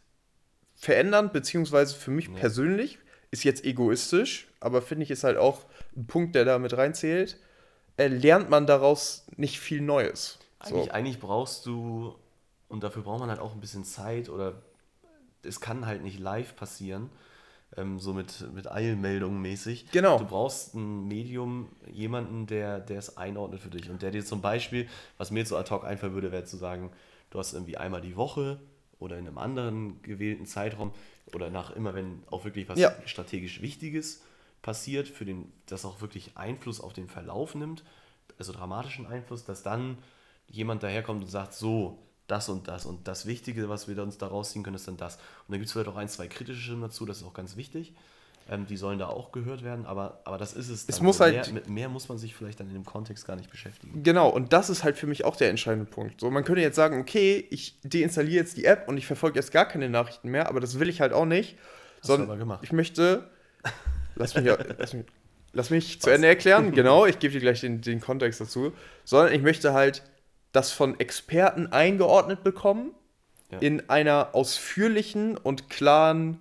verändernd, 0.75 1.33
beziehungsweise 1.33 1.95
für 1.95 2.11
mich 2.11 2.27
ja. 2.27 2.35
persönlich 2.35 2.99
ist 3.31 3.45
jetzt 3.45 3.65
egoistisch, 3.65 4.49
aber 4.59 4.83
finde 4.83 5.05
ich 5.05 5.13
ist 5.13 5.23
halt 5.23 5.37
auch 5.37 5.65
ein 5.97 6.09
Punkt, 6.09 6.35
der 6.35 6.45
da 6.45 6.59
mit 6.59 6.77
reinzählt, 6.77 7.39
äh, 7.99 8.09
lernt 8.09 8.51
man 8.51 8.67
daraus 8.67 9.25
nicht 9.37 9.61
viel 9.61 9.81
Neues. 9.81 10.41
Eigentlich, 10.59 10.87
so. 10.87 10.91
eigentlich 10.91 11.21
brauchst 11.21 11.67
du, 11.67 12.17
und 12.67 12.83
dafür 12.83 13.03
braucht 13.03 13.21
man 13.21 13.31
halt 13.31 13.39
auch 13.39 13.55
ein 13.55 13.61
bisschen 13.61 13.85
Zeit 13.85 14.29
oder 14.29 14.61
es 15.45 15.61
kann 15.61 15.87
halt 15.87 16.03
nicht 16.03 16.19
live 16.19 16.57
passieren, 16.57 17.11
ähm, 17.77 17.99
so 17.99 18.13
mit, 18.13 18.53
mit 18.55 18.71
Eilmeldungen 18.71 19.41
mäßig. 19.41 19.91
Genau. 19.93 20.19
Du 20.19 20.27
brauchst 20.27 20.75
ein 20.75 21.07
Medium, 21.09 21.69
jemanden, 21.91 22.47
der, 22.47 22.81
der 22.81 22.99
es 22.99 23.17
einordnet 23.17 23.61
für 23.61 23.71
dich 23.71 23.91
und 23.91 24.03
der 24.03 24.11
dir 24.11 24.25
zum 24.25 24.41
Beispiel, 24.41 24.89
was 25.19 25.31
mir 25.31 25.41
jetzt 25.41 25.49
so 25.49 25.57
ad 25.57 25.71
hoc 25.71 25.85
einfallen 25.85 26.15
würde, 26.15 26.33
wäre 26.33 26.45
zu 26.45 26.57
sagen, 26.57 26.91
du 27.31 27.39
hast 27.39 27.53
irgendwie 27.53 27.77
einmal 27.77 28.01
die 28.01 28.17
Woche 28.17 28.61
oder 28.99 29.19
in 29.19 29.27
einem 29.27 29.39
anderen 29.39 30.01
gewählten 30.03 30.47
Zeitraum 30.47 30.93
oder 31.35 31.51
nach 31.51 31.75
immer, 31.75 31.95
wenn 31.95 32.23
auch 32.31 32.45
wirklich 32.45 32.69
was 32.69 32.79
ja. 32.79 32.93
strategisch 33.05 33.61
Wichtiges 33.61 34.23
passiert, 34.63 35.09
für 35.09 35.25
den, 35.25 35.53
das 35.67 35.85
auch 35.85 36.01
wirklich 36.01 36.37
Einfluss 36.37 36.81
auf 36.81 36.93
den 36.93 37.09
Verlauf 37.09 37.55
nimmt, 37.55 37.85
also 38.39 38.53
dramatischen 38.53 39.07
Einfluss, 39.07 39.45
dass 39.45 39.63
dann 39.63 39.99
jemand 40.49 40.83
daherkommt 40.83 41.23
und 41.23 41.31
sagt, 41.31 41.55
so, 41.55 41.99
das 42.27 42.49
und 42.49 42.69
das 42.69 42.87
und 42.87 43.07
das 43.07 43.27
Wichtige, 43.27 43.69
was 43.69 43.89
wir 43.89 44.03
uns 44.03 44.19
daraus 44.19 44.53
ziehen 44.53 44.63
können, 44.63 44.77
ist 44.77 44.89
dann 44.89 44.97
das. 44.97 45.17
Und 45.17 45.23
dann 45.51 45.59
gibt 45.59 45.67
es 45.67 45.73
vielleicht 45.73 45.89
auch 45.89 45.97
ein, 45.97 46.09
zwei 46.09 46.27
kritische 46.29 46.61
Stimmen 46.61 46.83
dazu, 46.83 47.07
das 47.07 47.19
ist 47.19 47.25
auch 47.25 47.35
ganz 47.35 47.57
wichtig. 47.57 47.95
Ähm, 48.49 48.67
die 48.67 48.77
sollen 48.77 49.01
da 49.01 49.09
auch 49.09 49.33
gehört 49.33 49.65
werden, 49.65 49.87
aber, 49.87 50.21
aber 50.25 50.39
das 50.39 50.53
ist 50.53 50.69
es. 50.69 50.87
Dann. 50.87 50.95
Es 50.95 51.01
muss 51.01 51.19
halt 51.19 51.35
mehr, 51.35 51.53
mit 51.53 51.69
mehr 51.69 51.89
muss 51.89 52.09
man 52.09 52.17
sich 52.17 52.35
vielleicht 52.35 52.61
dann 52.61 52.69
in 52.69 52.75
dem 52.75 52.85
Kontext 52.85 53.27
gar 53.27 53.35
nicht 53.35 53.51
beschäftigen. 53.51 54.05
Genau, 54.05 54.29
und 54.29 54.53
das 54.53 54.71
ist 54.71 54.85
halt 54.85 54.97
für 54.97 55.09
mich 55.09 55.25
auch 55.25 55.35
der 55.35 55.51
entscheidende 55.51 55.91
Punkt. 55.91 56.21
So, 56.21 56.31
man 56.31 56.45
könnte 56.45 56.61
jetzt 56.61 56.77
sagen, 56.77 57.01
okay, 57.01 57.45
ich 57.51 57.81
deinstalliere 57.83 58.37
jetzt 58.37 58.57
die 58.57 58.65
App 58.65 58.87
und 58.87 58.99
ich 58.99 59.07
verfolge 59.07 59.37
jetzt 59.37 59.51
gar 59.51 59.67
keine 59.67 59.89
Nachrichten 59.89 60.29
mehr, 60.31 60.49
aber 60.49 60.61
das 60.61 60.79
will 60.79 60.89
ich 60.89 61.01
halt 61.01 61.13
auch 61.13 61.25
nicht. 61.25 61.57
Hast 61.99 62.07
sondern 62.07 62.31
aber 62.31 62.39
gemacht. 62.39 62.61
ich 62.63 62.73
möchte. 62.73 63.29
Lass 64.15 64.37
mich, 64.37 64.47
lass 64.79 64.93
mich, 64.95 65.05
lass 65.53 65.71
mich 65.71 66.01
zu 66.01 66.11
Ende 66.11 66.29
erklären. 66.29 66.71
Genau, 66.73 67.05
ich 67.05 67.19
gebe 67.19 67.33
dir 67.33 67.41
gleich 67.41 67.61
den, 67.61 67.81
den 67.81 68.01
Kontext 68.01 68.41
dazu. 68.41 68.73
Sondern 69.05 69.35
ich 69.35 69.43
möchte 69.43 69.73
halt 69.73 70.05
das 70.53 70.73
von 70.73 70.99
Experten 71.01 71.69
eingeordnet 71.69 72.43
bekommen. 72.45 72.93
Ja. 73.51 73.59
In 73.59 73.89
einer 73.89 74.35
ausführlichen 74.35 75.37
und 75.37 75.71
klaren 75.71 76.41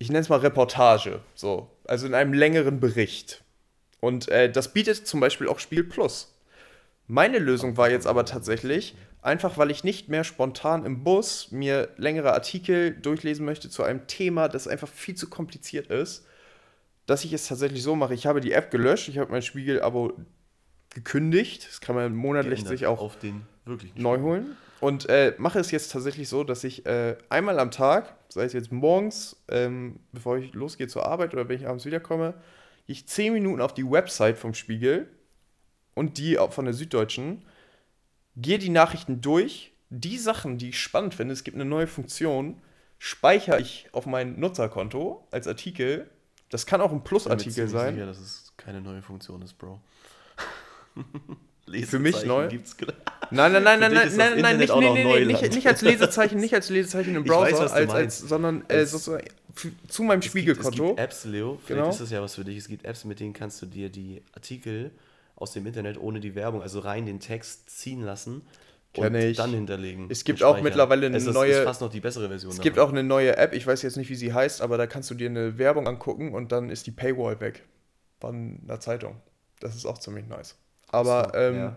ich 0.00 0.08
nenne 0.08 0.20
es 0.20 0.30
mal 0.30 0.38
Reportage, 0.38 1.20
so, 1.34 1.70
also 1.84 2.06
in 2.06 2.14
einem 2.14 2.32
längeren 2.32 2.80
Bericht. 2.80 3.44
Und 4.00 4.28
äh, 4.28 4.50
das 4.50 4.72
bietet 4.72 5.06
zum 5.06 5.20
Beispiel 5.20 5.46
auch 5.46 5.58
Spiel 5.58 5.84
Plus. 5.84 6.34
Meine 7.06 7.38
Lösung 7.38 7.76
war 7.76 7.90
jetzt 7.90 8.06
aber 8.06 8.24
tatsächlich, 8.24 8.96
einfach 9.20 9.58
weil 9.58 9.70
ich 9.70 9.84
nicht 9.84 10.08
mehr 10.08 10.24
spontan 10.24 10.86
im 10.86 11.04
Bus 11.04 11.50
mir 11.50 11.90
längere 11.98 12.32
Artikel 12.32 12.92
durchlesen 12.92 13.44
möchte 13.44 13.68
zu 13.68 13.82
einem 13.82 14.06
Thema, 14.06 14.48
das 14.48 14.66
einfach 14.66 14.88
viel 14.88 15.16
zu 15.16 15.28
kompliziert 15.28 15.88
ist, 15.88 16.24
dass 17.04 17.24
ich 17.24 17.34
es 17.34 17.46
tatsächlich 17.46 17.82
so 17.82 17.94
mache. 17.94 18.14
Ich 18.14 18.24
habe 18.24 18.40
die 18.40 18.52
App 18.52 18.70
gelöscht, 18.70 19.08
ich 19.08 19.18
habe 19.18 19.30
mein 19.30 19.42
Spiegel-Abo 19.42 20.14
gekündigt. 20.90 21.66
Das 21.68 21.80
kann 21.80 21.94
man 21.94 22.14
monatlich 22.14 22.64
sich 22.64 22.86
auch 22.86 23.12
neu 23.94 24.20
holen. 24.20 24.56
Und 24.80 25.08
äh, 25.10 25.34
mache 25.36 25.58
es 25.58 25.70
jetzt 25.70 25.92
tatsächlich 25.92 26.28
so, 26.28 26.42
dass 26.42 26.64
ich 26.64 26.86
äh, 26.86 27.16
einmal 27.28 27.58
am 27.58 27.70
Tag, 27.70 28.16
sei 28.28 28.44
es 28.44 28.54
jetzt 28.54 28.72
morgens, 28.72 29.36
ähm, 29.48 30.00
bevor 30.12 30.38
ich 30.38 30.54
losgehe 30.54 30.88
zur 30.88 31.06
Arbeit 31.06 31.34
oder 31.34 31.48
wenn 31.48 31.60
ich 31.60 31.66
abends 31.66 31.84
wiederkomme, 31.84 32.34
ich 32.86 33.06
zehn 33.06 33.34
Minuten 33.34 33.60
auf 33.60 33.74
die 33.74 33.88
Website 33.88 34.38
vom 34.38 34.54
Spiegel 34.54 35.06
und 35.94 36.16
die 36.16 36.38
von 36.50 36.64
der 36.64 36.74
Süddeutschen, 36.74 37.44
gehe 38.36 38.58
die 38.58 38.70
Nachrichten 38.70 39.20
durch, 39.20 39.72
die 39.90 40.16
Sachen, 40.16 40.56
die 40.56 40.70
ich 40.70 40.80
spannend 40.80 41.14
finde, 41.14 41.34
es 41.34 41.44
gibt 41.44 41.56
eine 41.56 41.66
neue 41.66 41.86
Funktion, 41.86 42.60
speichere 42.98 43.60
ich 43.60 43.88
auf 43.92 44.06
mein 44.06 44.40
Nutzerkonto 44.40 45.26
als 45.30 45.46
Artikel. 45.46 46.08
Das 46.48 46.64
kann 46.64 46.80
auch 46.80 46.92
ein 46.92 47.04
Plus-Artikel 47.04 47.68
sein. 47.68 47.98
Ich 47.98 48.04
dass 48.04 48.18
es 48.18 48.54
keine 48.56 48.80
neue 48.80 49.02
Funktion 49.02 49.42
ist, 49.42 49.54
Bro. 49.54 49.80
Für 51.86 51.98
mich 52.00 52.24
neu. 52.24 52.48
Gibt's 52.48 52.76
Nein, 53.30 53.52
nein, 53.52 53.62
nein, 53.62 53.78
nein, 53.78 53.92
nein, 53.92 54.16
nein, 54.16 54.40
nein, 54.40 54.58
nicht, 54.58 54.74
nee, 54.74 55.04
nee, 55.04 55.24
nicht, 55.24 55.52
nicht 55.54 55.66
als 55.68 55.82
Lesezeichen, 55.82 56.40
nicht 56.40 56.52
als 56.52 56.68
Lesezeichen 56.68 57.14
im 57.14 57.22
weiß, 57.22 57.28
Browser, 57.28 57.66
du 57.66 57.72
als, 57.72 57.90
als, 57.92 58.18
sondern 58.18 58.64
äh, 58.68 58.84
sozusagen 58.84 59.24
zu 59.86 60.02
meinem 60.02 60.18
Es 60.18 60.24
gibt, 60.24 60.30
Spiegelkonto. 60.32 60.82
es 60.84 60.88
gibt 60.88 60.98
Apps, 60.98 61.24
Leo, 61.26 61.58
vielleicht 61.64 61.68
Genau. 61.68 61.90
ist 61.90 62.00
das 62.00 62.10
ja 62.10 62.20
was 62.22 62.34
für 62.34 62.44
dich. 62.44 62.56
Es 62.56 62.66
gibt 62.66 62.84
Apps, 62.84 63.04
mit 63.04 63.20
denen 63.20 63.32
kannst 63.32 63.62
du 63.62 63.66
dir 63.66 63.88
die 63.88 64.22
Artikel 64.32 64.90
aus 65.36 65.52
dem 65.52 65.64
Internet 65.64 65.96
ohne 66.00 66.18
die 66.18 66.34
Werbung, 66.34 66.60
also 66.60 66.80
rein 66.80 67.06
den 67.06 67.20
Text 67.20 67.70
ziehen 67.70 68.02
lassen 68.02 68.42
und 68.96 69.14
ich. 69.14 69.36
dann 69.36 69.50
hinterlegen. 69.50 70.06
Es 70.10 70.24
gibt 70.24 70.42
auch 70.42 70.60
mittlerweile 70.60 71.06
eine 71.06 71.16
es 71.18 71.26
ist, 71.26 71.34
neue- 71.34 71.52
ist 71.52 71.62
fast 71.64 71.80
noch 71.82 71.90
die 71.90 72.00
bessere 72.00 72.28
Version. 72.28 72.50
Es 72.52 72.60
gibt 72.60 72.80
auch 72.80 72.90
eine 72.90 73.04
neue 73.04 73.36
App, 73.36 73.54
ich 73.54 73.64
weiß 73.64 73.82
jetzt 73.82 73.96
nicht, 73.96 74.10
wie 74.10 74.16
sie 74.16 74.32
heißt, 74.34 74.60
aber 74.60 74.76
da 74.76 74.88
kannst 74.88 75.08
du 75.10 75.14
dir 75.14 75.28
eine 75.28 75.56
Werbung 75.56 75.86
angucken 75.86 76.34
und 76.34 76.50
dann 76.50 76.68
ist 76.68 76.88
die 76.88 76.90
Paywall 76.90 77.38
weg 77.40 77.62
von 78.20 78.58
einer 78.64 78.80
Zeitung. 78.80 79.20
Das 79.60 79.76
ist 79.76 79.86
auch 79.86 79.98
ziemlich 79.98 80.26
nice. 80.26 80.56
Aber 80.90 81.32
So, 81.32 81.38
ähm, 81.38 81.54
ja. 81.56 81.76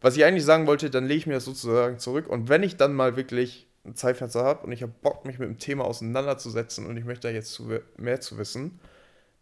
was 0.00 0.16
ich 0.16 0.24
eigentlich 0.24 0.44
sagen 0.44 0.66
wollte, 0.66 0.90
dann 0.90 1.06
lege 1.06 1.18
ich 1.18 1.26
mir 1.26 1.34
das 1.34 1.44
sozusagen 1.44 1.98
zurück 1.98 2.28
und 2.28 2.48
wenn 2.48 2.62
ich 2.62 2.76
dann 2.76 2.94
mal 2.94 3.16
wirklich 3.16 3.66
ein 3.84 3.94
Zeitfenster 3.96 4.44
habe 4.44 4.66
und 4.66 4.72
ich 4.72 4.82
habe 4.82 4.92
Bock, 5.02 5.24
mich 5.24 5.38
mit 5.38 5.48
dem 5.48 5.58
Thema 5.58 5.84
auseinanderzusetzen 5.84 6.86
und 6.86 6.96
ich 6.96 7.04
möchte 7.04 7.28
da 7.28 7.34
jetzt 7.34 7.52
zu, 7.52 7.70
mehr 7.96 8.20
zu 8.20 8.36
wissen, 8.38 8.78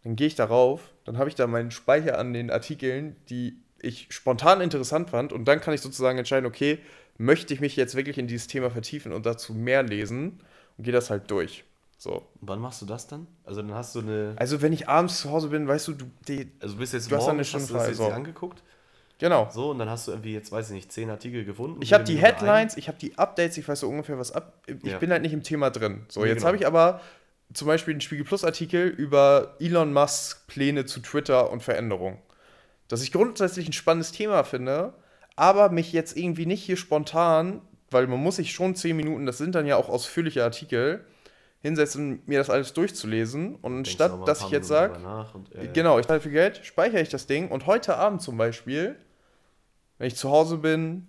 dann 0.03 0.15
gehe 0.15 0.27
ich 0.27 0.35
darauf, 0.35 0.81
dann 1.03 1.17
habe 1.17 1.27
ich 1.29 1.35
da 1.35 1.45
meinen 1.47 1.71
Speicher 1.71 2.17
an 2.17 2.33
den 2.33 2.49
Artikeln, 2.49 3.15
die 3.29 3.57
ich 3.81 4.07
spontan 4.09 4.61
interessant 4.61 5.09
fand 5.09 5.33
und 5.33 5.45
dann 5.45 5.59
kann 5.61 5.73
ich 5.73 5.81
sozusagen 5.81 6.17
entscheiden, 6.17 6.45
okay, 6.45 6.79
möchte 7.17 7.53
ich 7.53 7.59
mich 7.59 7.75
jetzt 7.75 7.95
wirklich 7.95 8.17
in 8.17 8.27
dieses 8.27 8.47
Thema 8.47 8.69
vertiefen 8.71 9.11
und 9.11 9.25
dazu 9.25 9.53
mehr 9.53 9.83
lesen 9.83 10.39
und 10.77 10.83
gehe 10.85 10.93
das 10.93 11.09
halt 11.09 11.29
durch. 11.31 11.65
So. 11.97 12.13
Und 12.13 12.47
wann 12.47 12.59
machst 12.59 12.81
du 12.81 12.85
das 12.85 13.07
dann? 13.07 13.27
Also 13.43 13.61
dann 13.61 13.73
hast 13.73 13.93
du 13.93 13.99
eine. 13.99 14.33
Also 14.37 14.61
wenn 14.61 14.71
ich 14.71 14.87
abends 14.87 15.19
zu 15.19 15.31
Hause 15.31 15.49
bin, 15.49 15.67
weißt 15.67 15.89
du, 15.89 15.93
du 15.93 16.05
die, 16.29 16.49
Also 16.61 16.77
bist 16.77 16.93
jetzt 16.93 17.11
Du 17.11 17.17
hast 17.17 17.25
dann 17.27 17.35
morgens, 17.35 17.53
eine 17.53 17.61
hast 17.61 17.69
du 17.69 17.73
das 17.73 17.87
jetzt 17.87 17.97
so. 17.97 18.07
angeguckt. 18.07 18.63
Genau. 19.19 19.47
So, 19.51 19.69
und 19.71 19.79
dann 19.79 19.89
hast 19.89 20.07
du 20.07 20.11
irgendwie, 20.11 20.33
jetzt 20.33 20.51
weiß 20.51 20.69
ich 20.69 20.73
nicht, 20.75 20.91
zehn 20.91 21.09
Artikel 21.09 21.45
gefunden. 21.45 21.81
Ich 21.83 21.93
habe 21.93 22.03
die 22.03 22.17
Headlines, 22.17 22.75
ich 22.77 22.87
habe 22.87 22.97
die 22.97 23.17
Updates, 23.17 23.57
ich 23.57 23.67
weiß 23.67 23.81
so 23.81 23.89
ungefähr 23.89 24.17
was 24.17 24.31
ab. 24.31 24.63
Ich 24.65 24.91
Ja. 24.91 24.97
bin 24.97 25.11
halt 25.11 25.21
nicht 25.21 25.33
im 25.33 25.43
Thema 25.43 25.69
drin. 25.69 26.05
So, 26.09 26.21
Nee, 26.21 26.27
jetzt 26.29 26.37
genau. 26.37 26.47
habe 26.47 26.57
ich 26.57 26.65
aber 26.65 27.01
zum 27.53 27.67
Beispiel 27.67 27.93
einen 27.93 28.01
Spiegel 28.01 28.25
Plus 28.25 28.43
Artikel 28.43 28.87
über 28.87 29.55
Elon 29.59 29.93
Musks 29.93 30.43
Pläne 30.47 30.85
zu 30.85 30.99
Twitter 30.99 31.51
und 31.51 31.61
Veränderung. 31.61 32.19
Das 32.87 33.03
ich 33.03 33.11
grundsätzlich 33.11 33.67
ein 33.69 33.73
spannennes 33.73 34.11
Thema 34.11 34.43
finde, 34.43 34.93
aber 35.35 35.69
mich 35.69 35.93
jetzt 35.93 36.17
irgendwie 36.17 36.45
nicht 36.47 36.63
hier 36.63 36.77
spontan, 36.77 37.61
weil 37.91 38.07
man 38.07 38.19
muss 38.19 38.35
sich 38.37 38.51
schon 38.51 38.75
zehn 38.75 38.95
Minuten, 38.95 39.25
das 39.25 39.37
sind 39.37 39.55
dann 39.55 39.65
ja 39.65 39.75
auch 39.77 39.89
ausführliche 39.89 40.43
Artikel, 40.43 41.05
hinsetzen, 41.61 42.21
mir 42.25 42.37
das 42.37 42.49
alles 42.49 42.73
durchzulesen. 42.73 43.55
Und 43.55 43.85
Denkst 43.87 43.99
ein 43.99 44.25
dass 44.25 44.41
ich 44.43 44.49
jetzt 44.49 44.67
sage, 44.67 44.93
und, 45.33 45.53
äh, 45.55 45.67
Genau, 45.73 45.99
ich 45.99 46.07
zahle 46.07 46.21
viel 46.21 46.31
Geld, 46.31 46.61
speichere 46.63 47.01
ich 47.01 47.09
das 47.09 47.27
Ding 47.27 47.49
und 47.49 47.65
heute 47.65 47.97
Abend 47.97 48.21
zum 48.21 48.37
Beispiel, 48.37 48.95
wenn 49.99 50.07
ich 50.07 50.15
zu 50.15 50.31
Hause 50.31 50.57
bin, 50.57 51.07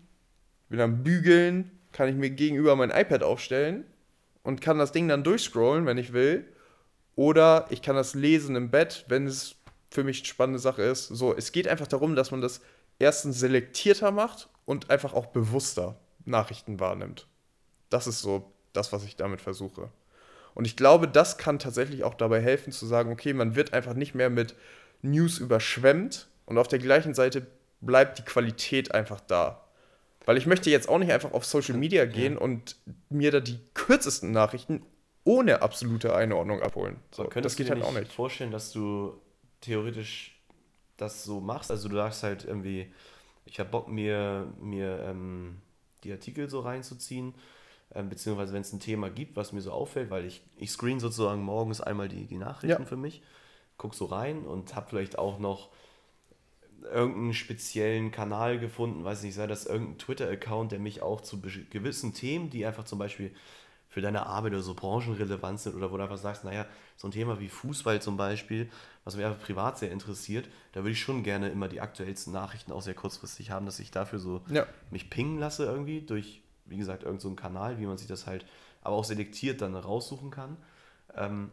bin 0.68 0.80
am 0.80 1.02
Bügeln, 1.02 1.70
kann 1.92 2.08
ich 2.08 2.14
mir 2.14 2.30
gegenüber 2.30 2.76
mein 2.76 2.90
iPad 2.90 3.22
aufstellen 3.22 3.84
und 4.42 4.60
kann 4.60 4.78
das 4.78 4.92
Ding 4.92 5.08
dann 5.08 5.24
durchscrollen, 5.24 5.86
wenn 5.86 5.96
ich 5.96 6.12
will. 6.12 6.44
Oder 7.16 7.66
ich 7.70 7.82
kann 7.82 7.96
das 7.96 8.14
lesen 8.14 8.56
im 8.56 8.70
Bett, 8.70 9.04
wenn 9.08 9.26
es 9.26 9.56
für 9.90 10.04
mich 10.04 10.18
eine 10.18 10.26
spannende 10.26 10.58
Sache 10.58 10.82
ist. 10.82 11.08
So, 11.08 11.34
es 11.34 11.52
geht 11.52 11.66
einfach 11.66 11.86
darum, 11.86 12.14
dass 12.14 12.30
man 12.30 12.40
das 12.40 12.60
erstens 12.98 13.40
selektierter 13.40 14.10
macht 14.10 14.48
und 14.66 14.90
einfach 14.90 15.14
auch 15.14 15.26
bewusster 15.26 15.98
Nachrichten 16.24 16.78
wahrnimmt. 16.78 17.26
Das 17.88 18.06
ist 18.06 18.20
so 18.20 18.52
das, 18.72 18.92
was 18.92 19.04
ich 19.04 19.16
damit 19.16 19.40
versuche. 19.40 19.90
Und 20.54 20.64
ich 20.64 20.76
glaube, 20.76 21.08
das 21.08 21.38
kann 21.38 21.58
tatsächlich 21.58 22.04
auch 22.04 22.14
dabei 22.14 22.40
helfen 22.40 22.72
zu 22.72 22.86
sagen, 22.86 23.12
okay, 23.12 23.32
man 23.32 23.54
wird 23.54 23.72
einfach 23.72 23.94
nicht 23.94 24.14
mehr 24.14 24.30
mit 24.30 24.54
News 25.02 25.38
überschwemmt 25.38 26.28
und 26.46 26.58
auf 26.58 26.68
der 26.68 26.78
gleichen 26.78 27.14
Seite 27.14 27.46
bleibt 27.80 28.18
die 28.18 28.22
Qualität 28.22 28.94
einfach 28.94 29.20
da. 29.20 29.64
Weil 30.26 30.36
ich 30.36 30.46
möchte 30.46 30.70
jetzt 30.70 30.88
auch 30.88 30.98
nicht 30.98 31.10
einfach 31.12 31.32
auf 31.32 31.44
Social 31.44 31.76
Media 31.76 32.04
gehen 32.04 32.36
und 32.36 32.76
mir 33.08 33.30
da 33.30 33.40
die 33.40 33.58
kürzesten 33.74 34.32
Nachrichten 34.32 34.82
ohne 35.24 35.62
absolute 35.62 36.14
Einordnung 36.14 36.62
abholen. 36.62 36.96
So, 37.10 37.24
das 37.24 37.56
geht 37.56 37.70
halt 37.70 37.82
auch 37.82 37.92
nicht 37.92 38.02
nicht. 38.02 38.12
vorstellen, 38.12 38.50
dass 38.50 38.72
du 38.72 39.14
theoretisch 39.60 40.38
das 40.96 41.24
so 41.24 41.40
machst? 41.40 41.70
Also 41.70 41.88
du 41.88 41.96
sagst 41.96 42.22
halt 42.22 42.44
irgendwie, 42.44 42.92
ich 43.44 43.58
habe 43.58 43.70
Bock, 43.70 43.88
mir, 43.88 44.46
mir 44.60 45.00
ähm, 45.08 45.58
die 46.04 46.12
Artikel 46.12 46.48
so 46.48 46.60
reinzuziehen, 46.60 47.34
ähm, 47.94 48.08
beziehungsweise 48.08 48.52
wenn 48.52 48.62
es 48.62 48.72
ein 48.72 48.80
Thema 48.80 49.10
gibt, 49.10 49.36
was 49.36 49.52
mir 49.52 49.60
so 49.60 49.72
auffällt, 49.72 50.10
weil 50.10 50.24
ich, 50.24 50.42
ich 50.56 50.70
screen 50.70 51.00
sozusagen 51.00 51.42
morgens 51.42 51.80
einmal 51.80 52.08
die, 52.08 52.26
die 52.26 52.38
Nachrichten 52.38 52.82
Ja. 52.82 52.88
für 52.88 52.96
mich, 52.96 53.22
guck 53.78 53.94
so 53.94 54.04
rein 54.06 54.44
und 54.44 54.74
habe 54.74 54.88
vielleicht 54.88 55.18
auch 55.18 55.38
noch 55.38 55.70
irgendeinen 56.82 57.34
speziellen 57.34 58.10
Kanal 58.10 58.58
gefunden, 58.58 59.04
weiß 59.04 59.22
nicht, 59.22 59.34
sei 59.34 59.46
das 59.46 59.66
irgendein 59.66 59.98
Twitter-Account, 59.98 60.72
der 60.72 60.78
mich 60.78 61.02
auch 61.02 61.20
zu 61.20 61.40
gewissen 61.40 62.14
Themen, 62.14 62.50
die 62.50 62.64
einfach 62.64 62.84
zum 62.84 62.98
Beispiel 62.98 63.34
für 63.88 64.00
deine 64.00 64.26
Arbeit 64.26 64.52
oder 64.52 64.62
so 64.62 64.74
branchenrelevant 64.74 65.58
sind 65.58 65.74
oder 65.74 65.90
wo 65.90 65.96
du 65.96 66.02
einfach 66.04 66.16
sagst, 66.16 66.44
naja, 66.44 66.64
so 66.96 67.08
ein 67.08 67.10
Thema 67.10 67.40
wie 67.40 67.48
Fußball 67.48 68.00
zum 68.00 68.16
Beispiel, 68.16 68.70
was 69.04 69.16
mich 69.16 69.24
einfach 69.24 69.44
privat 69.44 69.78
sehr 69.78 69.90
interessiert, 69.90 70.48
da 70.72 70.80
würde 70.80 70.92
ich 70.92 71.00
schon 71.00 71.24
gerne 71.24 71.48
immer 71.48 71.66
die 71.66 71.80
aktuellsten 71.80 72.32
Nachrichten 72.32 72.70
auch 72.70 72.82
sehr 72.82 72.94
kurzfristig 72.94 73.50
haben, 73.50 73.66
dass 73.66 73.80
ich 73.80 73.90
dafür 73.90 74.20
so 74.20 74.42
Ja. 74.48 74.64
mich 74.90 75.10
pingen 75.10 75.38
lasse 75.38 75.64
irgendwie 75.64 76.02
durch, 76.02 76.42
wie 76.66 76.76
gesagt, 76.76 77.02
irgendeinen 77.02 77.20
so 77.20 77.28
einen 77.28 77.36
Kanal, 77.36 77.78
wie 77.80 77.86
man 77.86 77.98
sich 77.98 78.06
das 78.06 78.26
halt, 78.26 78.46
aber 78.82 78.94
auch 78.94 79.04
selektiert 79.04 79.60
dann 79.60 79.74
raussuchen 79.74 80.30
kann. 80.30 80.56
Ähm, 81.16 81.50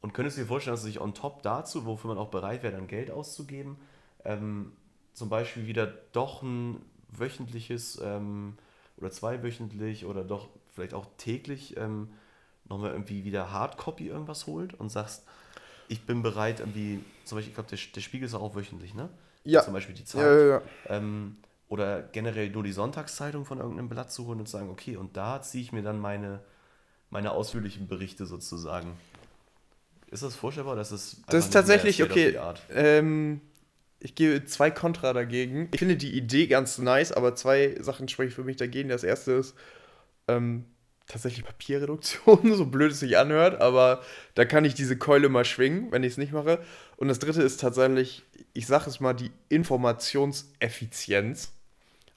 und 0.00 0.12
könntest 0.12 0.38
du 0.38 0.42
dir 0.42 0.48
vorstellen, 0.48 0.74
dass 0.74 0.82
du 0.82 0.88
dich 0.88 1.00
on 1.00 1.14
top 1.14 1.42
dazu, 1.44 1.86
wofür 1.86 2.08
man 2.08 2.18
auch 2.18 2.30
bereit 2.30 2.62
wäre, 2.64 2.74
dann 2.74 2.88
Geld 2.88 3.10
auszugeben, 3.12 3.76
ähm, 4.24 4.72
zum 5.12 5.28
Beispiel 5.28 5.66
wieder 5.66 5.86
doch 6.12 6.42
ein 6.42 6.82
wöchentliches 7.08 8.00
ähm, 8.02 8.56
oder 8.96 9.10
zweiwöchentlich 9.10 10.06
oder 10.06 10.24
doch 10.24 10.48
vielleicht 10.70 10.94
auch 10.94 11.06
täglich 11.16 11.76
ähm, 11.76 12.10
nochmal 12.68 12.92
irgendwie 12.92 13.24
wieder 13.24 13.52
Hardcopy 13.52 14.08
irgendwas 14.08 14.46
holt 14.46 14.74
und 14.74 14.90
sagst, 14.90 15.24
ich 15.88 16.06
bin 16.06 16.22
bereit, 16.22 16.60
irgendwie, 16.60 17.00
zum 17.24 17.36
Beispiel, 17.36 17.50
ich 17.50 17.54
glaube, 17.54 17.68
der, 17.68 17.78
der 17.94 18.00
Spiegel 18.00 18.26
ist 18.26 18.34
auch 18.34 18.54
wöchentlich, 18.54 18.94
ne? 18.94 19.08
Ja. 19.42 19.62
Zum 19.62 19.72
Beispiel 19.72 19.94
die 19.94 20.04
Zeit. 20.04 20.22
Ja, 20.22 20.34
ja, 20.34 20.46
ja. 20.46 20.62
Ähm, 20.86 21.36
oder 21.68 22.02
generell 22.02 22.50
nur 22.50 22.62
die 22.62 22.72
Sonntagszeitung 22.72 23.44
von 23.44 23.58
irgendeinem 23.58 23.88
Blatt 23.88 24.12
zu 24.12 24.26
holen 24.26 24.38
und 24.40 24.46
zu 24.46 24.52
sagen, 24.52 24.70
okay, 24.70 24.96
und 24.96 25.16
da 25.16 25.42
ziehe 25.42 25.64
ich 25.64 25.72
mir 25.72 25.82
dann 25.82 25.98
meine, 25.98 26.40
meine 27.10 27.32
ausführlichen 27.32 27.88
Berichte 27.88 28.26
sozusagen. 28.26 28.96
Ist 30.10 30.22
das 30.22 30.36
vorstellbar? 30.36 30.76
Das 30.76 30.92
ist, 30.92 31.22
Das 31.28 31.46
ist 31.46 31.52
tatsächlich 31.52 32.02
okay. 32.02 32.38
Ähm, 32.70 33.40
ich 34.00 34.14
gebe 34.14 34.44
zwei 34.46 34.70
Kontra 34.70 35.12
dagegen. 35.12 35.68
Ich 35.72 35.78
finde 35.78 35.96
die 35.96 36.16
Idee 36.16 36.46
ganz 36.46 36.78
nice, 36.78 37.12
aber 37.12 37.34
zwei 37.34 37.76
Sachen 37.80 38.08
sprechen 38.08 38.32
für 38.32 38.44
mich 38.44 38.56
dagegen. 38.56 38.88
Das 38.88 39.04
erste 39.04 39.32
ist 39.32 39.54
ähm, 40.26 40.64
tatsächlich 41.06 41.44
Papierreduktion, 41.44 42.54
so 42.54 42.64
blöd 42.64 42.92
es 42.92 43.00
sich 43.00 43.18
anhört, 43.18 43.60
aber 43.60 44.00
da 44.34 44.46
kann 44.46 44.64
ich 44.64 44.74
diese 44.74 44.96
Keule 44.96 45.28
mal 45.28 45.44
schwingen, 45.44 45.92
wenn 45.92 46.02
ich 46.02 46.12
es 46.12 46.18
nicht 46.18 46.32
mache. 46.32 46.60
Und 46.96 47.08
das 47.08 47.18
dritte 47.18 47.42
ist 47.42 47.60
tatsächlich, 47.60 48.22
ich 48.54 48.66
sage 48.66 48.88
es 48.88 49.00
mal, 49.00 49.12
die 49.12 49.30
Informationseffizienz. 49.50 51.52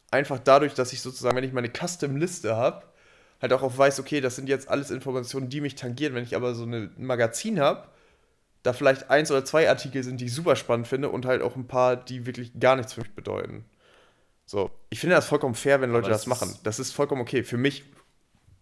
Einfach 0.10 0.40
dadurch, 0.40 0.76
dass 0.76 0.94
ich 0.94 1.02
sozusagen, 1.02 1.36
wenn 1.36 1.44
ich 1.44 1.54
meine 1.54 1.70
Custom-Liste 1.70 2.56
habe, 2.56 2.86
halt 3.42 3.52
auch 3.52 3.64
auf 3.64 3.78
weiß, 3.78 4.00
okay, 4.00 4.22
das 4.22 4.38
sind 4.38 4.48
jetzt 4.48 4.70
alles 4.70 4.90
Informationen, 4.90 5.50
die 5.50 5.60
mich 5.60 5.76
tangieren. 5.76 6.14
Wenn 6.14 6.24
ich 6.24 6.36
aber 6.36 6.56
so 6.56 6.64
ein 6.64 6.92
Magazin 6.98 7.60
habe, 7.60 7.90
da 8.64 8.74
vielleicht 8.74 9.10
eins 9.10 9.30
oder 9.30 9.44
zwei 9.46 9.70
Artikel 9.70 10.04
sind, 10.04 10.20
die 10.22 10.26
ich 10.26 10.34
super 10.34 10.56
spannend 10.56 10.88
finde 10.88 11.10
und 11.10 11.26
halt 11.26 11.42
auch 11.42 11.56
ein 11.56 11.68
paar, 11.68 11.96
die 11.98 12.26
wirklich 12.26 12.52
gar 12.60 12.76
nichts 12.76 12.94
für 12.94 13.02
mich 13.02 13.14
bedeuten. 13.14 13.66
So, 14.46 14.72
ich 14.90 15.00
finde 15.00 15.16
das 15.16 15.26
vollkommen 15.26 15.56
fair, 15.56 15.82
wenn 15.82 15.92
Leute 15.92 16.10
das 16.10 16.28
machen. 16.28 16.54
Das 16.64 16.80
ist 16.80 16.92
vollkommen 16.92 17.22
okay. 17.22 17.44
Für 17.44 17.58
mich, 17.58 17.84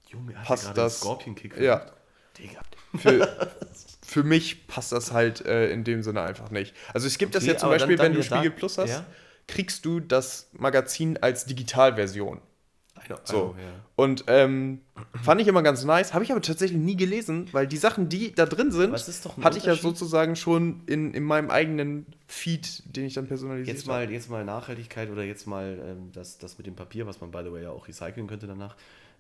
Junge, 0.10 0.36
hat 0.38 0.46
passt 0.46 0.76
das- 0.78 1.00
Scorpion-Kick 1.00 1.58
ja. 1.58 1.78
versucht? 1.80 1.98
Digga. 2.38 2.62
für, 2.98 3.50
für 4.06 4.24
mich 4.24 4.68
passt 4.68 4.92
das 4.92 5.12
halt 5.12 5.46
äh, 5.46 5.70
in 5.72 5.84
dem 5.84 6.02
Sinne 6.04 6.22
einfach 6.22 6.50
nicht. 6.52 6.76
Also 6.94 7.08
es 7.08 7.18
gibt 7.18 7.36
das 7.36 7.44
Okay, 7.44 7.54
ja 7.54 7.58
zum 7.58 7.68
aber 7.70 7.78
dann- 7.78 7.88
Beispiel, 7.90 7.98
dann 7.98 8.06
wenn 8.08 8.14
du 8.14 8.20
wieder 8.20 8.30
da- 8.30 8.36
Spiegel 8.42 8.52
Plus 8.58 8.78
hast, 8.78 8.90
ja. 8.90 9.06
kriegst 9.48 9.86
du 9.86 10.00
das 10.00 10.50
Magazin 10.54 11.18
als 11.22 11.46
Digitalversion. 11.46 12.42
I 13.16 13.22
So. 13.24 13.38
know, 13.38 13.56
ja. 13.58 13.86
Und 13.96 14.24
ähm, 14.28 14.82
fand 15.24 15.42
ich 15.42 15.48
immer 15.48 15.62
ganz 15.62 15.84
nice, 15.84 16.14
habe 16.14 16.24
ich 16.24 16.32
aber 16.32 16.42
tatsächlich 16.42 16.80
nie 16.80 16.96
gelesen, 16.96 17.48
weil 17.52 17.68
die 17.68 17.78
Sachen, 17.78 18.10
die 18.10 18.34
da 18.34 18.46
drin 18.46 18.72
sind, 18.72 18.94
es 18.94 19.28
hatte 19.42 19.58
ich 19.58 19.66
ja 19.66 19.76
sozusagen 19.76 20.36
schon 20.36 20.82
in, 20.88 21.14
in 21.14 21.24
meinem 21.24 21.50
eigenen 21.50 22.06
Feed, 22.28 22.84
den 22.86 23.06
ich 23.06 23.14
dann 23.14 23.28
personalisiert 23.28 23.76
Jetzt 23.78 23.88
mal, 23.88 24.10
jetzt 24.12 24.30
mal 24.30 24.44
Nachhaltigkeit 24.46 25.10
oder 25.12 25.24
jetzt 25.24 25.46
mal 25.48 25.80
ähm, 25.86 26.12
das, 26.14 26.38
das 26.38 26.58
mit 26.58 26.68
dem 26.68 26.76
Papier, 26.76 27.06
was 27.06 27.22
man 27.22 27.32
by 27.32 27.42
the 27.44 27.52
way 27.52 27.64
ja 27.64 27.72
auch 27.72 27.88
recyceln 27.88 28.28
könnte 28.28 28.48
danach, 28.48 28.76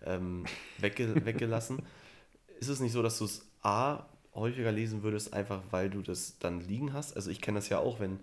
ähm, 0.06 0.46
wegge 0.80 1.14
weggelassen. 1.26 1.80
Ist 2.60 2.70
es 2.70 2.80
nicht 2.80 2.92
so, 2.94 3.02
dass 3.02 3.18
du 3.18 3.26
es 3.26 3.46
A 3.64 4.06
häufiger 4.34 4.72
lesen 4.72 5.04
würdest, 5.04 5.34
einfach 5.34 5.62
weil 5.72 5.90
du 5.90 6.02
das 6.02 6.38
dann 6.40 6.62
liegen 6.62 6.94
hast? 6.94 7.16
Also 7.16 7.30
ich 7.30 7.42
kenne 7.42 7.60
das 7.60 7.70
ja 7.70 7.80
auch, 7.80 8.00
wenn 8.00 8.20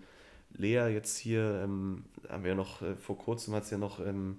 Lea 0.57 0.87
jetzt 0.91 1.17
hier, 1.17 1.61
ähm, 1.63 2.05
haben 2.27 2.43
wir 2.43 2.51
ja 2.51 2.55
noch, 2.55 2.81
äh, 2.81 2.95
vor 2.95 3.17
kurzem 3.17 3.53
hat 3.53 3.65
sie 3.65 3.73
ja 3.73 3.77
noch 3.77 3.99
ähm, 3.99 4.37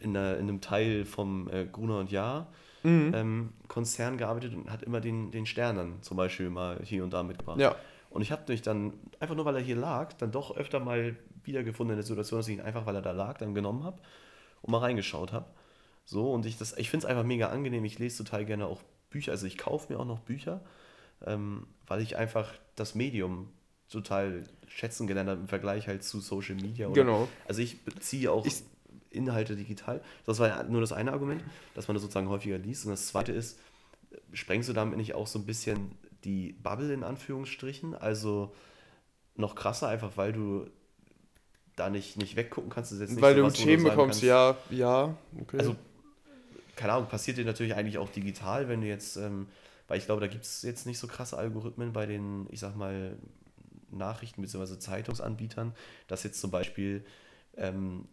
in, 0.00 0.16
einer, 0.16 0.34
in 0.36 0.48
einem 0.48 0.60
Teil 0.60 1.04
vom 1.04 1.48
äh, 1.50 1.66
Gruner 1.66 1.98
und 1.98 2.10
Jahr 2.10 2.48
Mhm. 2.82 3.12
ähm, 3.14 3.48
Konzern 3.68 4.16
gearbeitet 4.16 4.54
und 4.54 4.70
hat 4.70 4.82
immer 4.82 5.02
den, 5.02 5.30
den 5.30 5.44
Stern 5.44 5.76
dann 5.76 6.02
zum 6.02 6.16
Beispiel 6.16 6.48
mal 6.48 6.80
hier 6.82 7.04
und 7.04 7.12
da 7.12 7.22
mitgebracht. 7.22 7.60
Ja. 7.60 7.76
Und 8.08 8.22
ich 8.22 8.32
habe 8.32 8.42
mich 8.48 8.62
dann, 8.62 8.94
einfach 9.20 9.34
nur 9.34 9.44
weil 9.44 9.54
er 9.56 9.60
hier 9.60 9.76
lag, 9.76 10.14
dann 10.14 10.32
doch 10.32 10.56
öfter 10.56 10.80
mal 10.80 11.14
wiedergefunden 11.44 11.92
in 11.92 11.98
der 11.98 12.06
Situation, 12.06 12.38
dass 12.40 12.48
ich 12.48 12.54
ihn 12.54 12.62
einfach, 12.62 12.86
weil 12.86 12.94
er 12.96 13.02
da 13.02 13.10
lag, 13.12 13.36
dann 13.36 13.54
genommen 13.54 13.84
habe 13.84 13.98
und 14.62 14.70
mal 14.72 14.78
reingeschaut 14.78 15.30
habe. 15.32 15.44
So, 16.06 16.32
und 16.32 16.46
ich 16.46 16.56
das, 16.56 16.74
ich 16.78 16.88
finde 16.88 17.04
es 17.04 17.10
einfach 17.10 17.22
mega 17.22 17.48
angenehm. 17.50 17.84
Ich 17.84 17.98
lese 17.98 18.24
total 18.24 18.46
gerne 18.46 18.66
auch 18.66 18.80
Bücher, 19.10 19.32
also 19.32 19.44
ich 19.46 19.58
kaufe 19.58 19.92
mir 19.92 20.00
auch 20.00 20.06
noch 20.06 20.20
Bücher, 20.20 20.62
ähm, 21.26 21.66
weil 21.86 22.00
ich 22.00 22.16
einfach 22.16 22.50
das 22.76 22.94
Medium 22.94 23.50
total 23.90 24.44
schätzen 24.68 25.06
gelernt 25.06 25.28
habe 25.28 25.40
im 25.42 25.48
Vergleich 25.48 25.86
halt 25.86 26.02
zu 26.02 26.20
Social 26.20 26.54
Media. 26.54 26.86
Oder, 26.88 27.02
Genau. 27.02 27.28
Also 27.46 27.60
ich 27.60 27.84
beziehe 27.84 28.32
auch 28.32 28.46
Ich- 28.46 28.62
Inhalte 29.10 29.56
digital. 29.56 30.00
Das 30.26 30.38
war 30.38 30.48
ja 30.48 30.62
nur 30.62 30.80
das 30.80 30.92
eine 30.92 31.12
Argument, 31.12 31.42
dass 31.74 31.88
man 31.88 31.94
das 31.94 32.02
sozusagen 32.02 32.28
häufiger 32.28 32.58
liest. 32.58 32.84
Und 32.84 32.92
das 32.92 33.06
zweite 33.08 33.32
ist, 33.32 33.58
sprengst 34.32 34.68
du 34.68 34.72
damit 34.72 34.96
nicht 34.96 35.14
auch 35.14 35.26
so 35.26 35.38
ein 35.38 35.46
bisschen 35.46 35.92
die 36.24 36.52
Bubble 36.52 36.92
in 36.92 37.02
Anführungsstrichen? 37.04 37.94
Also 37.94 38.54
noch 39.36 39.54
krasser, 39.54 39.88
einfach 39.88 40.16
weil 40.16 40.32
du 40.32 40.66
da 41.76 41.88
nicht, 41.90 42.16
nicht 42.18 42.36
weggucken 42.36 42.70
kannst. 42.70 42.92
Weil 43.20 43.34
du 43.34 43.40
sowas, 43.42 43.58
wo 43.60 43.64
Themen 43.64 43.82
sagen 43.82 43.90
bekommst, 43.96 44.20
kannst- 44.20 44.22
ja, 44.22 44.56
ja, 44.70 45.16
okay. 45.40 45.58
Also, 45.58 45.76
keine 46.76 46.92
Ahnung, 46.94 47.08
passiert 47.08 47.36
dir 47.38 47.44
natürlich 47.44 47.74
eigentlich 47.74 47.98
auch 47.98 48.10
digital, 48.10 48.68
wenn 48.68 48.80
du 48.80 48.86
jetzt, 48.86 49.16
ähm, 49.16 49.46
weil 49.88 49.98
ich 49.98 50.06
glaube, 50.06 50.20
da 50.20 50.26
gibt 50.28 50.44
es 50.44 50.62
jetzt 50.62 50.86
nicht 50.86 50.98
so 50.98 51.06
krasse 51.06 51.36
Algorithmen 51.36 51.92
bei 51.92 52.06
den, 52.06 52.46
ich 52.50 52.60
sag 52.60 52.76
mal, 52.76 53.16
Nachrichten- 53.90 54.40
bzw. 54.42 54.78
Zeitungsanbietern, 54.78 55.74
dass 56.06 56.22
jetzt 56.22 56.40
zum 56.40 56.50
Beispiel, 56.50 57.04
ähm, 57.56 58.04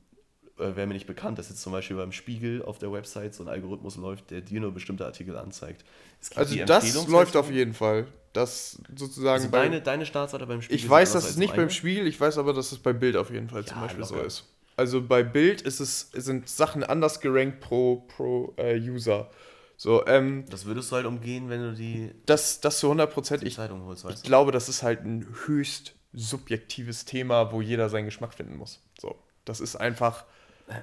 äh, 0.60 0.76
wäre 0.76 0.88
mir 0.88 0.94
nicht 0.94 1.08
bekannt, 1.08 1.38
dass 1.38 1.50
jetzt 1.50 1.62
zum 1.62 1.72
Beispiel 1.72 1.96
beim 1.98 2.12
Spiegel 2.12 2.62
auf 2.64 2.78
der 2.80 2.92
Website 2.92 3.34
so 3.36 3.44
ein 3.44 3.50
Algorithmus 3.50 3.98
läuft, 3.98 4.32
der 4.32 4.42
dir 4.42 4.60
nur 4.60 4.74
bestimmte 4.74 5.06
Artikel 5.06 5.38
anzeigt. 5.38 5.86
Es 6.22 6.30
gibt 6.30 6.40
Also 6.40 6.56
das 6.66 7.08
läuft 7.08 7.36
auf 7.36 7.52
jeden 7.52 7.74
Fall. 7.74 8.08
Das 8.34 8.78
sozusagen 8.96 9.34
Also 9.42 9.50
bei, 9.50 9.64
deine, 9.64 9.82
deine 9.82 10.06
Startseite 10.06 10.46
beim 10.46 10.62
Spiegel. 10.62 10.76
Ich 10.78 10.90
weiß, 10.90 11.14
dass 11.14 11.30
es 11.30 11.38
nicht 11.38 11.52
beim 11.52 11.62
meine. 11.62 11.70
Spiegel, 11.72 12.08
ich 12.08 12.20
weiß 12.20 12.38
aber, 12.38 12.54
dass 12.54 12.72
es 12.72 12.78
bei 12.80 12.94
Bild 12.94 13.16
auf 13.16 13.32
jeden 13.32 13.50
Fall 13.50 13.66
zum 13.66 13.78
Ja, 13.78 13.84
Beispiel 13.84 14.04
so 14.04 14.16
locker. 14.16 14.28
ist. 14.28 14.46
Also 14.76 15.02
bei 15.02 15.24
Bild 15.24 15.62
ist 15.64 15.80
es, 15.80 16.12
sind 16.14 16.48
Sachen 16.48 16.84
anders 16.84 17.20
gerankt 17.20 17.62
pro, 17.62 18.06
pro 18.16 18.54
äh, 18.58 18.80
User. 18.80 19.30
So, 19.76 20.06
ähm, 20.08 20.46
Das 20.50 20.66
würdest 20.66 20.92
du 20.92 20.96
halt 20.96 21.06
umgehen, 21.06 21.50
wenn 21.50 21.62
du 21.62 21.74
die, 21.74 22.12
das, 22.26 22.62
das 22.62 22.80
zu 22.80 22.88
100 22.88 23.12
Prozent. 23.12 23.44
Ich, 23.44 23.58
holst, 23.58 24.06
ich 24.08 24.24
glaube, 24.24 24.52
das 24.52 24.70
ist 24.70 24.84
halt 24.84 25.02
ein 25.04 25.28
höchst 25.46 25.94
subjektives 26.14 27.06
Thema, 27.06 27.52
wo 27.52 27.62
jeder 27.62 27.90
seinen 27.90 28.06
Geschmack 28.06 28.34
finden 28.34 28.58
muss. 28.58 28.82
So, 29.00 29.16
das 29.46 29.60
ist 29.60 29.76
einfach. 29.76 30.26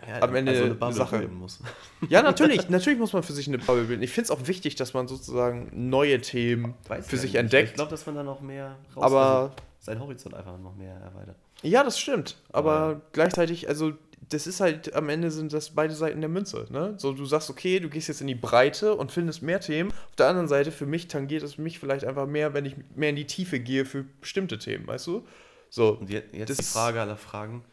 Ja, 0.08 0.22
am 0.22 0.34
Ende 0.34 0.52
also 0.52 0.64
eine 0.64 0.74
Bubble 0.74 0.94
Sache. 0.96 1.18
bilden 1.18 1.34
muss. 1.38 1.60
Ja, 2.08 2.22
natürlich, 2.22 2.68
natürlich 2.70 2.98
muss 2.98 3.12
man 3.12 3.22
für 3.22 3.32
sich 3.34 3.48
eine 3.48 3.58
Bubble 3.58 3.84
bilden. 3.84 4.02
Ich 4.02 4.10
finde 4.12 4.24
es 4.26 4.30
auch 4.30 4.46
wichtig, 4.46 4.74
dass 4.76 4.94
man 4.94 5.08
sozusagen 5.08 5.70
neue 5.72 6.20
Themen 6.20 6.74
Weiß 6.88 7.06
für 7.06 7.16
sich 7.16 7.32
nicht. 7.32 7.40
entdeckt. 7.40 7.70
Ich 7.70 7.74
glaube, 7.74 7.90
dass 7.90 8.04
man 8.06 8.14
da 8.14 8.22
noch 8.22 8.40
mehr 8.40 8.76
raus, 8.96 9.02
Aber- 9.04 9.20
also 9.26 9.52
sein 9.80 10.00
Horizont 10.00 10.34
einfach 10.34 10.58
noch 10.58 10.74
mehr 10.74 10.94
erweitert. 10.94 11.36
Ja, 11.62 11.82
das 11.84 11.98
stimmt. 11.98 12.36
Aber 12.52 12.72
Aber- 12.72 13.00
gleichzeitig, 13.12 13.68
also 13.68 13.92
das 14.30 14.46
ist 14.46 14.60
halt, 14.60 14.94
am 14.94 15.10
Ende 15.10 15.30
sind 15.30 15.52
das 15.52 15.70
beide 15.70 15.94
Seiten 15.94 16.20
der 16.20 16.30
Münze. 16.30 16.66
Ne? 16.70 16.94
So, 16.96 17.12
du 17.12 17.26
sagst, 17.26 17.50
okay, 17.50 17.78
du 17.80 17.90
gehst 17.90 18.08
jetzt 18.08 18.22
in 18.22 18.26
die 18.26 18.34
Breite 18.34 18.94
und 18.94 19.12
findest 19.12 19.42
mehr 19.42 19.60
Themen. 19.60 19.90
Auf 19.90 20.16
der 20.16 20.28
anderen 20.28 20.48
Seite, 20.48 20.72
für 20.72 20.86
mich 20.86 21.08
tangiert 21.08 21.42
es 21.42 21.58
mich 21.58 21.78
vielleicht 21.78 22.06
einfach 22.06 22.26
mehr, 22.26 22.54
wenn 22.54 22.64
ich 22.64 22.74
mehr 22.94 23.10
in 23.10 23.16
die 23.16 23.26
Tiefe 23.26 23.60
gehe 23.60 23.84
für 23.84 24.04
bestimmte 24.22 24.58
Themen, 24.58 24.86
weißt 24.86 25.06
du? 25.08 25.26
So, 25.68 25.90
Und 26.00 26.08
jetzt 26.08 26.48
Das- 26.48 26.56
die 26.56 26.62
Frage 26.64 27.02
aller 27.02 27.18
Fragen. 27.18 27.64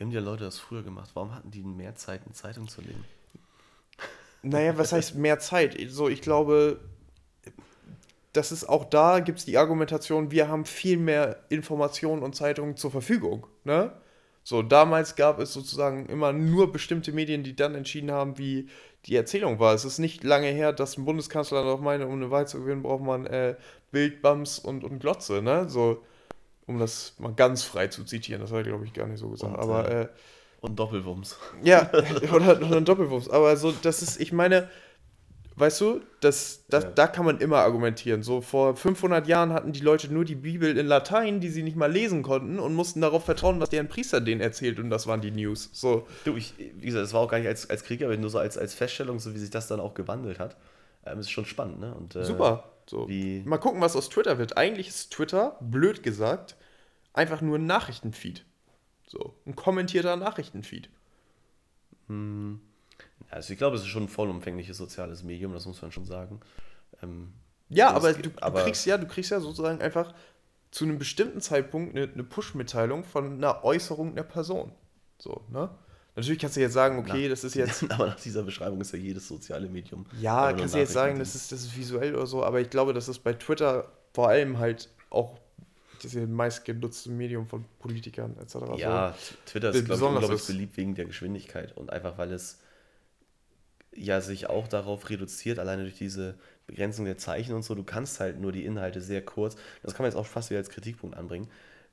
Wie 0.00 0.04
haben 0.04 0.12
die 0.12 0.16
Leute 0.16 0.44
das 0.44 0.58
früher 0.58 0.82
gemacht? 0.82 1.10
Warum 1.12 1.34
hatten 1.34 1.50
die 1.50 1.62
mehr 1.62 1.94
Zeit, 1.94 2.22
eine 2.24 2.32
Zeitung 2.32 2.68
zu 2.68 2.80
lesen? 2.80 3.04
naja, 4.42 4.78
was 4.78 4.94
heißt 4.94 5.14
mehr 5.16 5.38
Zeit? 5.40 5.76
So, 5.88 6.08
ich 6.08 6.22
glaube, 6.22 6.80
das 8.32 8.50
ist 8.50 8.66
auch 8.66 8.86
da, 8.86 9.20
gibt 9.20 9.40
es 9.40 9.44
die 9.44 9.58
Argumentation, 9.58 10.30
wir 10.30 10.48
haben 10.48 10.64
viel 10.64 10.96
mehr 10.96 11.44
Informationen 11.50 12.22
und 12.22 12.34
Zeitungen 12.34 12.78
zur 12.78 12.90
Verfügung. 12.90 13.46
Ne? 13.64 13.92
So, 14.42 14.62
damals 14.62 15.16
gab 15.16 15.38
es 15.38 15.52
sozusagen 15.52 16.06
immer 16.06 16.32
nur 16.32 16.72
bestimmte 16.72 17.12
Medien, 17.12 17.42
die 17.42 17.54
dann 17.54 17.74
entschieden 17.74 18.10
haben, 18.10 18.38
wie 18.38 18.70
die 19.04 19.16
Erzählung 19.16 19.58
war. 19.58 19.74
Es 19.74 19.84
ist 19.84 19.98
nicht 19.98 20.24
lange 20.24 20.48
her, 20.48 20.72
dass 20.72 20.96
ein 20.96 21.04
Bundeskanzler 21.04 21.62
noch 21.62 21.82
meinte, 21.82 22.06
um 22.06 22.14
eine 22.14 22.30
Wahl 22.30 22.48
zu 22.48 22.60
gewinnen, 22.60 22.82
braucht 22.82 23.02
man 23.02 23.26
äh, 23.26 23.54
Bild, 23.90 24.24
und, 24.24 24.82
und 24.82 24.98
Glotze, 24.98 25.42
ne? 25.42 25.68
So, 25.68 26.02
um 26.70 26.78
das 26.78 27.14
mal 27.18 27.32
ganz 27.34 27.62
frei 27.62 27.88
zu 27.88 28.04
zitieren, 28.04 28.40
das 28.40 28.50
habe 28.50 28.62
ich, 28.62 28.68
glaube 28.68 28.84
ich, 28.84 28.92
gar 28.92 29.06
nicht 29.06 29.18
so 29.20 29.28
gesagt. 29.28 29.52
Und, 29.54 29.60
Aber 29.60 29.88
äh, 29.90 30.02
äh, 30.04 30.08
Und 30.60 30.78
Doppelwumms. 30.78 31.36
ja, 31.62 31.90
oder, 32.32 32.56
oder 32.56 32.76
ein 32.78 32.84
Doppelwurf. 32.84 33.30
Aber 33.30 33.56
so, 33.56 33.72
das 33.82 34.02
ist, 34.02 34.20
ich 34.20 34.32
meine, 34.32 34.68
weißt 35.56 35.80
du, 35.82 36.00
das, 36.20 36.64
das, 36.68 36.84
Ja. 36.84 36.90
da 36.90 37.06
kann 37.06 37.24
man 37.26 37.38
immer 37.38 37.58
argumentieren. 37.58 38.22
So 38.22 38.40
vor 38.40 38.76
500 38.76 39.26
Jahren 39.26 39.52
hatten 39.52 39.72
die 39.72 39.80
Leute 39.80 40.12
nur 40.12 40.24
die 40.24 40.34
Bibel 40.36 40.76
in 40.78 40.86
Latein, 40.86 41.40
die 41.40 41.50
sie 41.50 41.62
nicht 41.62 41.76
mal 41.76 41.90
lesen 41.92 42.22
konnten 42.22 42.58
und 42.58 42.74
mussten 42.74 43.00
darauf 43.02 43.24
vertrauen, 43.24 43.60
was 43.60 43.68
deren 43.68 43.88
Priester 43.88 44.20
denen 44.22 44.40
erzählt 44.40 44.78
und 44.78 44.88
das 44.88 45.06
waren 45.06 45.20
die 45.20 45.30
News. 45.32 45.68
So, 45.72 46.06
Du, 46.24 46.36
ich, 46.36 46.54
wie 46.58 46.86
gesagt, 46.86 47.04
das 47.04 47.12
war 47.12 47.20
auch 47.20 47.28
gar 47.28 47.38
nicht 47.38 47.48
als, 47.48 47.68
als 47.68 47.84
Krieg, 47.84 48.02
aber 48.02 48.16
nur 48.16 48.30
so 48.30 48.38
als, 48.38 48.56
als 48.56 48.72
Feststellung, 48.74 49.18
so 49.18 49.34
wie 49.34 49.38
sich 49.38 49.50
das 49.50 49.66
dann 49.66 49.80
auch 49.80 49.92
gewandelt 49.94 50.38
hat. 50.38 50.56
Ähm, 51.04 51.18
ist 51.18 51.30
schon 51.30 51.46
spannend, 51.46 51.80
ne? 51.80 51.94
Und, 51.94 52.16
äh, 52.16 52.24
super. 52.24 52.64
So. 52.86 53.08
Wie, 53.08 53.42
Mal 53.44 53.58
gucken, 53.58 53.80
was 53.80 53.94
aus 53.96 54.08
Twitter 54.08 54.38
wird. 54.38 54.56
Eigentlich 54.56 54.88
ist 54.88 55.12
Twitter, 55.12 55.56
blöd 55.60 56.02
gesagt, 56.02 56.56
einfach 57.12 57.40
nur 57.40 57.58
ein 57.58 57.66
Nachrichtenfeed. 57.66 58.44
So, 59.06 59.34
ein 59.46 59.56
kommentierter 59.56 60.16
Nachrichtenfeed. 60.16 60.88
hm, 62.06 62.60
also 63.28 63.52
ich 63.52 63.58
glaube, 63.58 63.76
es 63.76 63.82
ist 63.82 63.88
schon 63.88 64.04
ein 64.04 64.08
vollumfängliches 64.08 64.76
soziales 64.76 65.22
Medium, 65.22 65.52
das 65.52 65.66
muss 65.66 65.80
man 65.82 65.92
schon 65.92 66.04
sagen. 66.04 66.40
Ähm, 67.02 67.32
Ja, 67.68 67.92
Das 67.92 67.96
aber 68.04 68.14
geht- 68.14 68.26
du, 68.26 68.30
du 68.30 68.42
aber- 68.42 68.64
kriegst 68.64 68.84
ja, 68.86 68.98
du 68.98 69.06
kriegst 69.06 69.30
ja 69.30 69.38
sozusagen 69.40 69.80
einfach 69.80 70.12
zu 70.72 70.84
einem 70.84 70.98
bestimmten 70.98 71.40
Zeitpunkt 71.40 71.96
eine, 71.96 72.12
eine 72.12 72.24
Push-Mitteilung 72.24 73.04
von 73.04 73.34
einer 73.34 73.64
Äußerung 73.64 74.12
einer 74.12 74.24
Person. 74.24 74.72
So, 75.18 75.44
ne? 75.50 75.70
Natürlich 76.16 76.40
kannst 76.40 76.56
du 76.56 76.60
jetzt 76.60 76.72
sagen, 76.72 76.98
okay, 76.98 77.22
Na, 77.24 77.28
das 77.28 77.44
ist 77.44 77.54
jetzt. 77.54 77.84
aber 77.92 78.08
nach 78.08 78.20
dieser 78.20 78.42
Beschreibung 78.42 78.80
ist 78.80 78.92
ja 78.92 78.98
jedes 78.98 79.28
soziale 79.28 79.68
Medium. 79.68 80.06
Ja, 80.20 80.52
kannst 80.52 80.74
du 80.74 80.78
jetzt 80.78 80.92
sagen, 80.92 81.18
das 81.20 81.34
ist, 81.36 81.52
das 81.52 81.60
ist 81.62 81.76
visuell 81.76 82.14
oder 82.16 82.26
so, 82.26 82.42
aber 82.44 82.60
ich 82.60 82.70
glaube, 82.70 82.92
das 82.92 83.08
ist 83.08 83.20
bei 83.20 83.32
Twitter 83.34 83.90
vor 84.12 84.28
allem 84.28 84.58
halt 84.58 84.88
auch 85.10 85.38
das 86.04 86.14
meistgenutzte 86.14 87.10
Medium 87.10 87.46
von 87.46 87.64
Politikern 87.78 88.36
etc. 88.38 88.76
Ja, 88.78 89.14
Twitter 89.46 89.70
be- 89.70 89.78
ist, 89.78 89.84
glaube 89.84 90.00
ich, 90.00 90.08
besonders 90.08 90.12
unglaublich 90.12 90.40
ist. 90.40 90.46
beliebt 90.46 90.76
wegen 90.76 90.94
der 90.94 91.04
Geschwindigkeit 91.06 91.76
und 91.76 91.90
einfach, 91.90 92.18
weil 92.18 92.32
es 92.32 92.58
ja 93.94 94.20
sich 94.20 94.48
auch 94.48 94.68
darauf 94.68 95.10
reduziert, 95.10 95.58
alleine 95.58 95.82
durch 95.82 95.96
diese 95.98 96.34
Begrenzung 96.66 97.04
der 97.04 97.18
Zeichen 97.18 97.54
und 97.54 97.62
so, 97.62 97.74
du 97.74 97.82
kannst 97.84 98.20
halt 98.20 98.40
nur 98.40 98.52
die 98.52 98.64
Inhalte 98.64 99.00
sehr 99.00 99.24
kurz, 99.24 99.56
das 99.82 99.94
kann 99.94 100.04
man 100.04 100.10
jetzt 100.12 100.18
auch 100.18 100.26
fast 100.26 100.50
wieder 100.50 100.58
als 100.58 100.70
Kritikpunkt 100.70 101.16
anbringen, 101.16 101.48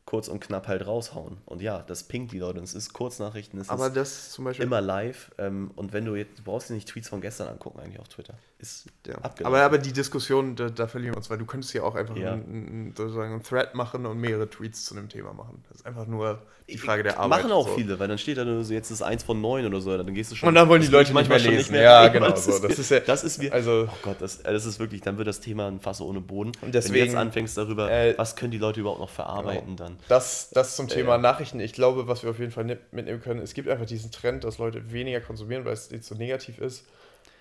kurz 0.06 0.28
und 0.28 0.40
knapp 0.40 0.68
halt 0.68 0.86
raushauen. 0.86 1.38
Und 1.46 1.62
ja, 1.62 1.82
das 1.84 2.04
pinkt 2.04 2.32
die 2.32 2.40
Leute, 2.40 2.60
und 2.60 2.66
es 2.66 2.76
ist 2.76 2.94
Kurznachrichten, 2.94 3.60
es 3.60 3.70
Aber 3.70 3.88
ist 3.88 3.96
das 3.96 4.32
zum 4.32 4.46
Beispiel. 4.46 4.66
immer 4.66 4.80
live 4.82 5.32
ähm, 5.38 5.72
und 5.76 5.92
wenn 5.94 6.06
du 6.06 6.16
jetzt, 6.16 6.38
du 6.40 6.44
brauchst 6.44 6.70
dir 6.70 6.76
nicht 6.76 6.88
Tweets 6.88 7.10
von 7.10 7.22
gestern 7.22 7.48
angucken 7.48 7.80
eigentlich 7.80 8.00
auf 8.00 8.08
Twitter. 8.10 8.38
Ist 8.60 8.88
Ja. 9.06 9.14
abgelaufen. 9.16 9.46
Aber, 9.46 9.62
aber 9.62 9.78
die 9.78 9.94
Diskussion, 9.94 10.56
da, 10.56 10.70
da 10.70 10.88
verlieren 10.88 11.14
wir 11.14 11.18
uns, 11.18 11.30
weil 11.30 11.38
du 11.38 11.46
könntest 11.46 11.74
ja 11.76 11.84
auch 11.84 11.94
einfach 11.94 12.16
Ja. 12.18 12.34
einen, 12.34 12.92
sozusagen 12.98 13.34
einen 13.34 13.44
Thread 13.44 13.76
machen 13.76 14.08
und 14.08 14.18
mehrere 14.20 14.50
Tweets 14.50 14.84
zu 14.86 14.96
einem 14.96 15.10
Thema 15.10 15.32
machen. 15.34 15.64
Das 15.70 15.78
ist 15.82 15.86
einfach 15.86 16.08
nur 16.08 16.42
die 16.68 16.80
Frage 16.80 17.04
der 17.04 17.20
Arbeit. 17.20 17.44
Machen 17.44 17.52
auch 17.52 17.68
so. 17.68 17.76
viele, 17.76 18.00
weil 18.00 18.08
dann 18.08 18.18
steht 18.18 18.38
da 18.40 18.46
nur 18.46 18.64
so, 18.64 18.74
jetzt 18.74 18.90
ist 18.90 19.04
eins 19.04 19.22
von 19.24 19.40
neun 19.40 19.68
oder 19.68 19.80
so, 19.80 19.96
dann 19.96 20.12
gehst 20.12 20.32
du 20.32 20.36
schon. 20.36 20.50
Und 20.50 20.56
dann 20.56 20.68
wollen 20.70 20.82
die 20.82 20.88
das 20.88 20.92
Leute 20.92 21.14
geht 21.14 21.16
nicht 21.18 21.30
mehr 21.30 21.38
manchmal 21.38 21.56
lesen. 21.56 21.76
Ja, 21.76 22.02
rein, 22.02 22.14
genau 22.14 22.30
weil 22.30 22.38
so. 22.38 22.60
Das 22.68 22.80
ist 22.80 22.90
ja- 22.90 23.00
das 23.00 23.24
ist 23.24 23.38
mir, 23.38 23.54
also- 23.54 23.88
oh 23.92 23.98
Gott, 24.02 24.18
das, 24.22 24.42
das 24.42 24.66
ist 24.66 24.80
wirklich, 24.80 25.02
dann 25.02 25.20
wird 25.20 25.28
das 25.28 25.40
Thema 25.40 25.68
ein 25.68 25.80
Fass 25.80 26.02
ohne 26.02 26.20
Boden. 26.20 26.50
Und 26.50 26.62
Wenn 26.64 26.72
deswegen, 26.72 26.94
du 26.96 27.06
jetzt 27.06 27.16
anfängst 27.16 27.56
darüber, 27.60 27.92
äh, 27.92 28.16
was 28.18 28.36
können 28.36 28.50
die 28.52 28.58
Leute 28.58 28.80
überhaupt 28.80 29.00
noch 29.02 29.10
verarbeiten, 29.12 29.76
dann. 29.76 29.98
Das, 30.08 30.50
das 30.50 30.76
zum 30.76 30.88
Thema 30.88 31.12
Ja. 31.12 31.18
Nachrichten. 31.20 31.60
Ich 31.60 31.74
glaube, 31.74 32.08
was 32.08 32.24
wir 32.24 32.32
auf 32.32 32.40
jeden 32.40 32.52
Fall 32.52 32.64
mitnehmen 32.64 33.22
können, 33.22 33.40
es 33.40 33.54
gibt 33.54 33.70
einfach 33.70 33.86
diesen 33.86 34.12
Trend, 34.12 34.44
dass 34.46 34.58
Leute 34.58 34.92
weniger 34.92 35.22
konsumieren, 35.22 35.64
weil 35.64 35.74
es 35.74 35.92
jetzt 35.92 36.08
so 36.08 36.16
negativ 36.16 36.58
ist. 36.58 36.86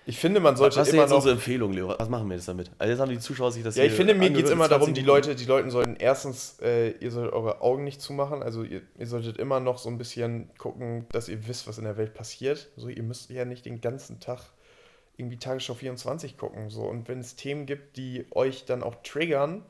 Ich 0.07 0.17
finde, 0.17 0.39
man 0.39 0.55
sollte 0.55 0.77
was 0.77 0.87
ist 0.87 0.93
immer 0.93 1.03
jetzt 1.03 1.09
noch. 1.09 1.17
unsere 1.17 1.33
Empfehlung, 1.33 1.73
Leo? 1.73 1.93
Was 1.97 2.07
machen 2.07 2.29
wir 2.29 2.35
jetzt 2.35 2.47
damit? 2.47 2.71
Also 2.77 2.91
jetzt 2.91 2.99
haben 3.01 3.11
die 3.11 3.19
Zuschauer 3.19 3.51
sich 3.51 3.61
das 3.61 3.75
Ja, 3.75 3.83
ich 3.83 3.91
finde, 3.91 4.13
mir 4.13 4.29
geht 4.29 4.45
es 4.45 4.51
immer 4.51 4.67
20 4.67 4.79
darum, 4.79 4.93
die. 4.93 5.01
Leute, 5.01 5.35
die 5.35 5.43
Leute 5.43 5.69
sollten 5.69 5.97
erstens, 5.97 6.59
äh, 6.61 6.91
ihr 6.91 7.11
solltet 7.11 7.33
eure 7.33 7.61
Augen 7.61 7.83
nicht 7.83 8.01
zumachen, 8.01 8.41
also 8.41 8.63
ihr, 8.63 8.81
ihr 8.97 9.05
solltet 9.05 9.37
immer 9.37 9.59
noch 9.59 9.77
so 9.77 9.89
ein 9.89 9.97
bisschen 9.97 10.49
gucken, 10.57 11.05
dass 11.11 11.27
ihr 11.27 11.45
wisst, 11.49 11.67
was 11.67 11.77
in 11.77 11.83
der 11.83 11.97
Welt 11.97 12.13
passiert. 12.13 12.69
So, 12.77 12.87
ihr 12.87 13.03
müsst 13.03 13.29
ja 13.29 13.43
nicht 13.43 13.65
den 13.65 13.81
ganzen 13.81 14.21
Tag 14.21 14.39
irgendwie 15.17 15.37
Tagesschau 15.37 15.73
24 15.73 16.37
gucken. 16.37 16.69
So. 16.69 16.83
Und 16.83 17.09
wenn 17.09 17.19
es 17.19 17.35
Themen 17.35 17.65
gibt, 17.65 17.97
die 17.97 18.27
euch 18.31 18.63
dann 18.63 18.83
auch 18.83 18.95
triggern, 19.03 19.63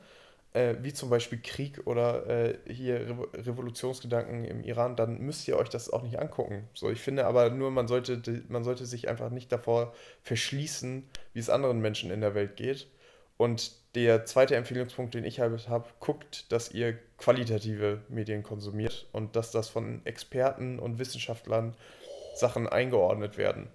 äh, 0.58 0.76
wie 0.82 0.92
zum 0.92 1.08
Beispiel 1.08 1.40
Krieg 1.40 1.86
oder 1.86 2.26
äh, 2.26 2.58
hier 2.66 3.00
Revo 3.08 3.28
Revolutionsgedanken 3.32 4.44
im 4.44 4.64
Iran, 4.64 4.96
dann 4.96 5.20
müsst 5.20 5.46
ihr 5.46 5.56
euch 5.56 5.68
das 5.68 5.90
auch 5.90 6.02
nicht 6.02 6.18
angucken. 6.18 6.68
So, 6.74 6.90
ich 6.90 7.00
finde 7.00 7.26
aber 7.26 7.50
nur, 7.50 7.70
man 7.70 7.86
sollte, 7.86 8.20
man 8.48 8.64
sollte 8.64 8.84
sich 8.84 9.08
einfach 9.08 9.30
nicht 9.30 9.52
davor 9.52 9.94
verschließen, 10.22 11.08
wie 11.32 11.38
es 11.38 11.48
anderen 11.48 11.80
Menschen 11.80 12.10
in 12.10 12.20
der 12.20 12.34
Welt 12.34 12.56
geht. 12.56 12.88
Und 13.36 13.72
der 13.94 14.24
zweite 14.24 14.56
Empfehlungspunkt, 14.56 15.14
den 15.14 15.24
ich 15.24 15.38
halt 15.38 15.68
habe, 15.68 15.88
guckt, 16.00 16.50
dass 16.50 16.72
ihr 16.72 16.98
qualitative 17.18 18.02
Medien 18.08 18.42
konsumiert 18.42 19.06
und 19.12 19.36
dass 19.36 19.52
das 19.52 19.68
von 19.68 20.04
Experten 20.04 20.80
und 20.80 20.98
Wissenschaftlern 20.98 21.76
Sachen 22.34 22.68
eingeordnet 22.68 23.38
werden. 23.38 23.68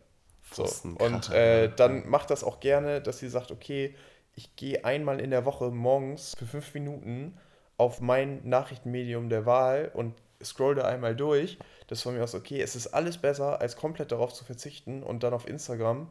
So. 0.52 0.68
Und 1.00 1.30
äh, 1.32 1.72
dann 1.74 2.10
macht 2.10 2.30
das 2.30 2.44
auch 2.44 2.60
gerne, 2.60 3.02
dass 3.02 3.24
ihr 3.24 3.30
sagt, 3.30 3.52
okay, 3.52 3.96
ich 4.36 4.56
gehe 4.56 4.84
einmal 4.86 5.20
in 5.20 5.32
der 5.32 5.46
Woche 5.46 5.70
morgens 5.72 6.36
für 6.38 6.46
fünf 6.46 6.74
Minuten 6.74 7.38
auf 7.78 8.02
mein 8.02 8.48
Nachrichtenmedium 8.48 9.30
der 9.30 9.46
Wahl 9.46 9.92
und 9.94 10.16
scroll 10.44 10.76
da 10.76 10.86
einmal 10.86 11.16
durch. 11.16 11.58
Das 11.88 12.00
ist 12.00 12.04
von 12.04 12.16
mir 12.16 12.24
aus 12.24 12.36
okay. 12.36 12.62
Es 12.62 12.76
ist 12.76 12.88
alles 12.88 13.18
besser, 13.18 13.62
als 13.62 13.76
komplett 13.76 14.12
darauf 14.12 14.34
zu 14.34 14.44
verzichten 14.44 15.04
und 15.04 15.24
dann 15.24 15.34
auf 15.34 15.48
Instagram 15.48 16.10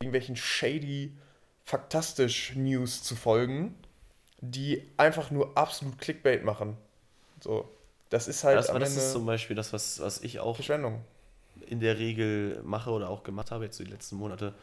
irgendwelchen 0.00 0.36
shady, 0.36 1.16
faktastisch 1.64 2.54
News 2.56 3.02
zu 3.02 3.16
folgen, 3.16 3.74
die 4.40 4.90
einfach 4.96 5.30
nur 5.30 5.56
absolut 5.56 5.98
Clickbait 5.98 6.44
machen. 6.44 6.76
So. 7.40 7.70
Das 8.10 8.28
ist 8.28 8.44
halt. 8.44 8.58
Das, 8.58 8.70
am 8.70 8.80
das 8.80 8.96
ist 8.96 9.12
zum 9.12 9.26
Beispiel 9.26 9.56
das, 9.56 9.72
was, 9.72 10.00
was 10.00 10.20
ich 10.20 10.40
auch 10.40 10.54
Verschwendung. 10.54 11.02
in 11.66 11.80
der 11.80 11.98
Regel 11.98 12.60
mache 12.64 12.90
oder 12.90 13.08
auch 13.08 13.22
gemacht 13.22 13.50
habe, 13.50 13.64
jetzt 13.64 13.78
die 13.78 13.84
letzten 13.84 14.16
Monate. 14.16 14.54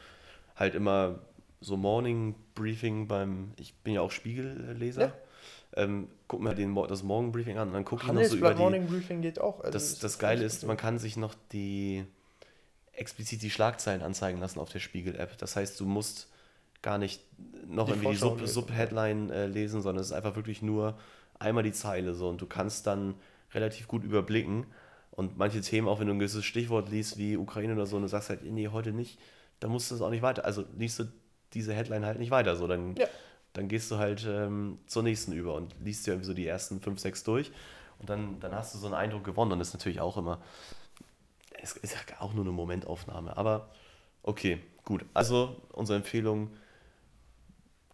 Halt 0.56 0.76
immer 0.76 1.20
so 1.62 1.78
Morning 1.78 2.36
Briefing 2.56 3.08
beim. 3.08 3.54
Ich 3.58 3.74
bin 3.76 3.94
ja 3.94 4.02
auch 4.02 4.12
Spiegelleser. 4.12 5.02
Ja. 5.02 5.14
Ähm, 5.74 6.10
guck 6.28 6.42
mir 6.42 6.54
den, 6.54 6.76
das 6.76 7.04
Morning 7.04 7.32
Briefing 7.32 7.58
an 7.58 7.70
und 7.70 7.74
dann 7.76 7.86
gucke 7.86 8.06
ich 8.06 8.12
noch 8.12 8.24
so 8.24 8.36
über 8.36 8.54
die. 8.54 8.60
Morning 8.60 8.88
Briefing 8.88 9.22
geht 9.22 9.40
auch. 9.40 9.60
Also 9.60 9.72
das, 9.72 10.00
das 10.00 10.20
Geile 10.20 10.44
ist, 10.44 10.66
man 10.66 10.76
kann 10.76 11.00
sich 11.00 11.16
noch 11.16 11.34
die 11.54 12.04
explizit 12.92 13.42
die 13.42 13.50
Schlagzeilen 13.50 14.02
anzeigen 14.02 14.40
lassen 14.40 14.60
auf 14.60 14.70
der 14.70 14.80
Spiegel-App. 14.80 15.38
Das 15.38 15.56
heißt, 15.56 15.80
du 15.80 15.86
musst 15.86 16.30
gar 16.82 16.98
nicht 16.98 17.22
noch 17.68 17.86
die 17.86 17.94
irgendwie 17.94 18.10
die 18.10 18.48
Sub-Headline 18.48 19.28
Sub 19.28 19.36
äh, 19.36 19.46
lesen, 19.46 19.82
sondern 19.82 20.02
es 20.02 20.08
ist 20.08 20.14
einfach 20.14 20.36
wirklich 20.36 20.62
nur 20.62 20.98
einmal 21.40 21.64
die 21.64 21.72
Zeile 21.72 22.14
so 22.14 22.30
und 22.30 22.42
du 22.42 22.46
kannst 22.46 22.88
dann 22.88 23.16
relativ 23.54 23.88
gut 23.88 24.04
überblicken 24.04 24.66
und 25.12 25.38
manche 25.38 25.62
Themen, 25.62 25.88
auch 25.88 26.00
wenn 26.00 26.08
du 26.08 26.14
ein 26.14 26.20
gewisses 26.20 26.46
Stichwort 26.46 26.90
liest 26.90 27.18
wie 27.18 27.38
Ukraine 27.38 27.74
oder 27.74 27.86
so 27.86 27.98
und 27.98 28.04
du 28.04 28.08
sagst 28.08 28.30
halt, 28.30 28.44
nee, 28.44 28.68
heute 28.68 28.92
nicht, 28.92 29.20
dann 29.60 29.72
musst 29.72 29.92
du 29.92 29.96
es 29.96 30.02
auch 30.02 30.10
nicht 30.10 30.22
weiter, 30.22 30.46
also 30.46 30.66
liest 30.78 31.00
du 31.00 31.04
diese 31.54 31.74
Headline 31.74 32.06
halt 32.06 32.20
nicht 32.20 32.32
weiter, 32.32 32.56
so 32.56 32.68
dann, 32.68 32.96
ja. 32.96 33.08
dann 33.54 33.68
gehst 33.68 33.92
du 33.92 33.98
halt 33.98 34.26
ähm, 34.28 34.80
zur 34.88 35.04
nächsten 35.04 35.34
über 35.34 35.54
und 35.56 35.76
liest 35.84 36.06
dir 36.06 36.12
irgendwie 36.12 36.28
so 36.28 36.34
die 36.34 36.48
ersten 36.48 36.82
fünf, 36.82 37.00
sechs 37.00 37.24
durch 37.24 37.52
und 38.00 38.10
dann, 38.10 38.40
dann 38.40 38.54
hast 38.54 38.74
du 38.74 38.80
so 38.80 38.88
einen 38.88 38.96
Eindruck 38.96 39.24
gewonnen 39.24 39.52
und 39.52 39.60
das 39.60 39.70
ist 39.70 39.74
natürlich 39.74 40.02
auch 40.02 40.18
immer, 40.18 40.42
es 41.62 41.74
ist 41.78 41.94
ja 41.94 42.00
auch 42.20 42.34
nur 42.34 42.44
eine 42.44 42.54
Momentaufnahme, 42.54 43.36
aber 43.38 43.70
okay, 44.24 44.60
gut, 44.86 45.06
also 45.14 45.56
unsere 45.74 45.98
Empfehlung, 45.98 46.52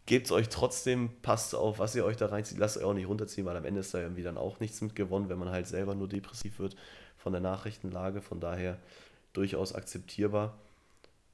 gebt 0.08 0.28
es 0.28 0.32
euch 0.32 0.50
trotzdem, 0.50 1.10
passt 1.22 1.54
auf, 1.54 1.80
was 1.80 1.94
ihr 1.94 2.06
euch 2.06 2.18
da 2.18 2.28
reinzieht, 2.28 2.58
lasst 2.58 2.78
euch 2.78 2.84
auch 2.84 2.94
nicht 2.94 3.08
runterziehen, 3.08 3.46
weil 3.46 3.58
am 3.58 3.66
Ende 3.66 3.82
ist 3.82 3.94
da 3.94 4.00
irgendwie 4.00 4.24
dann 4.24 4.38
auch 4.38 4.60
nichts 4.60 4.82
mit 4.82 4.96
gewonnen, 4.96 5.30
wenn 5.30 5.38
man 5.38 5.50
halt 5.50 5.68
selber 5.68 5.94
nur 5.94 6.08
depressiv 6.08 6.60
wird 6.60 6.76
von 7.18 7.34
der 7.34 7.42
Nachrichtenlage. 7.42 8.22
Von 8.22 8.40
daher 8.40 8.78
durchaus 9.34 9.76
akzeptierbar. 9.76 10.58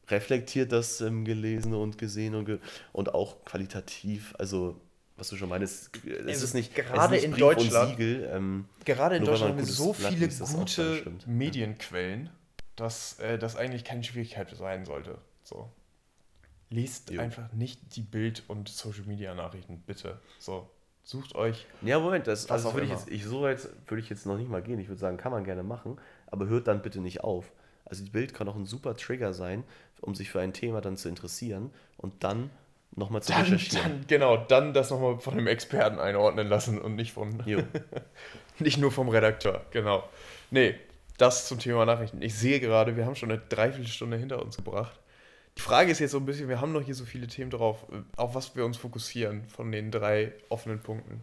Reflektiert 0.10 0.72
das 0.72 1.01
ähm, 1.01 1.26
Gelesene 1.26 1.78
und 1.78 1.97
Gesehene 1.97 2.38
und, 2.38 2.45
ge 2.45 2.60
und 2.91 3.14
auch 3.14 3.45
qualitativ, 3.45 4.34
also 4.38 4.80
was 5.16 5.30
du 5.30 5.36
schon 5.36 5.49
meinst, 5.49 5.95
es 6.06 6.28
also 6.28 6.45
ist 6.45 6.54
nicht 6.54 6.76
gerade 6.76 7.16
ist 7.16 7.22
nicht 7.22 7.34
in 7.34 7.39
Deutschland. 7.39 7.91
Siegel, 7.91 8.30
ähm, 8.34 8.66
gerade 8.84 9.16
in 9.16 9.26
Deutschland 9.26 9.51
haben 9.51 9.60
wir 9.60 9.66
so 9.66 9.93
viele 9.93 10.28
gute 10.28 11.04
Medienquellen, 11.28 12.30
dass 12.76 13.20
äh, 13.20 13.38
das 13.38 13.56
eigentlich 13.56 13.84
keine 13.84 14.04
Schwierigkeit 14.04 14.49
sein 14.56 14.86
sollte. 14.86 15.18
So. 15.43 15.70
Lest 16.70 17.12
jo. 17.12 17.22
einfach 17.22 17.51
nicht 17.54 17.95
die 17.95 18.01
Bild- 18.01 18.43
und 18.47 18.68
Social-Media-Nachrichten, 18.68 19.84
bitte. 19.86 20.20
So, 20.39 20.70
sucht 21.04 21.36
euch. 21.36 21.68
Ja, 21.84 21.99
Moment, 21.99 22.26
das, 22.26 22.49
also 22.49 22.74
würde 22.74 22.88
ich 22.88 22.91
jetzt, 22.91 23.10
ich, 23.10 23.24
so 23.26 23.43
weit 23.43 23.70
würde 23.88 24.01
ich 24.01 24.10
jetzt 24.10 24.26
noch 24.26 24.38
nicht 24.38 24.49
mal 24.49 24.64
gehen. 24.64 24.80
Ich 24.80 24.88
würde 24.88 24.99
sagen, 24.99 25.18
kann 25.18 25.32
man 25.32 25.43
gerne 25.43 25.62
machen, 25.62 25.97
aber 26.26 26.47
hört 26.47 26.68
dann 26.68 26.82
bitte 26.82 26.99
nicht 26.99 27.24
auf. 27.24 27.51
Also 27.86 28.04
die 28.04 28.12
Bild 28.12 28.34
kann 28.34 28.48
auch 28.48 28.56
ein 28.56 28.66
super 28.66 28.96
Trigger 28.96 29.34
sein, 29.34 29.64
um 30.02 30.16
sich 30.16 30.30
für 30.30 30.40
ein 30.40 30.54
Thema 30.54 30.82
dann 30.82 30.98
zu 30.98 31.10
interessieren 31.10 31.72
und 31.98 32.24
dann 32.24 32.50
nochmal 32.96 33.24
zu 33.24 33.32
dann, 33.32 33.42
recherchieren. 33.44 33.84
Dann, 33.84 34.08
genau, 34.08 34.38
dann 34.38 34.74
das 34.74 34.90
nochmal 34.90 35.20
von 35.20 35.34
einem 35.34 35.48
Experten 35.48 36.00
einordnen 36.00 36.48
lassen 36.48 36.80
und 36.80 36.96
nicht 36.96 37.14
von 37.14 37.44
nicht 38.60 38.78
nur 38.78 38.92
vom 38.92 39.10
Redakteur, 39.10 39.66
genau. 39.72 40.08
Nee, 40.52 40.76
das 41.18 41.48
zum 41.48 41.60
Thema 41.60 41.86
Nachrichten. 41.86 42.22
Ich 42.22 42.36
sehe 42.36 42.60
gerade, 42.60 42.96
wir 42.96 43.06
haben 43.06 43.16
schon 43.16 43.32
eine 43.32 43.42
Dreiviertelstunde 43.42 44.18
hinter 44.18 44.42
uns 44.42 44.58
gebracht. 44.58 45.00
Die 45.58 45.62
Frage 45.62 45.92
ist 45.92 46.00
jetzt 46.00 46.12
so 46.12 46.18
ein 46.18 46.26
bisschen, 46.26 46.50
wir 46.50 46.60
haben 46.60 46.74
noch 46.74 46.82
hier 46.82 46.96
so 46.96 47.06
viele 47.06 47.28
Themen 47.28 47.52
drauf, 47.52 47.86
auf 48.16 48.34
was 48.34 48.56
wir 48.56 48.66
uns 48.66 48.78
fokussieren 48.78 49.44
von 49.46 49.72
den 49.72 49.92
drei 49.92 50.34
offenen 50.50 50.80
Punkten. 50.80 51.22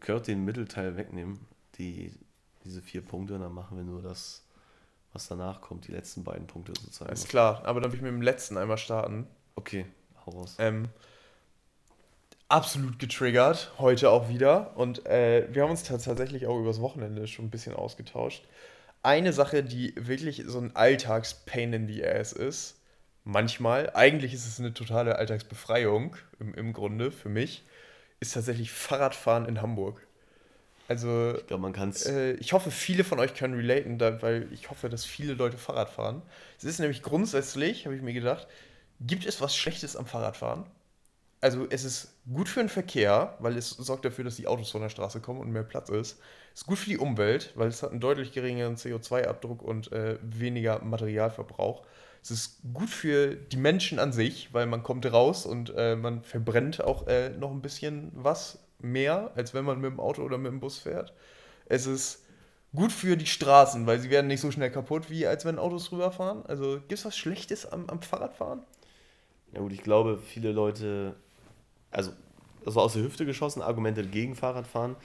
Können 0.00 0.18
auch 0.18 0.22
den 0.22 0.44
Mittelteil 0.44 0.96
wegnehmen, 0.96 1.40
die, 1.76 2.14
diese 2.64 2.80
vier 2.80 3.02
Punkte, 3.02 3.34
und 3.34 3.40
dann 3.40 3.52
machen 3.52 3.76
wir 3.76 3.84
nur 3.84 4.00
das, 4.00 4.46
was 5.12 5.28
danach 5.28 5.60
kommt, 5.60 5.88
die 5.88 5.92
letzten 5.92 6.24
beiden 6.24 6.46
Punkte 6.46 6.72
sozusagen. 6.80 7.12
Ist 7.12 7.28
klar, 7.28 7.62
aber 7.64 7.80
dann 7.80 7.90
will 7.92 7.98
ich 7.98 8.02
mit 8.02 8.12
dem 8.12 8.22
letzten 8.22 8.56
einmal 8.56 8.78
starten. 8.78 9.26
Okay, 9.56 9.86
hau 10.24 10.30
raus. 10.32 10.56
Ähm, 10.58 10.88
absolut 12.48 12.98
getriggert, 12.98 13.72
heute 13.78 14.10
auch 14.10 14.28
wieder. 14.28 14.76
Und 14.76 15.06
äh, 15.06 15.48
wir 15.52 15.62
haben 15.62 15.70
uns 15.70 15.84
tatsächlich 15.84 16.46
auch 16.46 16.58
übers 16.58 16.80
Wochenende 16.80 17.26
schon 17.26 17.46
ein 17.46 17.50
bisschen 17.50 17.74
ausgetauscht. 17.74 18.46
Eine 19.02 19.32
Sache, 19.32 19.64
die 19.64 19.94
wirklich 19.96 20.44
so 20.46 20.58
ein 20.58 20.76
Alltags-Pain 20.76 21.72
in 21.72 21.88
the 21.88 22.04
Ass 22.04 22.32
ist, 22.32 22.76
manchmal, 23.24 23.90
eigentlich 23.94 24.34
ist 24.34 24.46
es 24.46 24.58
eine 24.58 24.74
totale 24.74 25.16
Alltagsbefreiung 25.16 26.16
im, 26.38 26.54
im 26.54 26.72
Grunde 26.72 27.10
für 27.10 27.28
mich, 27.28 27.64
ist 28.18 28.34
tatsächlich 28.34 28.70
Fahrradfahren 28.70 29.46
in 29.46 29.62
Hamburg. 29.62 30.06
Also, 30.90 31.36
ich 31.38 31.46
glaube, 31.46 31.62
man 31.62 31.72
kann 31.72 31.90
es. 31.90 32.04
Äh, 32.04 32.32
ich 32.32 32.52
hoffe, 32.52 32.72
viele 32.72 33.04
von 33.04 33.20
euch 33.20 33.34
können 33.34 33.54
relaten, 33.54 33.96
da, 33.96 34.20
weil 34.22 34.48
ich 34.52 34.70
hoffe, 34.70 34.88
dass 34.88 35.04
viele 35.04 35.34
Leute 35.34 35.56
Fahrrad 35.56 35.88
fahren. 35.88 36.20
Es 36.58 36.64
ist 36.64 36.80
nämlich 36.80 37.00
grundsätzlich, 37.00 37.86
habe 37.86 37.94
ich 37.94 38.02
mir 38.02 38.12
gedacht, 38.12 38.48
gibt 38.98 39.24
es 39.24 39.40
was 39.40 39.56
Schlechtes 39.56 39.94
am 39.94 40.06
Fahrradfahren? 40.06 40.64
Also, 41.40 41.64
es 41.70 41.84
ist 41.84 42.16
gut 42.34 42.48
für 42.48 42.58
den 42.58 42.68
Verkehr, 42.68 43.36
weil 43.38 43.56
es 43.56 43.70
sorgt 43.70 44.04
dafür, 44.04 44.24
dass 44.24 44.34
die 44.34 44.48
Autos 44.48 44.72
von 44.72 44.80
der 44.82 44.88
Straße 44.88 45.20
kommen 45.20 45.38
und 45.38 45.52
mehr 45.52 45.62
Platz 45.62 45.90
ist. 45.90 46.18
Es 46.54 46.62
ist 46.62 46.66
gut 46.66 46.78
für 46.78 46.90
die 46.90 46.98
Umwelt, 46.98 47.52
weil 47.54 47.68
es 47.68 47.84
hat 47.84 47.92
einen 47.92 48.00
deutlich 48.00 48.32
geringeren 48.32 48.74
CO2-Abdruck 48.74 49.62
und 49.62 49.92
äh, 49.92 50.18
weniger 50.22 50.80
Materialverbrauch. 50.82 51.84
Es 52.20 52.32
ist 52.32 52.62
gut 52.74 52.90
für 52.90 53.36
die 53.36 53.58
Menschen 53.58 54.00
an 54.00 54.12
sich, 54.12 54.52
weil 54.52 54.66
man 54.66 54.82
kommt 54.82 55.06
raus 55.12 55.46
und 55.46 55.72
äh, 55.76 55.94
man 55.94 56.24
verbrennt 56.24 56.82
auch 56.82 57.06
äh, 57.06 57.30
noch 57.30 57.52
ein 57.52 57.62
bisschen 57.62 58.10
was 58.12 58.58
mehr, 58.82 59.32
als 59.34 59.54
wenn 59.54 59.64
man 59.64 59.80
mit 59.80 59.90
dem 59.90 60.00
Auto 60.00 60.22
oder 60.22 60.38
mit 60.38 60.52
dem 60.52 60.60
Bus 60.60 60.78
fährt. 60.78 61.12
Es 61.66 61.86
ist 61.86 62.24
gut 62.74 62.92
für 62.92 63.16
die 63.16 63.26
Straßen, 63.26 63.86
weil 63.86 63.98
sie 64.00 64.10
werden 64.10 64.26
nicht 64.26 64.40
so 64.40 64.50
schnell 64.50 64.70
kaputt, 64.70 65.10
wie 65.10 65.26
als 65.26 65.44
wenn 65.44 65.58
Autos 65.58 65.92
rüberfahren. 65.92 66.44
Also 66.46 66.78
gibt 66.80 66.92
es 66.92 67.04
was 67.04 67.16
Schlechtes 67.16 67.66
am, 67.66 67.88
am 67.88 68.02
Fahrradfahren? 68.02 68.62
Ja 69.52 69.60
gut, 69.60 69.72
ich 69.72 69.82
glaube, 69.82 70.18
viele 70.18 70.52
Leute, 70.52 71.16
also 71.90 72.12
das 72.64 72.74
war 72.74 72.84
aus 72.84 72.92
der 72.92 73.02
Hüfte 73.02 73.26
geschossen, 73.26 73.62
Argumente 73.62 74.06
gegen 74.06 74.36
Fahrradfahren. 74.36 74.96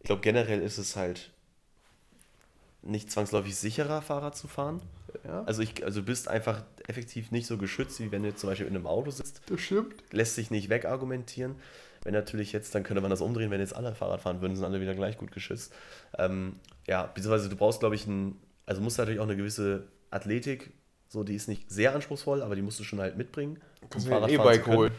Ich 0.00 0.06
glaube, 0.06 0.22
generell 0.22 0.62
ist 0.62 0.78
es 0.78 0.96
halt 0.96 1.30
nicht 2.82 3.10
zwangsläufig 3.10 3.56
sicherer, 3.56 4.00
Fahrrad 4.00 4.36
zu 4.36 4.48
fahren. 4.48 4.80
Ja. 5.24 5.42
Also, 5.44 5.60
ich, 5.60 5.84
also 5.84 6.00
du 6.00 6.06
bist 6.06 6.28
einfach 6.28 6.62
effektiv 6.86 7.30
nicht 7.30 7.46
so 7.46 7.58
geschützt, 7.58 8.00
wie 8.00 8.10
wenn 8.10 8.22
du 8.22 8.28
jetzt 8.28 8.40
zum 8.40 8.48
Beispiel 8.48 8.66
in 8.66 8.74
einem 8.74 8.86
Auto 8.86 9.10
sitzt. 9.10 9.42
Das 9.46 9.60
stimmt. 9.60 9.94
Lässt 10.12 10.34
sich 10.36 10.50
nicht 10.50 10.70
wegargumentieren. 10.70 11.56
Wenn 12.02 12.14
natürlich 12.14 12.52
jetzt, 12.52 12.74
dann 12.74 12.82
könnte 12.82 13.00
man 13.00 13.10
das 13.10 13.20
umdrehen, 13.20 13.50
wenn 13.50 13.60
jetzt 13.60 13.76
alle 13.76 13.94
Fahrrad 13.94 14.20
fahren 14.20 14.40
würden, 14.40 14.56
sind 14.56 14.64
alle 14.64 14.80
wieder 14.80 14.94
gleich 14.94 15.18
gut 15.18 15.32
geschützt. 15.32 15.72
Ähm, 16.18 16.56
ja, 16.86 17.06
beziehungsweise 17.06 17.48
du 17.48 17.56
brauchst, 17.56 17.80
glaube 17.80 17.94
ich, 17.94 18.06
ein, 18.06 18.36
also 18.66 18.80
musst 18.80 18.98
natürlich 18.98 19.20
auch 19.20 19.24
eine 19.24 19.36
gewisse 19.36 19.88
Athletik, 20.10 20.72
so 21.08 21.24
die 21.24 21.34
ist 21.34 21.48
nicht 21.48 21.70
sehr 21.70 21.94
anspruchsvoll, 21.94 22.42
aber 22.42 22.56
die 22.56 22.62
musst 22.62 22.80
du 22.80 22.84
schon 22.84 23.00
halt 23.00 23.16
mitbringen. 23.16 23.58
Um 23.94 24.00
Fahrrad 24.00 24.30
E-Bike 24.30 24.66
holen. 24.66 24.92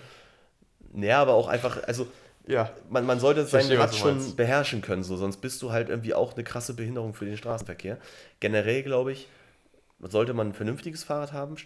Naja, 0.93 1.21
aber 1.21 1.33
auch 1.33 1.47
einfach, 1.47 1.81
also 1.83 2.07
ja. 2.47 2.71
Man, 2.89 3.05
man 3.05 3.19
sollte 3.19 3.45
sein 3.45 3.71
Rad 3.71 3.95
schon 3.95 4.35
beherrschen 4.35 4.81
können, 4.81 5.03
so, 5.03 5.15
sonst 5.15 5.37
bist 5.37 5.61
du 5.61 5.71
halt 5.71 5.89
irgendwie 5.89 6.13
auch 6.13 6.33
eine 6.33 6.43
krasse 6.43 6.73
Behinderung 6.73 7.13
für 7.13 7.25
den 7.25 7.37
Straßenverkehr. 7.37 7.97
Generell 8.39 8.83
glaube 8.83 9.11
ich, 9.11 9.27
sollte 9.99 10.33
man 10.33 10.49
ein 10.49 10.53
vernünftiges 10.53 11.03
Fahrrad 11.03 11.33
haben, 11.33 11.57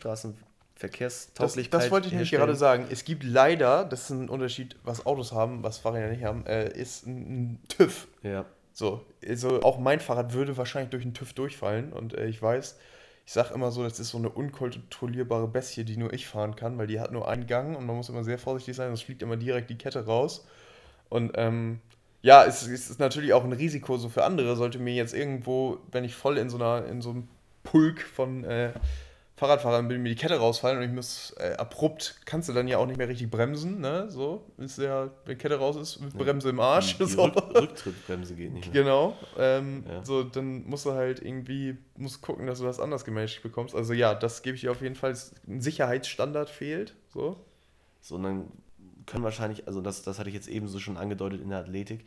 Straßenverkehrstauglichkeit. 0.76 1.74
Das, 1.74 1.84
das 1.84 1.92
wollte 1.92 2.08
ich 2.08 2.14
nämlich 2.14 2.32
gerade 2.32 2.56
sagen. 2.56 2.88
Es 2.90 3.06
gibt 3.06 3.24
leider, 3.24 3.86
das 3.86 4.04
ist 4.04 4.10
ein 4.12 4.30
Unterschied, 4.30 4.76
was 4.84 5.06
Autos 5.06 5.32
haben, 5.32 5.64
was 5.64 5.78
Fahrräder 5.78 6.10
nicht 6.10 6.24
haben, 6.24 6.46
äh, 6.46 6.70
ist 6.70 7.06
ein 7.06 7.60
TÜV. 7.68 8.08
Ja. 8.24 8.46
So, 8.74 9.06
also 9.26 9.62
auch 9.62 9.80
mein 9.80 10.02
Fahrrad 10.02 10.34
würde 10.34 10.58
wahrscheinlich 10.58 10.90
durch 10.90 11.04
einen 11.04 11.14
TÜV 11.14 11.34
durchfallen 11.34 11.94
und 11.94 12.14
äh, 12.14 12.28
ich 12.28 12.42
weiß, 12.42 12.78
ich 13.26 13.34
sage 13.34 13.54
immer 13.54 13.72
so, 13.72 13.84
das 13.84 14.00
ist 14.00 14.10
so 14.10 14.18
eine 14.18 14.30
unkontrollierbare 14.30 15.48
Bestie, 15.48 15.86
die 15.86 15.98
nur 15.98 16.14
ich 16.14 16.28
fahren 16.28 16.56
kann, 16.56 16.78
weil 16.78 16.88
die 16.88 17.00
hat 17.00 17.12
nur 17.12 17.28
einen 17.28 17.48
Gang 17.48 17.78
und 17.78 17.86
man 17.86 17.96
muss 17.96 18.10
immer 18.10 18.24
sehr 18.24 18.38
vorsichtig 18.38 18.76
sein, 18.76 18.90
sonst 18.90 19.04
fliegt 19.04 19.24
immer 19.24 19.38
direkt 19.38 19.70
die 19.70 19.78
Kette 19.78 20.06
raus. 20.06 20.46
Und 21.10 21.32
ähm, 21.36 21.80
ja, 22.22 22.44
es, 22.44 22.68
es, 22.68 22.90
ist 22.90 23.00
natürlich 23.00 23.34
auch 23.34 23.44
ein 23.44 23.54
Risiko 23.54 23.98
so 23.98 24.10
für 24.10 24.26
andere. 24.26 24.56
Sollte 24.56 24.80
mir 24.80 24.94
jetzt 24.94 25.14
irgendwo, 25.14 25.78
wenn 25.92 26.04
ich 26.04 26.16
voll 26.16 26.38
in 26.38 26.50
so 26.50 26.58
einer, 26.58 26.86
in 26.88 27.02
so 27.02 27.12
einem 27.12 27.28
Pulk 27.64 28.02
von 28.02 28.44
äh, 28.44 28.74
Fahrradfahrern 29.38 29.90
bin, 29.90 30.02
mir 30.02 30.10
die 30.10 30.16
Kette 30.16 30.38
rausfallen 30.38 30.78
und 30.78 30.86
ich 30.86 30.92
muss 30.92 31.36
äh, 31.38 31.56
abrupt, 31.58 32.22
kannst 32.24 32.48
du 32.48 32.54
dann 32.54 32.70
ja 32.70 32.78
auch 32.78 32.86
nicht 32.86 32.98
mehr 32.98 33.10
richtig 33.10 33.30
bremsen, 33.30 33.82
ne? 33.82 34.10
So, 34.10 34.46
ist 34.58 34.78
ja, 34.78 35.10
wenn 35.26 35.36
die 35.36 35.36
Kette 35.36 35.58
raus 35.58 35.76
ist, 35.76 36.00
mit 36.00 36.18
Bremse 36.18 36.50
im 36.50 36.60
Arsch. 36.62 36.94
Die, 36.98 37.04
die 37.04 37.10
so. 37.10 37.24
Rück 37.26 37.54
Rücktrittbremse 37.54 38.36
geht 38.36 38.54
nicht 38.54 38.74
mehr. 38.74 38.84
Genau. 38.84 39.18
Ähm, 39.38 39.84
ja. 39.90 40.06
So, 40.06 40.24
dann 40.24 40.66
musst 40.66 40.86
du 40.86 40.94
halt 40.94 41.22
irgendwie, 41.22 41.78
musst 41.98 42.22
gucken, 42.22 42.48
dass 42.48 42.60
du 42.60 42.66
das 42.66 42.80
anders 42.80 43.04
gemanagt 43.04 43.44
bekommst. 43.44 43.76
Also 43.76 43.92
ja, 43.92 44.16
das 44.16 44.42
gebe 44.42 44.56
ich 44.56 44.62
dir 44.62 44.72
auf 44.72 44.82
jeden 44.82 44.96
Fall. 44.96 45.14
Ein 45.48 45.60
Sicherheitsstandard 45.60 46.50
fehlt. 46.50 46.96
So. 47.14 47.36
So, 48.02 48.16
und 48.16 48.24
dann 48.24 48.52
können 49.06 49.26
wahrscheinlich, 49.26 49.68
also 49.68 49.82
das, 49.82 50.02
das 50.02 50.18
hatte 50.18 50.30
ich 50.30 50.36
jetzt 50.36 50.48
ebenso 50.48 50.80
schon 50.80 50.96
angedeutet 50.96 51.42
in 51.42 51.50
der 51.50 51.60
Athletik, 51.60 52.06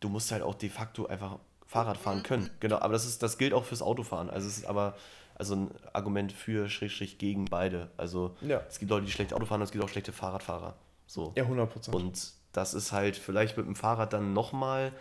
du 0.00 0.08
musst 0.08 0.32
halt 0.32 0.42
auch 0.42 0.54
de 0.54 0.68
facto 0.68 1.06
einfach 1.06 1.38
Fahrrad 1.66 1.96
fahren 1.96 2.22
können. 2.22 2.50
Genau, 2.60 2.78
aber 2.78 2.92
das, 2.92 3.06
ist, 3.06 3.22
das 3.22 3.38
gilt 3.38 3.52
auch 3.52 3.64
fürs 3.64 3.82
Autofahren. 3.82 4.30
Also 4.30 4.48
es 4.48 4.58
ist 4.58 4.66
aber 4.66 4.96
also 5.34 5.54
ein 5.56 5.70
Argument 5.92 6.32
für, 6.32 6.68
Schrägstrich 6.68 7.18
gegen 7.18 7.44
beide. 7.46 7.90
Also 7.96 8.36
Ja. 8.40 8.62
es 8.68 8.78
gibt 8.78 8.90
Leute, 8.90 9.06
die 9.06 9.12
schlecht 9.12 9.32
Auto 9.32 9.46
fahren, 9.46 9.60
und 9.60 9.64
es 9.66 9.72
gibt 9.72 9.84
auch 9.84 9.88
schlechte 9.88 10.12
Fahrradfahrer. 10.12 10.76
So. 11.06 11.32
Ja, 11.36 11.44
100 11.44 11.70
Prozent. 11.72 11.94
Und 11.96 12.32
das 12.52 12.74
ist 12.74 12.92
halt 12.92 13.16
vielleicht 13.16 13.56
mit 13.56 13.66
dem 13.66 13.76
Fahrrad 13.76 14.12
dann 14.12 14.32
nochmal 14.32 14.92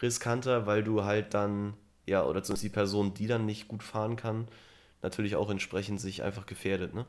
riskanter, 0.00 0.66
weil 0.66 0.82
du 0.82 1.04
halt 1.04 1.34
dann, 1.34 1.74
ja, 2.06 2.24
oder 2.24 2.42
zumindest 2.42 2.64
die 2.64 2.68
Person, 2.70 3.14
die 3.14 3.26
dann 3.26 3.46
nicht 3.46 3.68
gut 3.68 3.82
fahren 3.82 4.16
kann, 4.16 4.48
natürlich 5.02 5.36
auch 5.36 5.50
entsprechend 5.50 6.00
sich 6.00 6.22
einfach 6.22 6.46
gefährdet, 6.46 6.94
ne? 6.94 7.06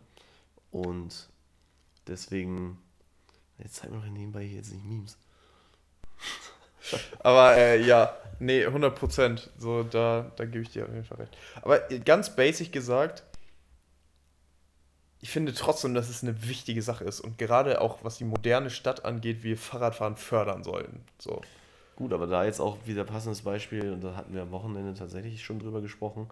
Und 0.71 1.29
deswegen, 2.07 2.79
jetzt 3.59 3.75
zeig 3.75 3.91
mir 3.91 3.97
doch 3.97 4.05
nebenbei 4.05 4.43
hier 4.43 4.57
jetzt 4.57 4.73
nicht 4.73 4.83
Memes. 4.85 5.17
Aber 7.19 7.55
äh, 7.57 7.81
ja, 7.81 8.15
nee, 8.39 8.65
100 8.65 8.95
Prozent. 8.95 9.49
So, 9.57 9.83
da, 9.83 10.31
da 10.35 10.45
gebe 10.45 10.61
ich 10.61 10.69
dir 10.71 10.85
auf 10.85 10.91
jeden 10.91 11.05
Fall 11.05 11.19
recht. 11.19 11.37
Aber 11.61 11.91
äh, 11.91 11.99
ganz 11.99 12.35
basic 12.35 12.71
gesagt, 12.71 13.23
ich 15.19 15.29
finde 15.29 15.53
trotzdem, 15.53 15.93
dass 15.93 16.09
es 16.09 16.21
eine 16.21 16.47
wichtige 16.47 16.81
Sache 16.81 17.05
ist. 17.05 17.21
Und 17.21 17.37
gerade 17.37 17.79
auch, 17.79 18.03
was 18.03 18.17
die 18.17 18.25
moderne 18.25 18.69
Stadt 18.69 19.05
angeht, 19.05 19.43
wir 19.43 19.57
Fahrradfahren 19.57 20.17
fördern 20.17 20.63
sollten. 20.63 21.01
So. 21.17 21.41
Gut, 21.95 22.11
aber 22.11 22.27
da 22.27 22.43
jetzt 22.43 22.59
auch 22.59 22.77
wieder 22.85 23.05
passendes 23.05 23.43
Beispiel, 23.43 23.93
und 23.93 24.03
da 24.03 24.15
hatten 24.15 24.33
wir 24.33 24.41
am 24.41 24.51
Wochenende 24.51 24.93
tatsächlich 24.93 25.43
schon 25.43 25.59
drüber 25.59 25.81
gesprochen. 25.81 26.29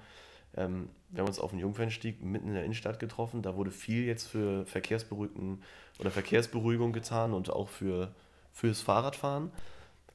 Ähm, 0.58 0.90
wir 1.10 1.22
haben 1.22 1.28
uns 1.28 1.40
auf 1.40 1.52
dem 1.52 1.60
Jungfernstieg 1.60 2.22
mitten 2.22 2.50
in 2.50 2.54
der 2.56 2.66
Innenstadt 2.66 3.00
getroffen. 3.00 3.42
Da 3.42 3.56
wurde 3.56 3.72
viel 3.72 4.04
jetzt 4.04 4.28
für 4.28 4.66
Verkehrsberuhigten 4.66 5.64
oder 6.00 6.12
Verkehrsberuhigung 6.12 6.92
getan 6.92 7.34
und 7.34 7.50
auch 7.50 7.70
für 7.70 8.14
fürs 8.52 8.82
Fahrradfahren. 8.82 9.52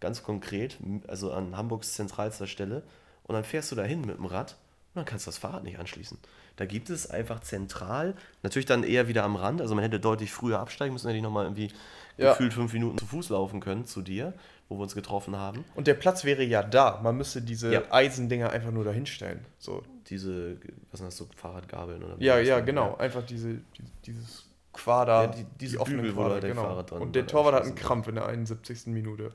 Ganz 0.01 0.22
konkret, 0.22 0.76
also 1.07 1.32
an 1.32 1.57
Hamburgs 1.57 1.94
zentralster 1.94 2.47
Stelle. 2.47 2.82
Und 3.24 3.34
dann 3.34 3.44
fährst 3.44 3.72
du 3.72 3.76
dahin 3.76 4.03
mit 4.03 4.16
dem 4.18 4.26
Rad 4.26 4.53
und 4.94 5.01
dann 5.01 5.05
kannst 5.05 5.26
du 5.26 5.28
das 5.30 5.38
Fahrrad 5.38 5.64
nicht 5.64 5.78
anschließen. 5.78 6.18
Da 6.57 6.64
gibt 6.64 6.88
es 6.90 7.11
einfach 7.11 7.40
zentral, 7.40 8.14
natürlich 8.42 8.66
dann 8.66 8.82
eher 8.82 9.09
wieder 9.09 9.24
am 9.24 9.36
Rand, 9.36 9.61
also 9.61 9.74
man 9.74 9.82
hätte 9.84 10.01
deutlich 10.01 10.32
früher 10.32 10.59
absteigen 10.59 10.92
müssen, 10.94 11.07
hätte 11.09 11.16
ich 11.18 11.22
nochmal 11.22 11.44
irgendwie 11.44 11.70
Ja. 12.16 12.30
gefühlt 12.32 12.55
fünf 12.55 12.72
Minuten 12.72 12.97
zu 12.97 13.05
Fuß 13.05 13.28
laufen 13.28 13.61
können 13.61 13.84
zu 13.84 14.01
dir, 14.01 14.32
wo 14.70 14.76
wir 14.78 14.82
uns 14.82 14.94
getroffen 14.94 15.36
haben. 15.36 15.64
Und 15.74 15.86
der 15.86 15.92
Platz 15.94 16.24
wäre 16.24 16.42
ja 16.44 16.62
da. 16.62 16.99
Man 17.03 17.16
müsste 17.16 17.42
diese 17.42 17.72
Ja. 17.72 17.82
Eisendinger 17.90 18.51
einfach 18.51 18.70
nur 18.70 18.84
dahinstellen. 18.84 19.44
So. 19.59 19.82
diese, 20.09 20.57
was 20.92 20.99
sind 21.01 21.07
das 21.09 21.16
so, 21.16 21.26
Fahrradgabeln 21.36 22.01
oder 22.05 22.14
Ja, 22.20 22.38
ja, 22.38 22.61
genau. 22.61 22.94
Einfach 22.97 23.22
diese, 23.26 23.55
die, 23.55 23.82
dieses 24.07 24.44
Quader, 24.72 25.22
Ja, 25.22 25.26
die- 25.26 25.47
diese 25.61 25.80
offenen 25.80 26.03
Bügel, 26.03 26.16
wo 26.16 26.22
Quader, 26.22 26.40
genau. 26.49 26.62
Fahrrad 26.62 26.90
dran 26.92 27.03
Und 27.03 27.16
der 27.16 27.26
Torwart 27.26 27.55
hat 27.57 27.64
einen 27.64 27.74
Krampf 27.74 28.07
in 28.07 28.14
der 28.14 28.26
71. 28.26 28.92
Minute. 28.92 29.32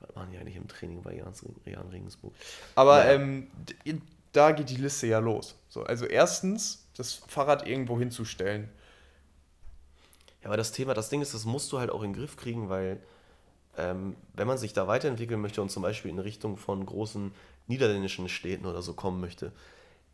Was 0.00 0.14
machen 0.14 0.30
die 0.32 0.38
eigentlich 0.38 0.56
im 0.56 0.68
Training 0.68 1.02
bei 1.02 1.14
Jan, 1.16 1.88
Regensburg? 1.90 2.32
Aber 2.74 2.98
Naja. 2.98 3.12
ähm, 3.14 3.50
da 4.32 4.52
geht 4.52 4.70
die 4.70 4.76
Liste 4.76 5.06
ja 5.06 5.18
los. 5.18 5.56
So, 5.68 5.82
also 5.82 6.06
erstens, 6.06 6.86
das 6.96 7.14
Fahrrad 7.14 7.66
irgendwo 7.66 7.98
hinzustellen. 7.98 8.68
Ja, 10.42 10.46
aber 10.48 10.56
das 10.56 10.72
Thema, 10.72 10.94
das 10.94 11.08
Ding 11.10 11.20
ist, 11.20 11.34
das 11.34 11.44
musst 11.44 11.70
du 11.72 11.78
halt 11.78 11.90
auch 11.90 12.02
in 12.02 12.12
den 12.12 12.18
Griff 12.18 12.36
kriegen, 12.36 12.68
weil 12.68 13.00
ähm, 13.76 14.16
wenn 14.34 14.46
man 14.46 14.58
sich 14.58 14.72
da 14.72 14.86
weiterentwickeln 14.88 15.40
möchte 15.40 15.62
und 15.62 15.70
zum 15.70 15.82
Beispiel 15.82 16.10
in 16.10 16.18
Richtung 16.18 16.56
von 16.56 16.84
großen 16.84 17.32
niederländischen 17.66 18.28
Städten 18.28 18.66
oder 18.66 18.82
so 18.82 18.94
kommen 18.94 19.20
möchte, 19.20 19.52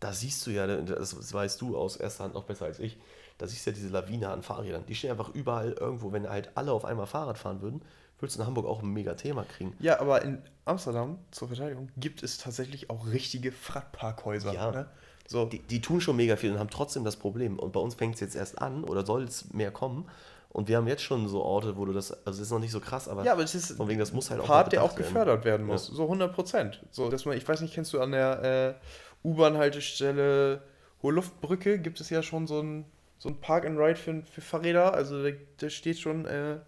da 0.00 0.12
siehst 0.12 0.46
du 0.46 0.50
ja, 0.50 0.66
das, 0.66 1.14
das 1.16 1.32
weißt 1.32 1.60
du 1.60 1.76
aus 1.76 1.96
erster 1.96 2.24
Hand 2.24 2.34
noch 2.34 2.44
besser 2.44 2.66
als 2.66 2.78
ich, 2.80 2.98
da 3.38 3.46
siehst 3.46 3.66
du 3.66 3.70
ja 3.70 3.76
diese 3.76 3.88
Lawine 3.88 4.30
an 4.30 4.42
Fahrrädern. 4.42 4.84
Die 4.86 4.94
stehen 4.94 5.10
einfach 5.10 5.30
überall 5.34 5.72
irgendwo. 5.72 6.12
Wenn 6.12 6.28
halt 6.28 6.50
alle 6.54 6.72
auf 6.72 6.84
einmal 6.84 7.06
Fahrrad 7.06 7.38
fahren 7.38 7.62
würden, 7.62 7.82
würdest 8.18 8.38
du 8.38 8.42
in 8.42 8.46
Hamburg 8.46 8.66
auch 8.66 8.82
ein 8.82 8.88
mega 8.88 9.14
Thema 9.14 9.44
kriegen. 9.44 9.74
Ja, 9.78 10.00
aber 10.00 10.22
in 10.22 10.42
Amsterdam, 10.64 11.18
zur 11.30 11.48
Verteidigung, 11.48 11.90
gibt 11.96 12.22
es 12.22 12.38
tatsächlich 12.38 12.90
auch 12.90 13.06
richtige 13.06 13.52
Fahrradparkhäuser. 13.52 14.52
Ja. 14.52 14.70
Ne? 14.70 14.88
So, 15.28 15.44
Die, 15.44 15.58
die 15.58 15.80
tun 15.80 16.00
schon 16.00 16.16
mega 16.16 16.36
viel 16.36 16.52
und 16.52 16.58
haben 16.58 16.70
trotzdem 16.70 17.04
das 17.04 17.16
Problem. 17.16 17.58
Und 17.58 17.72
bei 17.72 17.80
uns 17.80 17.94
fängt 17.94 18.14
es 18.14 18.20
jetzt 18.20 18.36
erst 18.36 18.60
an 18.60 18.84
oder 18.84 19.04
soll 19.04 19.24
es 19.24 19.52
mehr 19.52 19.70
kommen. 19.70 20.08
Und 20.50 20.68
wir 20.68 20.78
haben 20.78 20.86
jetzt 20.86 21.02
schon 21.02 21.28
so 21.28 21.42
Orte, 21.42 21.76
wo 21.76 21.84
du 21.84 21.92
das, 21.92 22.12
also 22.24 22.40
es 22.40 22.46
ist 22.46 22.50
noch 22.50 22.60
nicht 22.60 22.70
so 22.70 22.80
krass, 22.80 23.08
aber, 23.08 23.24
ja, 23.24 23.32
aber 23.32 23.42
es 23.42 23.54
ist 23.54 23.72
von 23.72 23.88
wegen, 23.88 23.98
das 23.98 24.12
muss 24.14 24.30
halt 24.30 24.40
auch 24.40 24.46
Part, 24.46 24.72
der 24.72 24.82
auch 24.82 24.94
bedacht 24.94 25.00
werden. 25.00 25.14
gefördert 25.14 25.44
werden 25.44 25.66
muss. 25.66 25.86
So 25.86 26.04
100 26.04 26.32
Prozent. 26.32 26.82
So, 26.92 27.10
dass 27.10 27.26
man, 27.26 27.36
ich 27.36 27.46
weiß 27.46 27.60
nicht, 27.60 27.74
kennst 27.74 27.92
du 27.92 28.00
an 28.00 28.12
der 28.12 28.78
äh, 29.24 29.28
U-Bahn-Haltestelle 29.28 30.62
Hohe 31.02 31.12
Luftbrücke 31.12 31.78
gibt 31.78 32.00
es 32.00 32.10
ja 32.10 32.22
schon 32.22 32.46
so 32.46 32.60
ein, 32.60 32.86
so 33.18 33.28
ein 33.28 33.40
Park 33.40 33.66
and 33.66 33.78
Ride 33.78 33.96
für, 33.96 34.22
für 34.22 34.40
Fahrräder. 34.40 34.94
Also 34.94 35.22
da, 35.22 35.30
da 35.58 35.70
steht 35.70 35.98
schon 35.98 36.26
äh, 36.26 36.58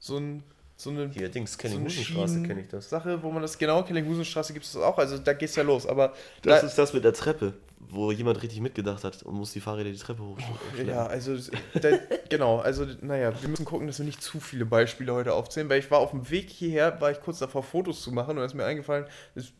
so, 0.00 0.16
ein, 0.16 0.42
so 0.76 0.90
eine 0.90 1.08
Hier, 1.10 1.28
Dings, 1.28 1.56
Kellinghusenstraße 1.56 2.42
kenne 2.42 2.60
ich 2.62 2.68
das. 2.68 2.90
Sache, 2.90 3.22
wo 3.22 3.30
man 3.30 3.42
das 3.42 3.56
genau, 3.58 3.82
Kellinghusenstraße 3.84 4.52
gibt 4.52 4.66
es 4.66 4.72
das 4.72 4.82
auch. 4.82 4.98
Also 4.98 5.18
da 5.18 5.32
geht's 5.32 5.54
ja 5.56 5.62
los. 5.62 5.86
Aber 5.86 6.14
Das 6.42 6.60
da, 6.62 6.66
ist 6.66 6.76
das 6.76 6.92
mit 6.92 7.04
der 7.04 7.12
Treppe, 7.12 7.54
wo 7.78 8.10
jemand 8.10 8.42
richtig 8.42 8.60
mitgedacht 8.60 9.04
hat 9.04 9.22
und 9.22 9.34
muss 9.36 9.52
die 9.52 9.60
Fahrräder 9.60 9.90
die 9.90 9.98
Treppe 9.98 10.22
hochschleppen. 10.22 10.88
Ja, 10.88 11.06
also 11.06 11.36
da, 11.80 11.90
genau, 12.28 12.58
also 12.58 12.86
naja, 13.02 13.32
wir 13.40 13.48
müssen 13.48 13.64
gucken, 13.64 13.86
dass 13.86 13.98
wir 13.98 14.06
nicht 14.06 14.20
zu 14.22 14.40
viele 14.40 14.66
Beispiele 14.66 15.12
heute 15.14 15.32
aufzählen, 15.34 15.68
weil 15.68 15.78
ich 15.78 15.90
war 15.90 16.00
auf 16.00 16.10
dem 16.10 16.28
Weg 16.30 16.50
hierher, 16.50 17.00
war 17.00 17.10
ich 17.12 17.20
kurz 17.20 17.38
davor, 17.38 17.62
Fotos 17.62 18.02
zu 18.02 18.10
machen 18.10 18.30
und 18.30 18.36
dann 18.38 18.46
ist 18.46 18.54
mir 18.54 18.64
eingefallen, 18.64 19.06
das 19.36 19.52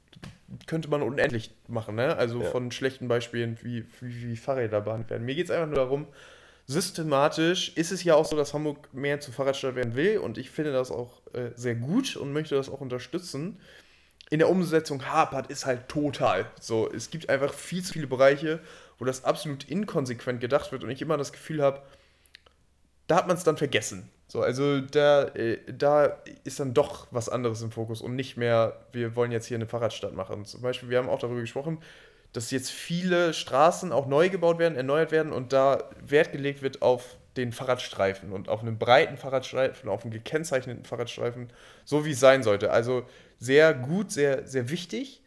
könnte 0.67 0.89
man 0.89 1.03
unendlich 1.03 1.53
machen, 1.69 1.95
ne? 1.97 2.17
Also 2.17 2.41
Ja. 2.41 2.51
von 2.51 2.71
schlechten 2.71 3.09
Beispielen, 3.09 3.59
wie, 3.63 3.85
wie, 4.01 4.31
wie 4.31 4.37
Fahrräder 4.37 4.81
behandelt 4.81 5.11
werden. 5.11 5.25
Mir 5.25 5.35
geht 5.35 5.47
es 5.47 5.51
einfach 5.51 5.67
nur 5.67 5.77
darum, 5.77 6.07
systematisch 6.67 7.77
ist 7.77 7.93
es 7.93 8.05
ja 8.05 8.15
auch 8.15 8.25
so, 8.25 8.37
dass 8.37 8.55
Hamburg 8.55 8.93
mehr 8.93 9.21
zur 9.21 9.35
Fahrradstadt 9.35 9.75
werden 9.75 9.95
will 9.95 10.19
und 10.19 10.39
ich 10.39 10.51
finde 10.51 10.73
das 10.73 10.91
auch 10.91 11.21
äh, 11.33 11.51
sehr 11.55 11.75
gut 11.75 12.17
und 12.17 12.33
möchte 12.33 12.55
das 12.55 12.69
auch 12.69 12.81
unterstützen. 12.81 13.61
In 14.31 14.39
der 14.39 14.49
Umsetzung 14.49 15.05
hapert 15.05 15.51
ist 15.51 15.67
halt 15.67 15.89
total. 15.89 16.47
So, 16.61 16.91
es 16.91 17.11
gibt 17.11 17.29
einfach 17.29 17.53
viel 17.53 17.83
zu 17.83 17.93
viele 17.93 18.07
Bereiche, 18.07 18.61
wo 18.99 19.05
das 19.05 19.25
absolut 19.25 19.65
inkonsequent 19.65 20.41
gedacht 20.41 20.73
wird 20.73 20.83
und 20.83 20.91
ich 20.91 21.03
immer 21.03 21.19
das 21.19 21.33
Gefühl 21.33 21.63
habe, 21.63 21.83
da 23.07 23.17
hat 23.17 23.27
man 23.27 23.37
es 23.37 23.45
dann 23.45 23.59
vergessen. 23.59 24.11
So, 24.27 24.41
also 24.41 24.81
da, 24.81 25.25
äh, 25.29 25.59
da 25.71 26.07
ist 26.45 26.59
dann 26.59 26.73
doch 26.73 27.07
was 27.11 27.29
anderes 27.29 27.61
im 27.61 27.71
Fokus 27.71 28.01
und 28.01 28.17
nicht 28.17 28.37
mehr, 28.37 28.87
wir 28.93 29.15
wollen 29.15 29.31
jetzt 29.31 29.47
hier 29.47 29.57
eine 29.57 29.67
Fahrradstadt 29.67 30.15
machen. 30.15 30.47
Zum 30.47 30.63
Beispiel, 30.63 30.89
wir 30.89 30.99
haben 30.99 31.11
auch 31.11 31.19
darüber 31.19 31.41
gesprochen, 31.41 31.79
dass 32.35 32.51
jetzt 32.51 32.71
viele 32.71 33.33
Straßen 33.33 33.93
auch 33.93 34.07
neu 34.07 34.29
gebaut 34.29 34.59
werden, 34.59 34.77
erneuert 34.77 35.13
werden 35.13 35.33
und 35.33 35.53
da 35.55 35.89
Wert 36.05 36.33
gelegt 36.33 36.61
wird 36.61 36.83
auf 36.83 37.17
den 37.37 37.53
Fahrradstreifen 37.53 38.33
und 38.33 38.49
auf 38.49 38.61
einen 38.61 38.79
breiten 38.79 39.17
Fahrradstreifen, 39.17 39.89
auf 39.89 40.03
einen 40.03 40.13
gekennzeichneten 40.13 40.85
Fahrradstreifen, 40.85 41.49
so 41.85 42.05
wie 42.05 42.11
es 42.11 42.21
sein 42.21 42.43
sollte. 42.43 42.71
Also 42.71 43.07
sehr 43.39 43.73
gut, 43.73 44.13
sehr, 44.13 44.47
sehr 44.47 44.69
wichtig. 44.69 45.23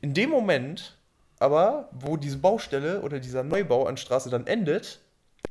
In 0.00 0.14
dem 0.14 0.30
Moment 0.30 0.96
aber, 1.38 1.88
wo 1.92 2.16
diese 2.16 2.38
Baustelle 2.38 3.00
oder 3.00 3.18
dieser 3.20 3.42
Neubau 3.42 3.86
an 3.86 3.96
Straße 3.96 4.30
dann 4.30 4.46
endet, 4.46 5.00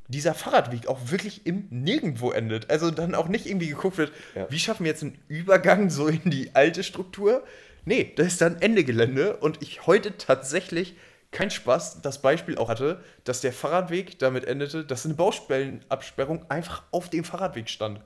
dieser 0.08 0.34
Fahrradweg 0.34 0.88
auch 0.88 1.00
wirklich 1.06 1.46
im 1.46 1.68
Nirgendwo 1.70 2.32
endet. 2.32 2.70
Also 2.70 2.92
dann 2.92 3.16
auch 3.16 3.28
nicht 3.28 3.46
irgendwie 3.46 3.68
geguckt 3.70 3.98
wird, 3.98 4.12
Ja. 4.36 4.48
wie 4.50 4.60
schaffen 4.60 4.84
wir 4.84 4.92
jetzt 4.92 5.04
einen 5.04 5.18
Übergang 5.28 5.90
so 5.90 6.08
in 6.08 6.30
die 6.30 6.52
alte 6.54 6.84
Struktur? 6.84 7.44
Nee, 7.86 8.14
das 8.16 8.28
ist 8.28 8.42
dann 8.42 8.62
Ende 8.62 8.84
Gelände 8.84 9.38
und 9.38 9.62
ich 9.62 9.86
heute 9.88 10.18
tatsächlich 10.18 10.96
kein 11.32 11.50
Spaß 11.52 12.02
das 12.02 12.22
Beispiel 12.22 12.58
auch 12.58 12.70
hatte, 12.70 13.04
dass 13.24 13.42
der 13.42 13.52
Fahrradweg 13.52 14.20
damit 14.20 14.46
endete, 14.46 14.86
dass 14.86 15.06
eine 15.06 15.16
Baustellenabsperrung 15.16 16.46
einfach 16.50 16.84
auf 16.92 17.10
dem 17.10 17.24
Fahrradweg 17.24 17.70
stand. 17.70 18.00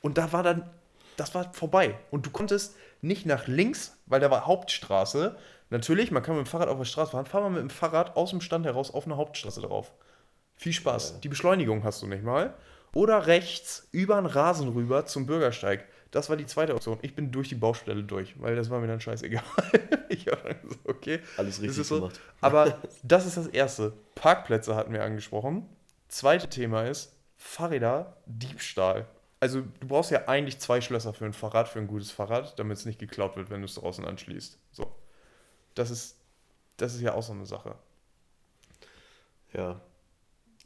Und 0.00 0.18
da 0.18 0.32
war 0.32 0.42
dann, 0.42 0.70
das 1.16 1.34
war 1.34 1.52
vorbei. 1.52 1.98
Und 2.10 2.26
du 2.26 2.30
konntest 2.30 2.76
nicht 3.00 3.26
nach 3.26 3.46
links, 3.48 3.96
weil 4.06 4.20
da 4.20 4.30
war 4.30 4.46
Hauptstraße. 4.46 5.36
Natürlich, 5.70 6.10
man 6.10 6.22
kann 6.22 6.36
mit 6.36 6.46
dem 6.46 6.50
Fahrrad 6.50 6.68
auf 6.68 6.78
der 6.78 6.84
Straße 6.84 7.12
fahren. 7.12 7.26
Fahr 7.26 7.40
mal 7.40 7.50
mit 7.50 7.62
dem 7.62 7.70
Fahrrad 7.70 8.16
aus 8.16 8.30
dem 8.30 8.40
Stand 8.40 8.66
heraus 8.66 8.92
auf 8.92 9.06
eine 9.06 9.16
Hauptstraße 9.16 9.62
drauf. 9.62 9.92
Viel 10.56 10.72
Spaß. 10.72 11.20
Die 11.20 11.28
Beschleunigung 11.28 11.84
hast 11.84 12.02
du 12.02 12.06
nicht 12.06 12.22
mal. 12.22 12.54
Oder 12.94 13.26
rechts 13.26 13.88
über 13.92 14.16
den 14.16 14.26
Rasen 14.26 14.68
rüber 14.68 15.06
zum 15.06 15.26
Bürgersteig. 15.26 15.86
Das 16.10 16.30
war 16.30 16.36
die 16.36 16.46
zweite 16.46 16.74
Option. 16.74 16.98
Ich 17.02 17.14
bin 17.14 17.30
durch 17.30 17.48
die 17.50 17.54
Baustelle 17.54 18.02
durch, 18.02 18.40
weil 18.40 18.56
das 18.56 18.70
war 18.70 18.80
mir 18.80 18.86
dann 18.86 19.00
scheißegal. 19.00 19.42
ich 20.08 20.26
habe 20.26 20.40
dann 20.42 20.62
gesagt, 20.62 20.88
okay. 20.88 21.20
Alles 21.36 21.60
richtig 21.60 21.86
so. 21.86 21.96
gemacht. 21.96 22.20
Aber 22.40 22.78
das 23.02 23.26
ist 23.26 23.36
das 23.36 23.46
Erste. 23.48 23.92
Parkplätze 24.14 24.74
hatten 24.74 24.92
wir 24.92 25.04
angesprochen. 25.04 25.68
Zweite 26.08 26.48
Thema 26.48 26.84
ist 26.84 27.14
Fahrräder, 27.36 28.16
Diebstahl. 28.26 29.06
Also 29.40 29.60
du 29.60 29.86
brauchst 29.86 30.10
ja 30.10 30.26
eigentlich 30.26 30.58
zwei 30.58 30.80
Schlösser 30.80 31.12
für 31.12 31.26
ein 31.26 31.32
Fahrrad, 31.32 31.68
für 31.68 31.78
ein 31.78 31.86
gutes 31.86 32.10
Fahrrad, 32.10 32.58
damit 32.58 32.78
es 32.78 32.86
nicht 32.86 32.98
geklaut 32.98 33.36
wird, 33.36 33.50
wenn 33.50 33.60
du 33.60 33.66
es 33.66 33.74
draußen 33.74 34.04
anschließt. 34.04 34.58
So. 34.72 34.92
Das 35.74 35.90
ist, 35.90 36.16
das 36.78 36.94
ist 36.94 37.02
ja 37.02 37.14
auch 37.14 37.22
so 37.22 37.32
eine 37.32 37.46
Sache. 37.46 37.76
Ja. 39.52 39.80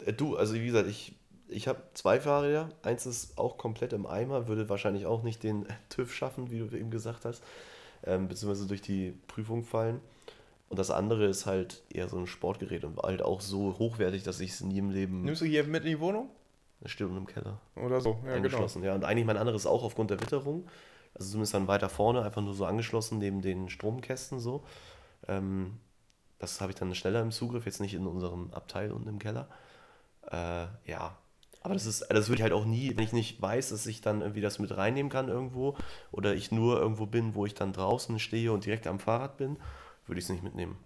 Äh, 0.05 0.13
Du, 0.13 0.37
also 0.37 0.55
wie 0.55 0.67
gesagt, 0.67 0.89
ich, 0.89 1.15
ich 1.53 1.69
habe 1.69 1.83
zwei 1.95 2.21
Fahrräder. 2.21 2.71
Eins 2.83 3.07
ist 3.07 3.39
auch 3.39 3.59
komplett 3.59 3.93
im 3.93 4.07
Eimer, 4.07 4.49
würde 4.49 4.69
wahrscheinlich 4.69 5.07
auch 5.07 5.23
nicht 5.23 5.43
den 5.43 5.67
TÜV 5.89 6.13
schaffen, 6.13 6.51
wie 6.51 6.59
du 6.59 6.77
eben 6.77 6.91
gesagt 6.91 7.25
hast, 7.25 7.43
ähm, 8.05 8.29
beziehungsweise 8.29 8.67
durch 8.67 8.83
die 8.83 9.15
Prüfung 9.29 9.65
fallen. 9.65 10.01
Und 10.69 10.79
das 10.79 10.91
andere 10.91 11.27
ist 11.27 11.45
halt 11.45 11.83
eher 11.93 12.09
so 12.09 12.17
ein 12.17 12.27
Sportgerät 12.27 12.85
und 12.85 12.99
halt 12.99 13.21
auch 13.21 13.43
so 13.43 13.79
hochwertig, 13.79 14.23
dass 14.23 14.41
ich 14.41 14.53
es 14.53 14.63
nie 14.63 14.79
im 14.79 14.91
Leben. 14.91 15.23
Nimmst 15.23 15.43
du 15.43 15.45
hier 15.45 15.65
mit 15.65 15.85
in 15.85 15.91
die 15.91 16.01
Wohnung? 16.01 16.31
Das 16.81 16.91
steht 16.91 17.07
unten 17.07 17.19
im 17.19 17.27
Keller. 17.27 17.61
Oder 17.77 18.01
so? 18.01 18.11
Ja, 18.11 18.21
genau. 18.21 18.35
eingeschlossen. 18.35 18.83
Ja, 18.83 18.95
und 18.95 19.05
eigentlich 19.05 19.27
mein 19.27 19.37
anderes 19.37 19.67
auch 19.67 19.85
aufgrund 19.85 20.11
der 20.11 20.21
Witterung. 20.21 20.67
Also 21.15 21.31
zumindest 21.31 21.55
dann 21.55 21.69
weiter 21.69 21.89
vorne, 21.89 22.23
einfach 22.23 22.41
nur 22.41 22.55
so 22.55 22.65
angeschlossen 22.65 23.19
neben 23.19 23.43
den 23.43 23.69
Stromkästen 23.69 24.41
so. 24.41 24.65
Ähm, 25.29 25.79
das 26.39 26.61
habe 26.61 26.73
ich 26.73 26.77
dann 26.77 26.95
schneller 26.95 27.21
im 27.21 27.31
Zugriff, 27.31 27.67
jetzt 27.67 27.81
nicht 27.81 27.95
in 27.95 28.07
unserem 28.07 28.53
Abteil 28.53 28.91
unten 28.93 29.09
im 29.09 29.19
Keller. 29.19 29.49
Äh, 30.31 30.67
ja, 30.87 31.17
aber 31.63 31.75
das 31.75 31.87
ist, 31.87 32.07
das 32.09 32.29
würde 32.29 32.41
ich 32.41 32.43
halt 32.43 32.53
auch 32.53 32.65
nie, 32.65 32.97
wenn 32.97 33.05
ich 33.05 33.13
nicht 33.13 33.41
weiß, 33.41 33.71
dass 33.71 33.87
ich 33.87 34.01
dann 34.01 34.21
irgendwie 34.21 34.41
das 34.41 34.59
mit 34.59 34.77
reinnehmen 34.77 35.11
kann 35.11 35.29
irgendwo 35.29 35.77
oder 36.11 36.35
ich 36.35 36.51
nur 36.51 36.81
irgendwo 36.81 37.07
bin, 37.07 37.35
wo 37.35 37.47
ich 37.47 37.55
dann 37.55 37.73
draußen 37.73 38.19
stehe 38.19 38.53
und 38.53 38.67
direkt 38.67 38.87
am 38.87 38.99
Fahrrad 38.99 39.37
bin, 39.37 39.57
würde 40.07 40.19
ich 40.19 40.25
es 40.25 40.31
nicht 40.31 40.43
mitnehmen. 40.43 40.77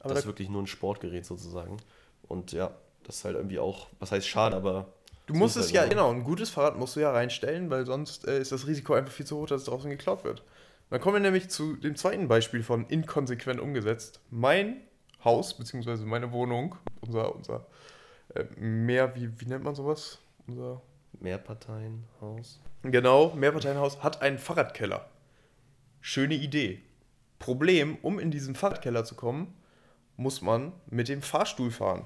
Aber 0.00 0.10
das 0.10 0.20
ist 0.20 0.26
wirklich 0.26 0.48
nur 0.48 0.62
ein 0.62 0.66
Sportgerät 0.66 1.26
sozusagen. 1.26 1.76
Und 2.22 2.52
ja, 2.52 2.70
das 3.04 3.16
ist 3.16 3.24
halt 3.24 3.36
irgendwie 3.36 3.58
auch, 3.58 3.88
was 3.98 4.12
heißt 4.12 4.26
schade, 4.26 4.56
aber. 4.56 4.86
Du 5.26 5.34
musst 5.34 5.56
es 5.56 5.66
halt 5.66 5.74
ja, 5.74 5.86
genau, 5.86 6.10
ein 6.10 6.24
gutes 6.24 6.50
Fahrrad 6.50 6.78
musst 6.78 6.96
du 6.96 7.00
ja 7.00 7.12
reinstellen, 7.12 7.70
weil 7.70 7.86
sonst 7.86 8.26
äh, 8.26 8.40
ist 8.40 8.52
das 8.52 8.66
Risiko 8.66 8.94
einfach 8.94 9.12
viel 9.12 9.26
zu 9.26 9.38
hoch, 9.38 9.46
dass 9.46 9.62
es 9.62 9.66
draußen 9.66 9.90
geklaut 9.90 10.24
wird. 10.24 10.42
Dann 10.90 11.00
kommen 11.00 11.14
wir 11.14 11.20
nämlich 11.20 11.48
zu 11.48 11.76
dem 11.76 11.94
zweiten 11.94 12.26
Beispiel 12.26 12.62
von 12.62 12.86
inkonsequent 12.86 13.60
umgesetzt. 13.60 14.20
Mein 14.30 14.78
Haus, 15.24 15.54
beziehungsweise 15.54 16.04
meine 16.04 16.32
Wohnung, 16.32 16.76
unser, 17.00 17.34
unser 17.34 17.66
mehr, 18.56 19.14
wie, 19.16 19.40
wie 19.40 19.46
nennt 19.46 19.64
man 19.64 19.74
sowas? 19.74 20.18
Unser 20.46 20.82
Mehrparteienhaus. 21.20 22.60
Genau, 22.82 23.32
Mehrparteienhaus 23.34 24.02
hat 24.02 24.22
einen 24.22 24.38
Fahrradkeller. 24.38 25.08
Schöne 26.00 26.34
Idee. 26.34 26.82
Problem, 27.38 27.98
um 28.02 28.18
in 28.18 28.30
diesen 28.30 28.54
Fahrradkeller 28.54 29.04
zu 29.04 29.14
kommen, 29.14 29.54
muss 30.16 30.42
man 30.42 30.72
mit 30.86 31.08
dem 31.08 31.22
Fahrstuhl 31.22 31.70
fahren. 31.70 32.04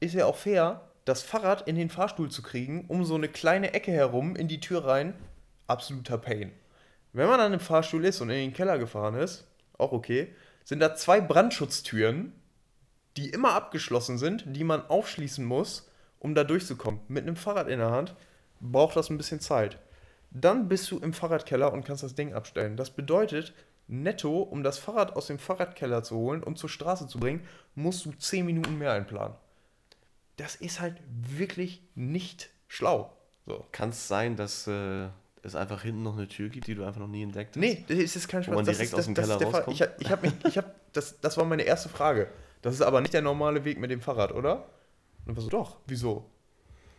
Ist 0.00 0.14
ja 0.14 0.26
auch 0.26 0.36
fair, 0.36 0.88
das 1.04 1.22
Fahrrad 1.22 1.68
in 1.68 1.76
den 1.76 1.90
Fahrstuhl 1.90 2.30
zu 2.30 2.42
kriegen, 2.42 2.86
um 2.88 3.04
so 3.04 3.14
eine 3.14 3.28
kleine 3.28 3.74
Ecke 3.74 3.92
herum 3.92 4.36
in 4.36 4.48
die 4.48 4.60
Tür 4.60 4.84
rein, 4.84 5.14
absoluter 5.66 6.18
Pain. 6.18 6.52
Wenn 7.12 7.28
man 7.28 7.38
dann 7.38 7.52
im 7.52 7.60
Fahrstuhl 7.60 8.04
ist 8.04 8.20
und 8.20 8.30
in 8.30 8.36
den 8.36 8.52
Keller 8.52 8.78
gefahren 8.78 9.14
ist, 9.14 9.46
auch 9.78 9.92
okay, 9.92 10.34
sind 10.64 10.80
da 10.80 10.94
zwei 10.94 11.20
Brandschutztüren, 11.20 12.32
die 13.16 13.30
immer 13.30 13.52
abgeschlossen 13.52 14.18
sind, 14.18 14.44
die 14.46 14.64
man 14.64 14.86
aufschließen 14.86 15.44
muss, 15.44 15.90
um 16.18 16.34
da 16.34 16.44
durchzukommen. 16.44 17.00
Mit 17.08 17.24
einem 17.24 17.36
Fahrrad 17.36 17.68
in 17.68 17.78
der 17.78 17.90
Hand 17.90 18.14
braucht 18.60 18.96
das 18.96 19.10
ein 19.10 19.18
bisschen 19.18 19.40
Zeit. 19.40 19.78
Dann 20.30 20.68
bist 20.68 20.90
du 20.90 20.98
im 20.98 21.12
Fahrradkeller 21.12 21.72
und 21.72 21.84
kannst 21.84 22.02
das 22.02 22.14
Ding 22.14 22.32
abstellen. 22.32 22.76
Das 22.76 22.90
bedeutet, 22.90 23.52
netto, 23.86 24.40
um 24.40 24.62
das 24.62 24.78
Fahrrad 24.78 25.14
aus 25.14 25.26
dem 25.26 25.38
Fahrradkeller 25.38 26.02
zu 26.02 26.16
holen 26.16 26.42
und 26.42 26.58
zur 26.58 26.70
Straße 26.70 27.06
zu 27.06 27.18
bringen, 27.18 27.46
musst 27.74 28.06
du 28.06 28.12
10 28.12 28.46
Minuten 28.46 28.78
mehr 28.78 28.92
einplanen. 28.92 29.36
Das 30.36 30.54
ist 30.54 30.80
halt 30.80 30.96
wirklich 31.08 31.82
nicht 31.94 32.50
schlau. 32.68 33.12
So. 33.46 33.66
Kann 33.72 33.90
es 33.90 34.08
sein, 34.08 34.36
dass 34.36 34.66
äh, 34.66 35.08
es 35.42 35.54
einfach 35.54 35.82
hinten 35.82 36.02
noch 36.02 36.16
eine 36.16 36.28
Tür 36.28 36.48
gibt, 36.48 36.66
die 36.68 36.74
du 36.74 36.84
einfach 36.84 37.00
noch 37.00 37.08
nie 37.08 37.22
entdeckt 37.22 37.56
hast? 37.56 37.60
Nee, 37.60 37.84
das 37.86 38.16
ist 38.16 38.28
kein 38.28 38.42
Spaß. 38.42 38.52
Wo 38.52 38.56
man 38.56 38.64
direkt 38.64 38.92
ist, 38.92 38.94
aus 38.94 39.04
dem 39.04 39.14
Keller 39.14 39.42
rauskommt? 39.42 39.80
Ich, 39.80 39.86
ich 39.98 40.10
habe 40.10 40.26
mich, 40.26 40.34
ich 40.46 40.56
hab, 40.56 40.92
das, 40.92 41.20
das 41.20 41.36
war 41.36 41.44
meine 41.44 41.62
erste 41.62 41.88
Frage. 41.88 42.28
Das 42.62 42.74
ist 42.74 42.82
aber 42.82 43.00
nicht 43.00 43.12
der 43.12 43.22
normale 43.22 43.64
Weg 43.64 43.78
mit 43.78 43.90
dem 43.90 44.00
Fahrrad, 44.00 44.32
oder? 44.32 44.68
Und 45.26 45.36
war 45.36 45.42
so, 45.42 45.50
doch, 45.50 45.78
wieso? 45.86 46.30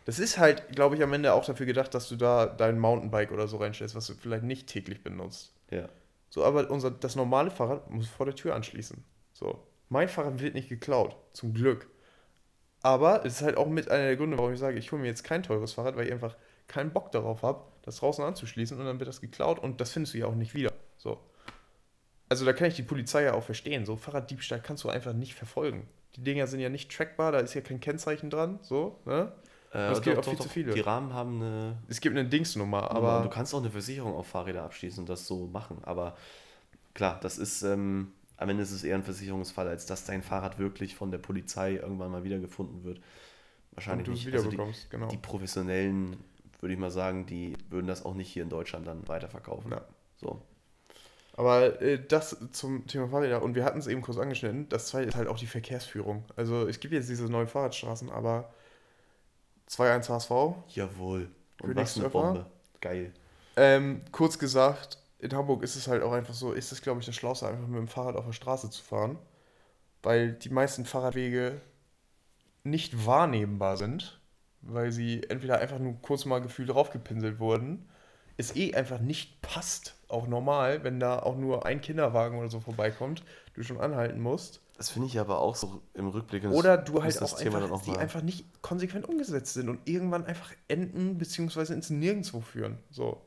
Das 0.04 0.18
ist 0.18 0.38
halt, 0.38 0.68
glaube 0.68 0.96
ich, 0.96 1.02
am 1.02 1.12
Ende 1.14 1.32
auch 1.32 1.44
dafür 1.44 1.64
gedacht, 1.64 1.94
dass 1.94 2.08
du 2.08 2.16
da 2.16 2.46
dein 2.46 2.78
Mountainbike 2.78 3.32
oder 3.32 3.48
so 3.48 3.56
reinstellst, 3.56 3.94
was 3.94 4.06
du 4.06 4.14
vielleicht 4.14 4.44
nicht 4.44 4.66
täglich 4.68 5.02
benutzt. 5.02 5.54
Ja. 5.70 5.88
So, 6.28 6.44
aber 6.44 6.70
unser, 6.70 6.90
das 6.90 7.16
normale 7.16 7.50
Fahrrad 7.50 7.90
muss 7.90 8.08
vor 8.08 8.26
der 8.26 8.34
Tür 8.34 8.54
anschließen. 8.54 9.02
So. 9.32 9.66
Mein 9.88 10.08
Fahrrad 10.08 10.40
wird 10.40 10.54
nicht 10.54 10.68
geklaut, 10.68 11.16
zum 11.32 11.54
Glück. 11.54 11.88
Aber 12.82 13.24
es 13.24 13.36
ist 13.36 13.42
halt 13.42 13.56
auch 13.56 13.68
mit 13.68 13.90
einer 13.90 14.04
der 14.04 14.16
Gründe, 14.16 14.36
warum 14.36 14.52
ich 14.52 14.58
sage, 14.58 14.78
ich 14.78 14.92
hole 14.92 15.00
mir 15.00 15.08
jetzt 15.08 15.24
kein 15.24 15.42
teures 15.42 15.72
Fahrrad, 15.72 15.96
weil 15.96 16.06
ich 16.06 16.12
einfach 16.12 16.36
keinen 16.66 16.92
Bock 16.92 17.10
darauf 17.12 17.42
habe, 17.42 17.64
das 17.82 17.96
draußen 17.96 18.22
anzuschließen 18.24 18.78
und 18.78 18.84
dann 18.84 18.98
wird 18.98 19.08
das 19.08 19.22
geklaut 19.22 19.58
und 19.58 19.80
das 19.80 19.92
findest 19.92 20.12
du 20.14 20.18
ja 20.18 20.26
auch 20.26 20.34
nicht 20.34 20.54
wieder. 20.54 20.72
So 20.98 21.18
also 22.28 22.44
da 22.44 22.52
kann 22.52 22.68
ich 22.68 22.74
die 22.74 22.82
Polizei 22.82 23.24
ja 23.24 23.34
auch 23.34 23.44
verstehen. 23.44 23.84
So 23.84 23.96
Fahrraddiebstahl 23.96 24.60
kannst 24.60 24.84
du 24.84 24.88
einfach 24.88 25.12
nicht 25.12 25.34
verfolgen. 25.34 25.86
Die 26.16 26.22
Dinger 26.22 26.46
sind 26.46 26.60
ja 26.60 26.68
nicht 26.68 26.94
trackbar, 26.94 27.32
da 27.32 27.40
ist 27.40 27.54
ja 27.54 27.60
kein 27.60 27.80
Kennzeichen 27.80 28.30
dran, 28.30 28.58
so, 28.62 29.00
ne? 29.04 29.32
Äh, 29.74 29.90
es 29.90 30.00
gibt 30.00 30.16
auch 30.16 30.24
viel 30.24 30.36
doch, 30.36 30.44
zu 30.44 30.48
viele. 30.48 30.72
Die 30.72 30.80
Rahmen 30.80 31.12
haben 31.12 31.42
eine. 31.42 31.76
Es 31.88 32.00
gibt 32.00 32.16
eine 32.16 32.28
Dingsnummer, 32.28 32.90
aber. 32.92 33.22
Du 33.22 33.28
kannst 33.28 33.52
auch 33.54 33.58
eine 33.58 33.70
Versicherung 33.70 34.14
auf 34.14 34.28
Fahrräder 34.28 34.62
abschließen 34.62 35.00
und 35.00 35.08
das 35.08 35.26
so 35.26 35.48
machen. 35.48 35.78
Aber 35.82 36.16
klar, 36.94 37.18
das 37.20 37.38
ist. 37.38 37.62
Ähm, 37.62 38.12
am 38.36 38.48
Ende 38.48 38.62
ist 38.62 38.72
es 38.72 38.82
eher 38.82 38.96
ein 38.96 39.04
Versicherungsfall, 39.04 39.68
als 39.68 39.86
dass 39.86 40.04
dein 40.04 40.22
Fahrrad 40.22 40.58
wirklich 40.58 40.94
von 40.96 41.10
der 41.10 41.18
Polizei 41.18 41.74
irgendwann 41.74 42.10
mal 42.10 42.24
wiedergefunden 42.24 42.84
wird. 42.84 43.00
Wahrscheinlich 43.72 44.08
nicht. 44.08 44.32
Also 44.32 44.50
die, 44.50 44.58
genau. 44.90 45.08
die 45.08 45.16
professionellen, 45.16 46.16
würde 46.60 46.72
ich 46.72 46.78
mal 46.78 46.90
sagen, 46.90 47.26
die 47.26 47.56
würden 47.70 47.86
das 47.86 48.04
auch 48.04 48.14
nicht 48.14 48.30
hier 48.30 48.42
in 48.42 48.48
Deutschland 48.48 48.86
dann 48.86 49.06
weiterverkaufen. 49.08 49.72
Ja. 49.72 49.82
So. 50.16 50.40
Aber 51.36 51.80
äh, 51.82 51.98
das 52.06 52.36
zum 52.52 52.86
Thema 52.86 53.08
Fahrräder, 53.08 53.42
und 53.42 53.54
wir 53.54 53.64
hatten 53.64 53.78
es 53.78 53.86
eben 53.86 54.02
kurz 54.02 54.18
angeschnitten, 54.18 54.68
das 54.68 54.86
zweite 54.86 55.08
ist 55.08 55.16
halt 55.16 55.28
auch 55.28 55.38
die 55.38 55.46
Verkehrsführung. 55.46 56.24
Also 56.36 56.66
es 56.68 56.78
gibt 56.78 56.94
jetzt 56.94 57.08
diese 57.08 57.24
neuen 57.24 57.48
Fahrradstraßen, 57.48 58.10
aber 58.10 58.52
2-1 59.68 60.08
HSV. 60.08 60.30
Jawohl. 60.74 61.28
Und 61.60 61.76
was 61.76 61.98
eine 61.98 62.08
Bombe. 62.08 62.46
Geil. 62.80 63.12
Ähm, 63.56 64.02
kurz 64.12 64.38
gesagt, 64.38 64.98
in 65.18 65.32
Hamburg 65.32 65.62
ist 65.62 65.74
es 65.74 65.88
halt 65.88 66.02
auch 66.02 66.12
einfach 66.12 66.34
so, 66.34 66.52
ist 66.52 66.70
es 66.70 66.82
glaube 66.82 67.00
ich 67.00 67.06
das 67.06 67.16
Schlauste, 67.16 67.48
einfach 67.48 67.66
mit 67.66 67.78
dem 67.78 67.88
Fahrrad 67.88 68.16
auf 68.16 68.26
der 68.26 68.32
Straße 68.32 68.70
zu 68.70 68.82
fahren. 68.82 69.18
Weil 70.02 70.32
die 70.34 70.50
meisten 70.50 70.84
Fahrradwege 70.84 71.60
nicht 72.62 73.06
wahrnehmbar 73.06 73.76
sind, 73.76 74.20
weil 74.60 74.92
sie 74.92 75.22
entweder 75.28 75.58
einfach 75.58 75.78
nur 75.78 75.96
kurz 76.00 76.26
mal 76.26 76.40
gefühlt 76.40 76.68
draufgepinselt 76.68 77.40
wurden 77.40 77.88
es 78.36 78.56
eh 78.56 78.74
einfach 78.74 79.00
nicht 79.00 79.40
passt, 79.42 79.94
auch 80.14 80.26
normal, 80.26 80.84
wenn 80.84 81.00
da 81.00 81.18
auch 81.18 81.36
nur 81.36 81.66
ein 81.66 81.80
Kinderwagen 81.80 82.38
oder 82.38 82.48
so 82.48 82.60
vorbeikommt, 82.60 83.22
du 83.54 83.62
schon 83.62 83.80
anhalten 83.80 84.20
musst. 84.20 84.60
Das 84.76 84.90
finde 84.90 85.06
ich 85.08 85.18
aber 85.20 85.40
auch 85.40 85.54
so 85.54 85.82
im 85.94 86.08
Rückblick. 86.08 86.44
Oder 86.46 86.76
du 86.76 87.02
halt 87.02 87.22
auch 87.22 87.38
einfach, 87.38 87.82
die 87.82 87.96
einfach 87.96 88.22
nicht 88.22 88.46
konsequent 88.62 89.08
umgesetzt 89.08 89.54
sind 89.54 89.68
und 89.68 89.88
irgendwann 89.88 90.24
einfach 90.24 90.50
enden 90.66 91.18
bzw. 91.18 91.72
ins 91.72 91.90
Nirgendwo 91.90 92.40
führen. 92.40 92.78
So. 92.90 93.20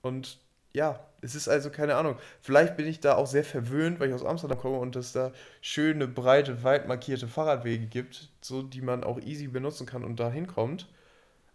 Und 0.00 0.38
ja, 0.72 1.00
es 1.20 1.34
ist 1.34 1.48
also 1.48 1.70
keine 1.70 1.96
Ahnung. 1.96 2.16
Vielleicht 2.40 2.76
bin 2.76 2.86
ich 2.86 3.00
da 3.00 3.16
auch 3.16 3.26
sehr 3.26 3.44
verwöhnt, 3.44 4.00
weil 4.00 4.08
ich 4.08 4.14
aus 4.14 4.24
Amsterdam 4.24 4.58
komme 4.58 4.78
und 4.78 4.96
es 4.96 5.12
da 5.12 5.32
schöne, 5.60 6.08
breite, 6.08 6.62
weit 6.62 6.88
markierte 6.88 7.28
Fahrradwege 7.28 7.86
gibt, 7.86 8.30
so 8.40 8.62
die 8.62 8.80
man 8.82 9.04
auch 9.04 9.20
easy 9.20 9.48
benutzen 9.48 9.86
kann 9.86 10.04
und 10.04 10.20
da 10.20 10.30
hinkommt. 10.30 10.88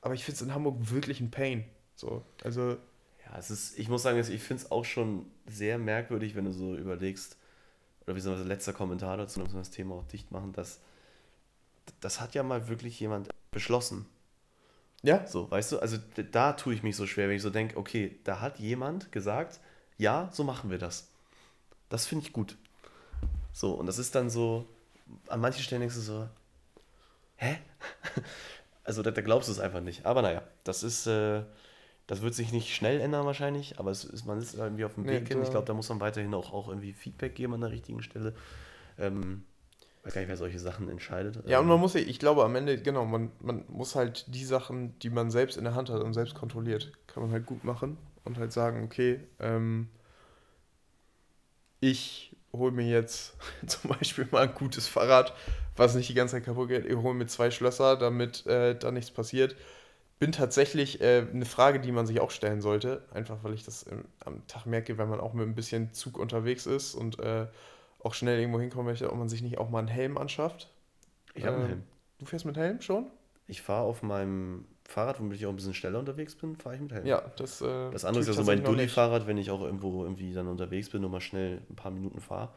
Aber 0.01 0.13
ich 0.13 0.25
finde 0.25 0.35
es 0.35 0.41
in 0.41 0.53
Hamburg 0.53 0.75
wirklich 0.91 1.21
ein 1.21 1.31
Pain. 1.31 1.65
So, 1.95 2.23
also. 2.43 2.77
Ja, 3.33 3.39
es 3.39 3.49
ist, 3.49 3.79
ich 3.79 3.89
muss 3.89 4.03
sagen, 4.03 4.19
ich 4.19 4.43
finde 4.43 4.63
es 4.63 4.71
auch 4.71 4.85
schon 4.85 5.25
sehr 5.47 5.79
merkwürdig, 5.79 6.35
wenn 6.35 6.45
du 6.45 6.53
so 6.53 6.75
überlegst, 6.75 7.37
oder 8.01 8.15
wie 8.15 8.19
so 8.19 8.31
ein 8.31 8.47
letzter 8.47 8.73
Kommentar 8.73 9.17
dazu, 9.17 9.41
um 9.41 9.51
das 9.53 9.71
Thema 9.71 9.95
auch 9.95 10.07
dicht 10.07 10.31
machen, 10.31 10.53
dass 10.53 10.81
das 11.99 12.21
hat 12.21 12.35
ja 12.35 12.43
mal 12.43 12.67
wirklich 12.67 12.99
jemand 12.99 13.29
beschlossen. 13.51 14.05
Ja. 15.01 15.25
So, 15.25 15.49
weißt 15.49 15.71
du, 15.71 15.79
also 15.79 15.97
da 16.31 16.53
tue 16.53 16.73
ich 16.73 16.83
mich 16.83 16.95
so 16.95 17.07
schwer, 17.07 17.27
wenn 17.27 17.35
ich 17.35 17.41
so 17.41 17.49
denke, 17.49 17.77
okay, 17.77 18.19
da 18.23 18.39
hat 18.39 18.59
jemand 18.59 19.11
gesagt, 19.11 19.59
ja, 19.97 20.29
so 20.31 20.43
machen 20.43 20.69
wir 20.69 20.77
das. 20.77 21.09
Das 21.89 22.05
finde 22.05 22.25
ich 22.25 22.33
gut. 22.33 22.57
So, 23.51 23.73
und 23.73 23.85
das 23.85 23.97
ist 23.97 24.15
dann 24.15 24.29
so, 24.29 24.67
an 25.27 25.41
manchen 25.41 25.63
Stellen 25.63 25.81
denkst 25.81 25.95
du 25.95 26.01
so, 26.01 26.29
hä? 27.37 27.57
Also 28.85 29.01
da, 29.01 29.11
da 29.11 29.21
glaubst 29.21 29.47
du 29.47 29.53
es 29.53 29.59
einfach 29.59 29.79
nicht. 29.79 30.05
Aber 30.05 30.21
naja, 30.21 30.43
das 30.65 30.83
ist, 30.83 31.07
äh, 31.07 31.43
das 32.07 32.21
wird 32.21 32.33
sich 32.33 32.51
nicht 32.51 32.73
schnell 32.75 32.99
ändern 32.99 33.25
wahrscheinlich, 33.25 33.79
aber 33.79 33.91
es 33.91 34.03
ist, 34.03 34.25
man 34.25 34.37
ist 34.37 34.55
irgendwie 34.55 34.83
auf 34.83 34.95
dem 34.95 35.05
Weg 35.05 35.27
hin. 35.27 35.41
Ich 35.41 35.49
glaube, 35.49 35.65
da 35.65 35.73
muss 35.73 35.87
man 35.89 36.01
weiterhin 36.01 36.33
auch, 36.33 36.51
auch 36.51 36.67
irgendwie 36.67 36.93
Feedback 36.93 37.35
geben 37.35 37.53
an 37.53 37.61
der 37.61 37.71
richtigen 37.71 38.03
Stelle. 38.03 38.33
Ähm, 38.99 39.45
weiß 40.03 40.13
gar 40.13 40.21
nicht, 40.21 40.29
wer 40.29 40.37
solche 40.37 40.59
Sachen 40.59 40.89
entscheidet. 40.89 41.47
Ja, 41.47 41.59
und 41.59 41.67
man 41.67 41.79
muss, 41.79 41.95
ich 41.95 42.19
glaube 42.19 42.43
am 42.43 42.55
Ende, 42.55 42.81
genau, 42.81 43.05
man, 43.05 43.31
man 43.39 43.63
muss 43.69 43.95
halt 43.95 44.25
die 44.35 44.43
Sachen, 44.43 44.99
die 44.99 45.09
man 45.09 45.31
selbst 45.31 45.55
in 45.55 45.63
der 45.63 45.75
Hand 45.75 45.89
hat 45.89 46.01
und 46.01 46.13
selbst 46.13 46.35
kontrolliert, 46.35 46.91
kann 47.07 47.23
man 47.23 47.31
halt 47.31 47.45
gut 47.45 47.63
machen 47.63 47.97
und 48.25 48.37
halt 48.37 48.51
sagen, 48.51 48.83
okay, 48.83 49.21
ähm, 49.39 49.87
ich 51.79 52.35
hole 52.51 52.73
mir 52.73 52.87
jetzt 52.87 53.35
zum 53.65 53.91
Beispiel 53.91 54.27
mal 54.29 54.49
ein 54.49 54.53
gutes 54.53 54.87
Fahrrad, 54.89 55.33
was 55.77 55.95
nicht 55.95 56.09
die 56.09 56.13
ganze 56.13 56.35
Zeit 56.35 56.43
kaputt 56.43 56.67
geht. 56.67 56.85
Ich 56.85 56.97
hole 56.97 57.13
mir 57.13 57.27
zwei 57.27 57.49
Schlösser, 57.49 57.95
damit 57.95 58.45
äh, 58.45 58.77
da 58.77 58.91
nichts 58.91 59.09
passiert 59.09 59.55
bin 60.23 60.31
tatsächlich 60.31 61.01
äh, 61.01 61.27
eine 61.33 61.43
Frage, 61.43 61.81
die 61.81 61.91
man 61.91 62.07
sich 62.07 62.21
auch 62.21 62.31
stellen 62.31 62.61
sollte, 62.61 63.03
einfach 63.13 63.43
weil 63.43 63.53
ich 63.53 63.65
das 63.65 63.83
im, 63.83 64.05
am 64.23 64.47
Tag 64.47 64.65
merke, 64.65 64.97
wenn 64.97 65.09
man 65.09 65.19
auch 65.19 65.33
mit 65.33 65.45
ein 65.45 65.53
bisschen 65.53 65.93
Zug 65.93 66.17
unterwegs 66.17 66.65
ist 66.65 66.95
und 66.95 67.19
äh, 67.19 67.47
auch 68.01 68.13
schnell 68.13 68.39
irgendwo 68.39 68.61
hinkommen 68.61 68.85
möchte, 68.85 69.11
ob 69.11 69.17
man 69.17 69.27
sich 69.27 69.41
nicht 69.41 69.57
auch 69.57 69.69
mal 69.69 69.79
einen 69.79 69.89
Helm 69.89 70.17
anschafft. 70.17 70.71
Ich 71.33 71.43
habe 71.43 71.57
einen 71.57 71.65
ähm, 71.65 71.69
Helm. 71.71 71.83
Du 72.19 72.25
fährst 72.25 72.45
mit 72.45 72.55
Helm 72.55 72.79
schon? 72.79 73.07
Ich 73.47 73.61
fahre 73.61 73.83
auf 73.83 74.01
meinem 74.01 74.63
Fahrrad, 74.85 75.19
womit 75.19 75.35
ich 75.35 75.45
auch 75.45 75.49
ein 75.49 75.57
bisschen 75.57 75.73
schneller 75.73 75.99
unterwegs 75.99 76.35
bin, 76.35 76.55
fahre 76.55 76.75
ich 76.75 76.81
mit 76.81 76.93
Helm. 76.93 77.05
Ja, 77.05 77.21
das. 77.35 77.59
Äh, 77.59 77.91
das 77.91 78.05
andere 78.05 78.21
ist 78.21 78.27
ja 78.27 78.33
so 78.33 78.45
mein 78.45 78.63
Dulli-Fahrrad, 78.63 79.27
wenn 79.27 79.37
ich 79.37 79.51
auch 79.51 79.61
irgendwo 79.61 80.03
irgendwie 80.03 80.33
dann 80.33 80.47
unterwegs 80.47 80.89
bin 80.89 81.03
und 81.03 81.11
mal 81.11 81.19
schnell 81.19 81.59
ein 81.69 81.75
paar 81.75 81.91
Minuten 81.91 82.21
fahre. 82.21 82.47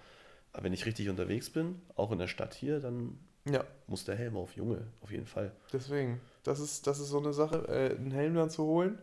Aber 0.53 0.63
wenn 0.63 0.73
ich 0.73 0.87
richtig 0.87 1.09
unterwegs 1.09 1.51
bin, 1.51 1.83
auch 1.97 2.13
in 2.13 2.21
der 2.21 2.29
Stadt 2.29 2.55
hier, 2.55 2.79
dann 2.79 3.19
ja. 3.51 3.65
muss 3.87 4.05
der 4.05 4.17
Helm 4.17 4.37
auf, 4.37 4.57
Junge, 4.57 4.83
auf 5.03 5.11
jeden 5.11 5.27
Fall. 5.27 5.53
Deswegen. 5.73 6.21
Das 6.45 6.61
ist, 6.61 6.87
das 6.87 6.99
ist 7.01 7.09
so 7.09 7.19
eine 7.19 7.33
Sache, 7.33 7.67
äh, 7.69 7.97
einen 7.97 8.11
Helm 8.13 8.35
dann 8.35 8.51
zu 8.51 8.65
holen. 8.65 8.99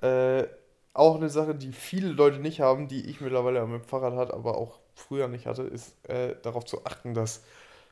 Äh, 0.00 0.44
auch 0.92 1.16
eine 1.16 1.28
Sache, 1.28 1.54
die 1.54 1.72
viele 1.72 2.08
Leute 2.08 2.38
nicht 2.38 2.60
haben, 2.60 2.88
die 2.88 3.08
ich 3.08 3.20
mittlerweile 3.20 3.64
mit 3.66 3.82
dem 3.82 3.88
Fahrrad 3.88 4.14
hat, 4.14 4.32
aber 4.32 4.58
auch 4.58 4.78
früher 4.94 5.28
nicht 5.28 5.46
hatte, 5.46 5.62
ist 5.62 5.94
äh, 6.08 6.34
darauf 6.42 6.64
zu 6.64 6.84
achten, 6.84 7.14
dass 7.14 7.42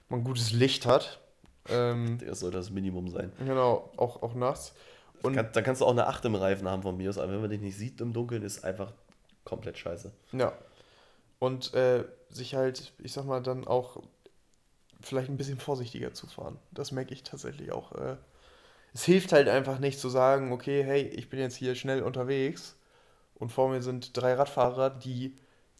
man 0.08 0.24
gutes 0.24 0.52
Licht 0.52 0.86
hat. 0.86 1.20
Ähm, 1.68 2.18
Das 2.26 2.40
soll 2.40 2.50
das 2.50 2.70
Minimum 2.70 3.08
sein. 3.08 3.32
genau, 3.38 3.90
auch, 3.96 4.22
auch 4.22 4.34
nachts. 4.34 4.74
Und 5.22 5.34
Kann, 5.34 5.48
dann 5.52 5.64
kannst 5.64 5.80
du 5.80 5.86
auch 5.86 5.92
eine 5.92 6.06
8 6.06 6.24
im 6.26 6.34
Reifen 6.34 6.68
haben 6.68 6.82
von 6.82 6.96
mir 6.96 7.10
aus, 7.10 7.18
aber 7.18 7.32
wenn 7.32 7.40
man 7.40 7.50
dich 7.50 7.60
nicht 7.60 7.76
sieht 7.76 8.00
im 8.00 8.12
Dunkeln, 8.12 8.42
ist 8.42 8.64
einfach 8.64 8.92
komplett 9.44 9.78
scheiße. 9.78 10.12
Ja. 10.32 10.52
Und 11.38 11.74
äh, 11.74 12.04
sich 12.30 12.54
halt, 12.54 12.92
ich 12.98 13.12
sag 13.12 13.24
mal, 13.24 13.42
dann 13.42 13.66
auch 13.66 14.02
vielleicht 15.00 15.28
ein 15.28 15.36
bisschen 15.36 15.58
vorsichtiger 15.58 16.12
zu 16.12 16.26
fahren. 16.26 16.58
Das 16.70 16.92
merke 16.92 17.14
ich 17.14 17.22
tatsächlich 17.22 17.72
auch. 17.72 17.92
Äh, 17.92 18.16
es 18.94 19.04
hilft 19.04 19.32
halt 19.32 19.48
einfach 19.48 19.78
nicht 19.78 20.00
zu 20.00 20.08
sagen, 20.08 20.52
okay, 20.52 20.82
hey, 20.82 21.02
ich 21.02 21.28
bin 21.28 21.40
jetzt 21.40 21.56
hier 21.56 21.74
schnell 21.74 22.02
unterwegs 22.02 22.76
und 23.34 23.52
vor 23.52 23.68
mir 23.68 23.82
sind 23.82 24.16
drei 24.16 24.34
Radfahrer, 24.34 24.90
die 24.90 25.36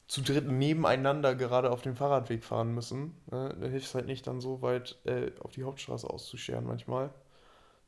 zu 0.07 0.23
dritt 0.23 0.47
nebeneinander 0.47 1.35
gerade 1.35 1.71
auf 1.71 1.83
dem 1.83 1.97
Fahrradweg 1.97 2.43
fahren 2.45 2.75
müssen. 2.75 3.14
Ne? 3.31 3.55
Da 3.61 3.66
hilft 3.66 3.87
es 3.89 3.95
halt 3.95 4.07
nicht 4.07 4.27
dann 4.27 4.41
so 4.41 4.62
weit 4.62 4.97
äh, 5.05 5.33
auf 5.41 5.53
die 5.53 5.64
Hauptstraße 5.64 6.09
auszuscheren 6.09 6.64
manchmal. 6.64 7.11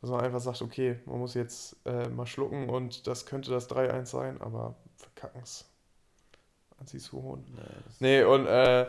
Dass 0.00 0.10
man 0.10 0.20
einfach 0.20 0.40
sagt, 0.40 0.62
okay, 0.62 0.98
man 1.04 1.18
muss 1.18 1.34
jetzt 1.34 1.76
äh, 1.84 2.08
mal 2.08 2.26
schlucken 2.26 2.68
und 2.70 3.06
das 3.06 3.26
könnte 3.26 3.50
das 3.50 3.68
3-1 3.70 4.06
sein, 4.06 4.40
aber 4.40 4.74
verkacken 4.96 5.42
es. 5.42 5.66
Anzieh 6.78 6.98
zu 6.98 7.22
holen. 7.22 7.44
Nee, 7.98 8.22
und 8.22 8.46
äh, 8.46 8.86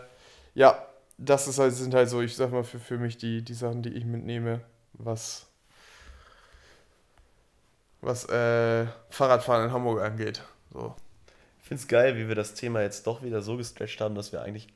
ja, 0.53 0.85
das 1.23 1.47
ist 1.47 1.59
halt, 1.59 1.73
sind 1.73 1.93
halt 1.93 2.09
so, 2.09 2.21
ich 2.21 2.35
sag 2.35 2.51
mal, 2.51 2.63
für, 2.63 2.79
für 2.79 2.97
mich 2.97 3.17
die, 3.17 3.43
die 3.43 3.53
Sachen, 3.53 3.83
die 3.83 3.89
ich 3.89 4.05
mitnehme, 4.05 4.61
was, 4.93 5.47
was 8.01 8.25
äh, 8.29 8.87
Fahrradfahren 9.09 9.65
in 9.65 9.71
Hamburg 9.71 10.01
angeht. 10.01 10.41
So. 10.73 10.95
Ich 11.61 11.67
finde 11.67 11.81
es 11.81 11.87
geil, 11.87 12.17
wie 12.17 12.27
wir 12.27 12.35
das 12.35 12.53
Thema 12.55 12.81
jetzt 12.81 13.05
doch 13.07 13.21
wieder 13.23 13.41
so 13.41 13.55
gestretcht 13.57 14.01
haben, 14.01 14.15
dass 14.15 14.31
wir 14.31 14.41
eigentlich 14.41 14.67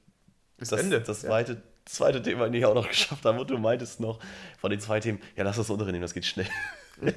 das, 0.57 0.71
Ende. 0.71 1.01
das 1.01 1.23
ja. 1.23 1.29
zweite, 1.29 1.61
zweite 1.85 2.21
Thema 2.21 2.47
nicht 2.47 2.65
auch 2.65 2.75
noch 2.75 2.87
geschafft 2.89 3.25
haben. 3.25 3.39
Und 3.39 3.49
du 3.49 3.57
meintest 3.57 3.99
noch 3.99 4.19
von 4.59 4.69
den 4.69 4.79
zwei 4.79 4.99
Themen, 4.99 5.19
ja, 5.35 5.43
lass 5.43 5.57
das 5.57 5.69
untere 5.69 5.91
nehmen, 5.91 6.03
das 6.03 6.13
geht 6.13 6.25
schnell. 6.25 6.47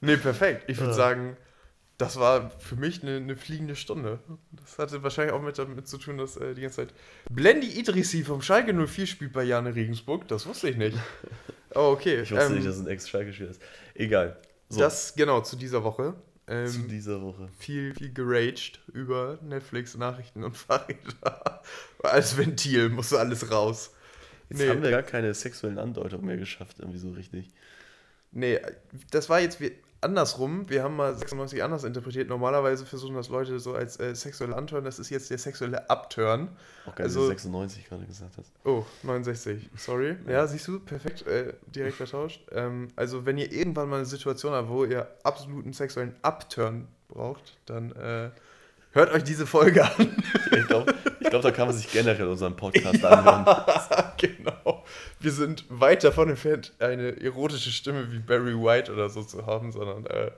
Nee, 0.00 0.16
perfekt. 0.16 0.64
Ich 0.68 0.78
würde 0.78 0.90
Ja. 0.90 0.96
sagen, 0.96 1.36
das 1.98 2.18
war 2.18 2.50
für 2.50 2.76
mich 2.76 3.02
eine, 3.02 3.16
eine 3.16 3.36
fliegende 3.36 3.74
Stunde. 3.74 4.20
Das 4.52 4.78
hatte 4.78 5.02
wahrscheinlich 5.02 5.34
auch 5.34 5.42
mit 5.42 5.58
damit 5.58 5.88
zu 5.88 5.98
tun, 5.98 6.16
dass 6.16 6.36
äh, 6.36 6.54
die 6.54 6.62
ganze 6.62 6.76
Zeit 6.76 6.94
Blendi 7.28 7.66
Idrissi 7.66 8.22
vom 8.22 8.40
Schalke 8.40 8.72
04 8.72 9.06
spielt 9.06 9.32
bei 9.32 9.42
Jane 9.42 9.74
Regensburg. 9.74 10.26
Das 10.28 10.46
wusste 10.46 10.70
ich 10.70 10.76
nicht. 10.76 10.96
Oh, 11.74 11.90
okay. 11.92 12.22
Ich 12.22 12.32
wusste 12.32 12.46
ähm, 12.46 12.54
nicht, 12.54 12.66
dass 12.66 12.76
es 12.76 12.80
ein 12.80 12.88
Ex-Schalke-Spieler 12.88 13.50
ist. 13.50 13.60
Egal. 13.94 14.40
So, 14.70 14.80
Das, 14.80 15.14
genau, 15.14 15.42
zu 15.42 15.54
dieser 15.54 15.84
Woche. 15.84 16.14
Ähm, 16.46 16.66
zu 16.66 16.80
dieser 16.88 17.20
Woche. 17.20 17.50
viel, 17.58 17.94
viel 17.94 18.10
geraged 18.10 18.80
über 18.94 19.38
Netflix, 19.42 19.94
Nachrichten 19.94 20.44
und 20.44 20.56
Fahrräder. 20.56 21.62
Als 22.02 22.38
Ventil 22.38 22.88
muss 22.88 23.12
alles 23.12 23.50
raus. 23.50 23.90
Jetzt 24.48 24.60
nee. 24.60 24.68
haben 24.70 24.82
wir 24.82 24.90
gar 24.90 25.02
keine 25.02 25.34
sexuellen 25.34 25.78
Andeutungen 25.78 26.24
mehr 26.24 26.38
geschafft, 26.38 26.78
irgendwie 26.78 26.98
so 26.98 27.10
richtig. 27.10 27.50
Nee, 28.32 28.58
das 29.10 29.28
war 29.28 29.40
jetzt 29.40 29.60
wie, 29.60 29.72
andersrum. 30.00 30.68
Wir 30.68 30.82
haben 30.82 30.96
mal 30.96 31.14
96 31.14 31.62
anders 31.62 31.84
interpretiert. 31.84 32.28
Normalerweise 32.28 32.86
versuchen 32.86 33.14
das 33.14 33.28
Leute 33.28 33.58
so 33.60 33.74
als 33.74 33.98
äh, 34.00 34.14
sexuelle 34.14 34.56
Anturn. 34.56 34.84
Das 34.84 34.98
ist 34.98 35.10
jetzt 35.10 35.30
der 35.30 35.38
sexuelle 35.38 35.88
Upturn. 35.90 36.48
Auch 36.86 36.94
geil, 36.94 37.06
Also- 37.06 37.20
dass 37.20 37.28
du 37.28 37.48
96 37.50 37.88
gerade 37.88 38.04
gesagt 38.06 38.36
hast. 38.38 38.52
Oh, 38.64 38.84
69. 39.02 39.70
Sorry. 39.76 40.16
Ja, 40.28 40.46
siehst 40.46 40.66
du, 40.68 40.80
perfekt. 40.80 41.26
Äh, 41.26 41.54
direkt 41.66 41.96
vertauscht. 41.96 42.46
Ähm, 42.52 42.88
also, 42.96 43.26
wenn 43.26 43.38
ihr 43.38 43.50
irgendwann 43.52 43.88
mal 43.88 43.96
eine 43.96 44.06
Situation 44.06 44.52
habt, 44.52 44.68
wo 44.68 44.84
ihr 44.84 45.08
absoluten 45.24 45.72
sexuellen 45.72 46.14
Upturn 46.22 46.88
braucht, 47.08 47.56
dann 47.66 47.92
äh, 47.92 48.30
hört 48.98 49.12
euch 49.12 49.24
diese 49.24 49.46
Folge 49.46 49.84
an. 49.84 50.22
Ich 50.50 50.66
glaube, 50.66 50.92
glaub, 51.20 51.42
da 51.42 51.50
kann 51.52 51.68
man 51.68 51.76
sich 51.76 51.90
generell 51.90 52.26
unseren 52.26 52.56
Podcast 52.56 53.04
anhören. 53.04 53.46
genau. 54.16 54.84
Wir 55.20 55.30
sind 55.30 55.64
weit 55.68 56.02
davon 56.02 56.28
entfernt, 56.30 56.72
eine 56.80 57.20
erotische 57.20 57.70
Stimme 57.70 58.12
wie 58.12 58.18
Barry 58.18 58.54
White 58.54 58.92
oder 58.92 59.08
so 59.08 59.22
zu 59.22 59.46
haben, 59.46 59.70
sondern 59.70 60.04
äh, 60.06 60.32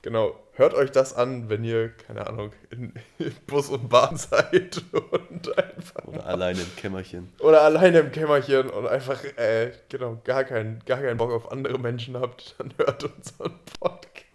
genau, 0.00 0.34
hört 0.52 0.72
euch 0.72 0.90
das 0.90 1.14
an, 1.14 1.50
wenn 1.50 1.62
ihr, 1.62 1.90
keine 1.90 2.26
Ahnung, 2.26 2.52
in, 2.70 2.94
in 3.18 3.34
Bus 3.46 3.68
und 3.68 3.90
Bahn 3.90 4.16
seid 4.16 4.82
und 4.92 5.58
einfach 5.58 6.04
Oder 6.06 6.26
alleine 6.26 6.60
im 6.60 6.76
Kämmerchen. 6.76 7.32
oder 7.40 7.60
alleine 7.62 7.98
im 7.98 8.12
Kämmerchen 8.12 8.70
und 8.70 8.86
einfach 8.86 9.22
äh, 9.36 9.72
genau 9.90 10.20
gar 10.24 10.44
keinen 10.44 10.82
gar 10.86 11.00
keinen 11.00 11.18
Bock 11.18 11.32
auf 11.32 11.52
andere 11.52 11.78
Menschen 11.78 12.16
habt, 12.18 12.54
dann 12.58 12.72
hört 12.78 13.04
unseren 13.04 13.58
Podcast. 13.78 14.25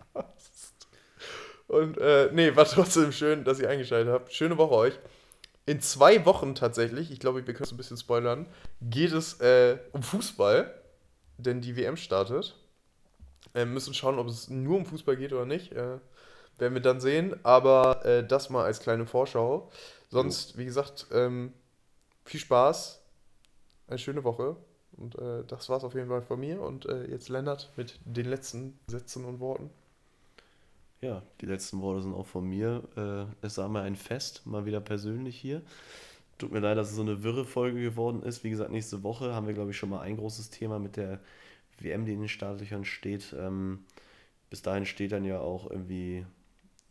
Und 1.72 1.98
äh, 2.00 2.30
nee, 2.34 2.54
war 2.54 2.66
trotzdem 2.66 3.14
schön, 3.14 3.46
dass 3.46 3.60
ihr 3.60 3.70
eingeschaltet 3.70 4.12
habt. 4.12 4.34
Schöne 4.34 4.58
Woche 4.58 4.76
euch. 4.76 5.00
In 5.66 5.80
zwei 5.80 6.26
Wochen 6.26 6.54
tatsächlich, 6.54 7.12
ich 7.12 7.20
glaube, 7.20 7.48
wir 7.48 7.54
können 7.54 7.64
es 7.64 7.72
ein 7.72 7.78
bisschen 7.78 7.96
spoilern, 7.96 8.46
geht 8.82 9.14
es 9.14 9.40
äh, 9.40 9.78
um 9.94 10.04
Fußball, 10.04 10.74
denn 11.38 11.62
die 11.62 11.78
WM 11.78 11.96
startet. 11.96 12.58
Äh, 13.54 13.64
müssen 13.64 13.94
schauen, 13.94 14.20
ob 14.20 14.28
es 14.28 14.50
nur 14.50 14.76
um 14.76 14.86
Fußball 14.86 15.16
geht 15.16 15.32
oder 15.32 15.46
nicht. 15.46 15.72
Äh, 15.72 16.00
werden 16.58 16.74
wir 16.74 16.82
dann 16.82 17.00
sehen. 17.00 17.40
Aber 17.44 18.06
äh, 18.06 18.28
das 18.28 18.50
mal 18.50 18.66
als 18.66 18.82
kleine 18.82 19.06
Vorschau. 19.06 19.72
Sonst, 20.10 20.58
wie 20.58 20.66
gesagt, 20.66 21.08
ähm, 21.14 21.54
viel 22.26 22.42
Spaß, 22.42 23.02
eine 23.88 23.98
schöne 23.98 24.26
Woche. 24.26 24.58
Und 24.98 25.18
äh, 25.18 25.46
das 25.48 25.70
war's 25.70 25.86
auf 25.86 25.94
jeden 25.94 26.10
Fall 26.10 26.22
von 26.22 26.38
mir. 26.38 26.62
Und 26.62 26.86
äh, 26.88 27.06
jetzt 27.06 27.30
Lennart 27.30 27.72
mit 27.78 27.98
den 28.04 28.26
letzten 28.26 28.78
Sätzen 28.88 29.24
und 29.24 29.40
Worten. 29.40 29.70
Ja, 31.04 31.24
die 31.42 31.48
letzten 31.48 31.82
Worte 31.82 32.04
sind 32.04 32.14
auch 32.14 32.28
von 32.28 32.48
mir. 32.48 32.84
Äh, 32.96 33.46
es 33.46 33.58
war 33.58 33.68
mal 33.70 33.84
ein 33.84 33.96
Fest, 33.96 34.46
mal 34.46 34.66
wieder 34.66 34.80
persönlich 34.80 35.36
hier. 35.36 35.64
Tut 36.38 36.52
mir 36.52 36.60
leid, 36.60 36.78
dass 36.78 36.90
es 36.92 36.96
so 36.96 37.02
eine 37.02 37.24
wirre 37.24 37.44
Folge 37.44 37.82
geworden 37.82 38.22
ist. 38.22 38.44
Wie 38.44 38.52
gesagt, 38.52 38.72
nächste 38.72 39.02
Woche 39.02 39.34
haben 39.34 39.48
wir, 39.48 39.56
glaube 39.56 39.72
ich, 39.72 39.78
schon 39.78 39.90
mal 39.90 40.02
ein 40.02 40.18
großes 40.18 40.52
Thema 40.52 40.78
mit 40.78 40.98
der 40.98 41.20
WM, 41.80 42.06
die 42.06 42.14
in 42.14 42.20
den 42.20 42.30
Startlöchern 42.30 42.86
steht. 42.86 43.36
Ähm, 43.38 43.80
bis 44.52 44.62
dahin 44.62 44.86
steht 44.86 45.12
dann 45.12 45.26
ja 45.26 45.40
auch 45.40 45.72
irgendwie 45.72 46.26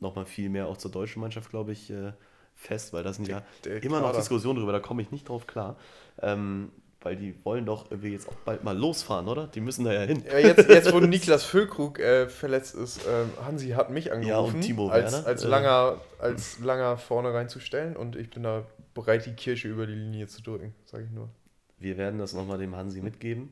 nochmal 0.01 0.27
viel 0.27 0.49
mehr 0.49 0.67
auch 0.67 0.77
zur 0.77 0.91
deutschen 0.91 1.21
Mannschaft, 1.21 1.51
glaube 1.51 1.71
ich, 1.71 1.91
äh, 1.91 2.13
fest, 2.57 2.93
weil 2.93 3.05
das 3.05 3.17
sind 3.17 3.29
ja 3.29 3.43
immer 3.65 4.01
noch. 4.01 4.15
Diskussionen 4.15 4.59
drüber, 4.59 4.73
da 4.73 4.81
komme 4.81 5.03
ich 5.03 5.13
nicht 5.13 5.29
drauf 5.29 5.47
klar. 5.47 5.77
Ähm, 6.21 6.73
weil 7.03 7.17
die 7.17 7.35
wollen 7.45 7.65
doch 7.65 7.91
irgendwie 7.91 8.13
jetzt 8.13 8.29
auch 8.29 8.35
bald 8.45 8.63
mal 8.63 8.77
losfahren, 8.77 9.29
oder? 9.29 9.47
Die 9.47 9.61
müssen 9.61 9.85
da 9.85 9.93
ja 9.93 10.03
hin. 10.03 10.23
Ja, 10.31 10.39
jetzt, 10.39 10.69
jetzt, 10.69 10.93
wo 10.93 11.01
Niklas 11.01 11.45
Füllkrug 11.45 11.99
äh, 11.99 12.29
verletzt 12.29 12.75
ist, 12.75 13.01
ähm, 13.09 13.31
Hansi 13.45 13.71
hat 13.71 13.91
mich 13.91 14.13
angerufen, 14.13 14.57
und 14.57 14.61
Timo 14.61 14.89
als, 14.89 15.13
Werner, 15.13 15.27
als, 15.27 15.45
äh. 15.45 15.49
langer, 15.49 16.01
als 16.19 16.59
langer 16.61 16.99
vorne 16.99 17.33
reinzustellen. 17.33 17.97
Und 17.97 18.17
ich 18.17 18.31
bin 18.31 18.43
da 18.43 18.65
bereit, 18.95 19.25
die 19.27 19.33
Kirsche 19.33 19.69
über 19.69 19.87
die 19.87 19.95
Linie 19.95 20.27
zu 20.27 20.43
drücken, 20.43 20.75
sage 20.85 21.05
ich 21.05 21.11
nur. 21.11 21.31
Wir 21.79 21.97
werden 21.97 22.19
das 22.19 22.35
nochmal 22.35 22.59
dem 22.59 22.77
Hansi 22.77 23.01
mitgeben. 23.01 23.51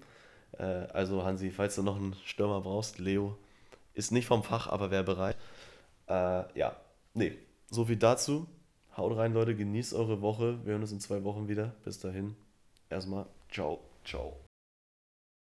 Äh, 0.58 0.62
also 0.62 1.24
Hansi, 1.24 1.50
falls 1.50 1.74
du 1.76 1.82
noch 1.82 1.96
einen 1.96 2.14
Stürmer 2.24 2.60
brauchst, 2.60 2.98
Leo 2.98 3.38
ist 3.94 4.12
nicht 4.12 4.26
vom 4.26 4.44
Fach, 4.44 4.68
aber 4.68 4.90
wäre 4.90 5.04
bereit. 5.04 5.36
Äh, 6.06 6.44
ja, 6.58 6.76
nee, 7.14 7.36
so 7.70 7.86
viel 7.86 7.96
dazu. 7.96 8.46
Haut 8.96 9.16
rein, 9.16 9.32
Leute, 9.32 9.54
genießt 9.54 9.94
eure 9.94 10.20
Woche. 10.20 10.58
Wir 10.64 10.72
hören 10.72 10.82
uns 10.82 10.92
in 10.92 11.00
zwei 11.00 11.24
Wochen 11.24 11.48
wieder. 11.48 11.74
Bis 11.84 11.98
dahin, 11.98 12.36
erstmal, 12.90 13.26
ciao, 13.50 13.80
ciao. 14.04 14.47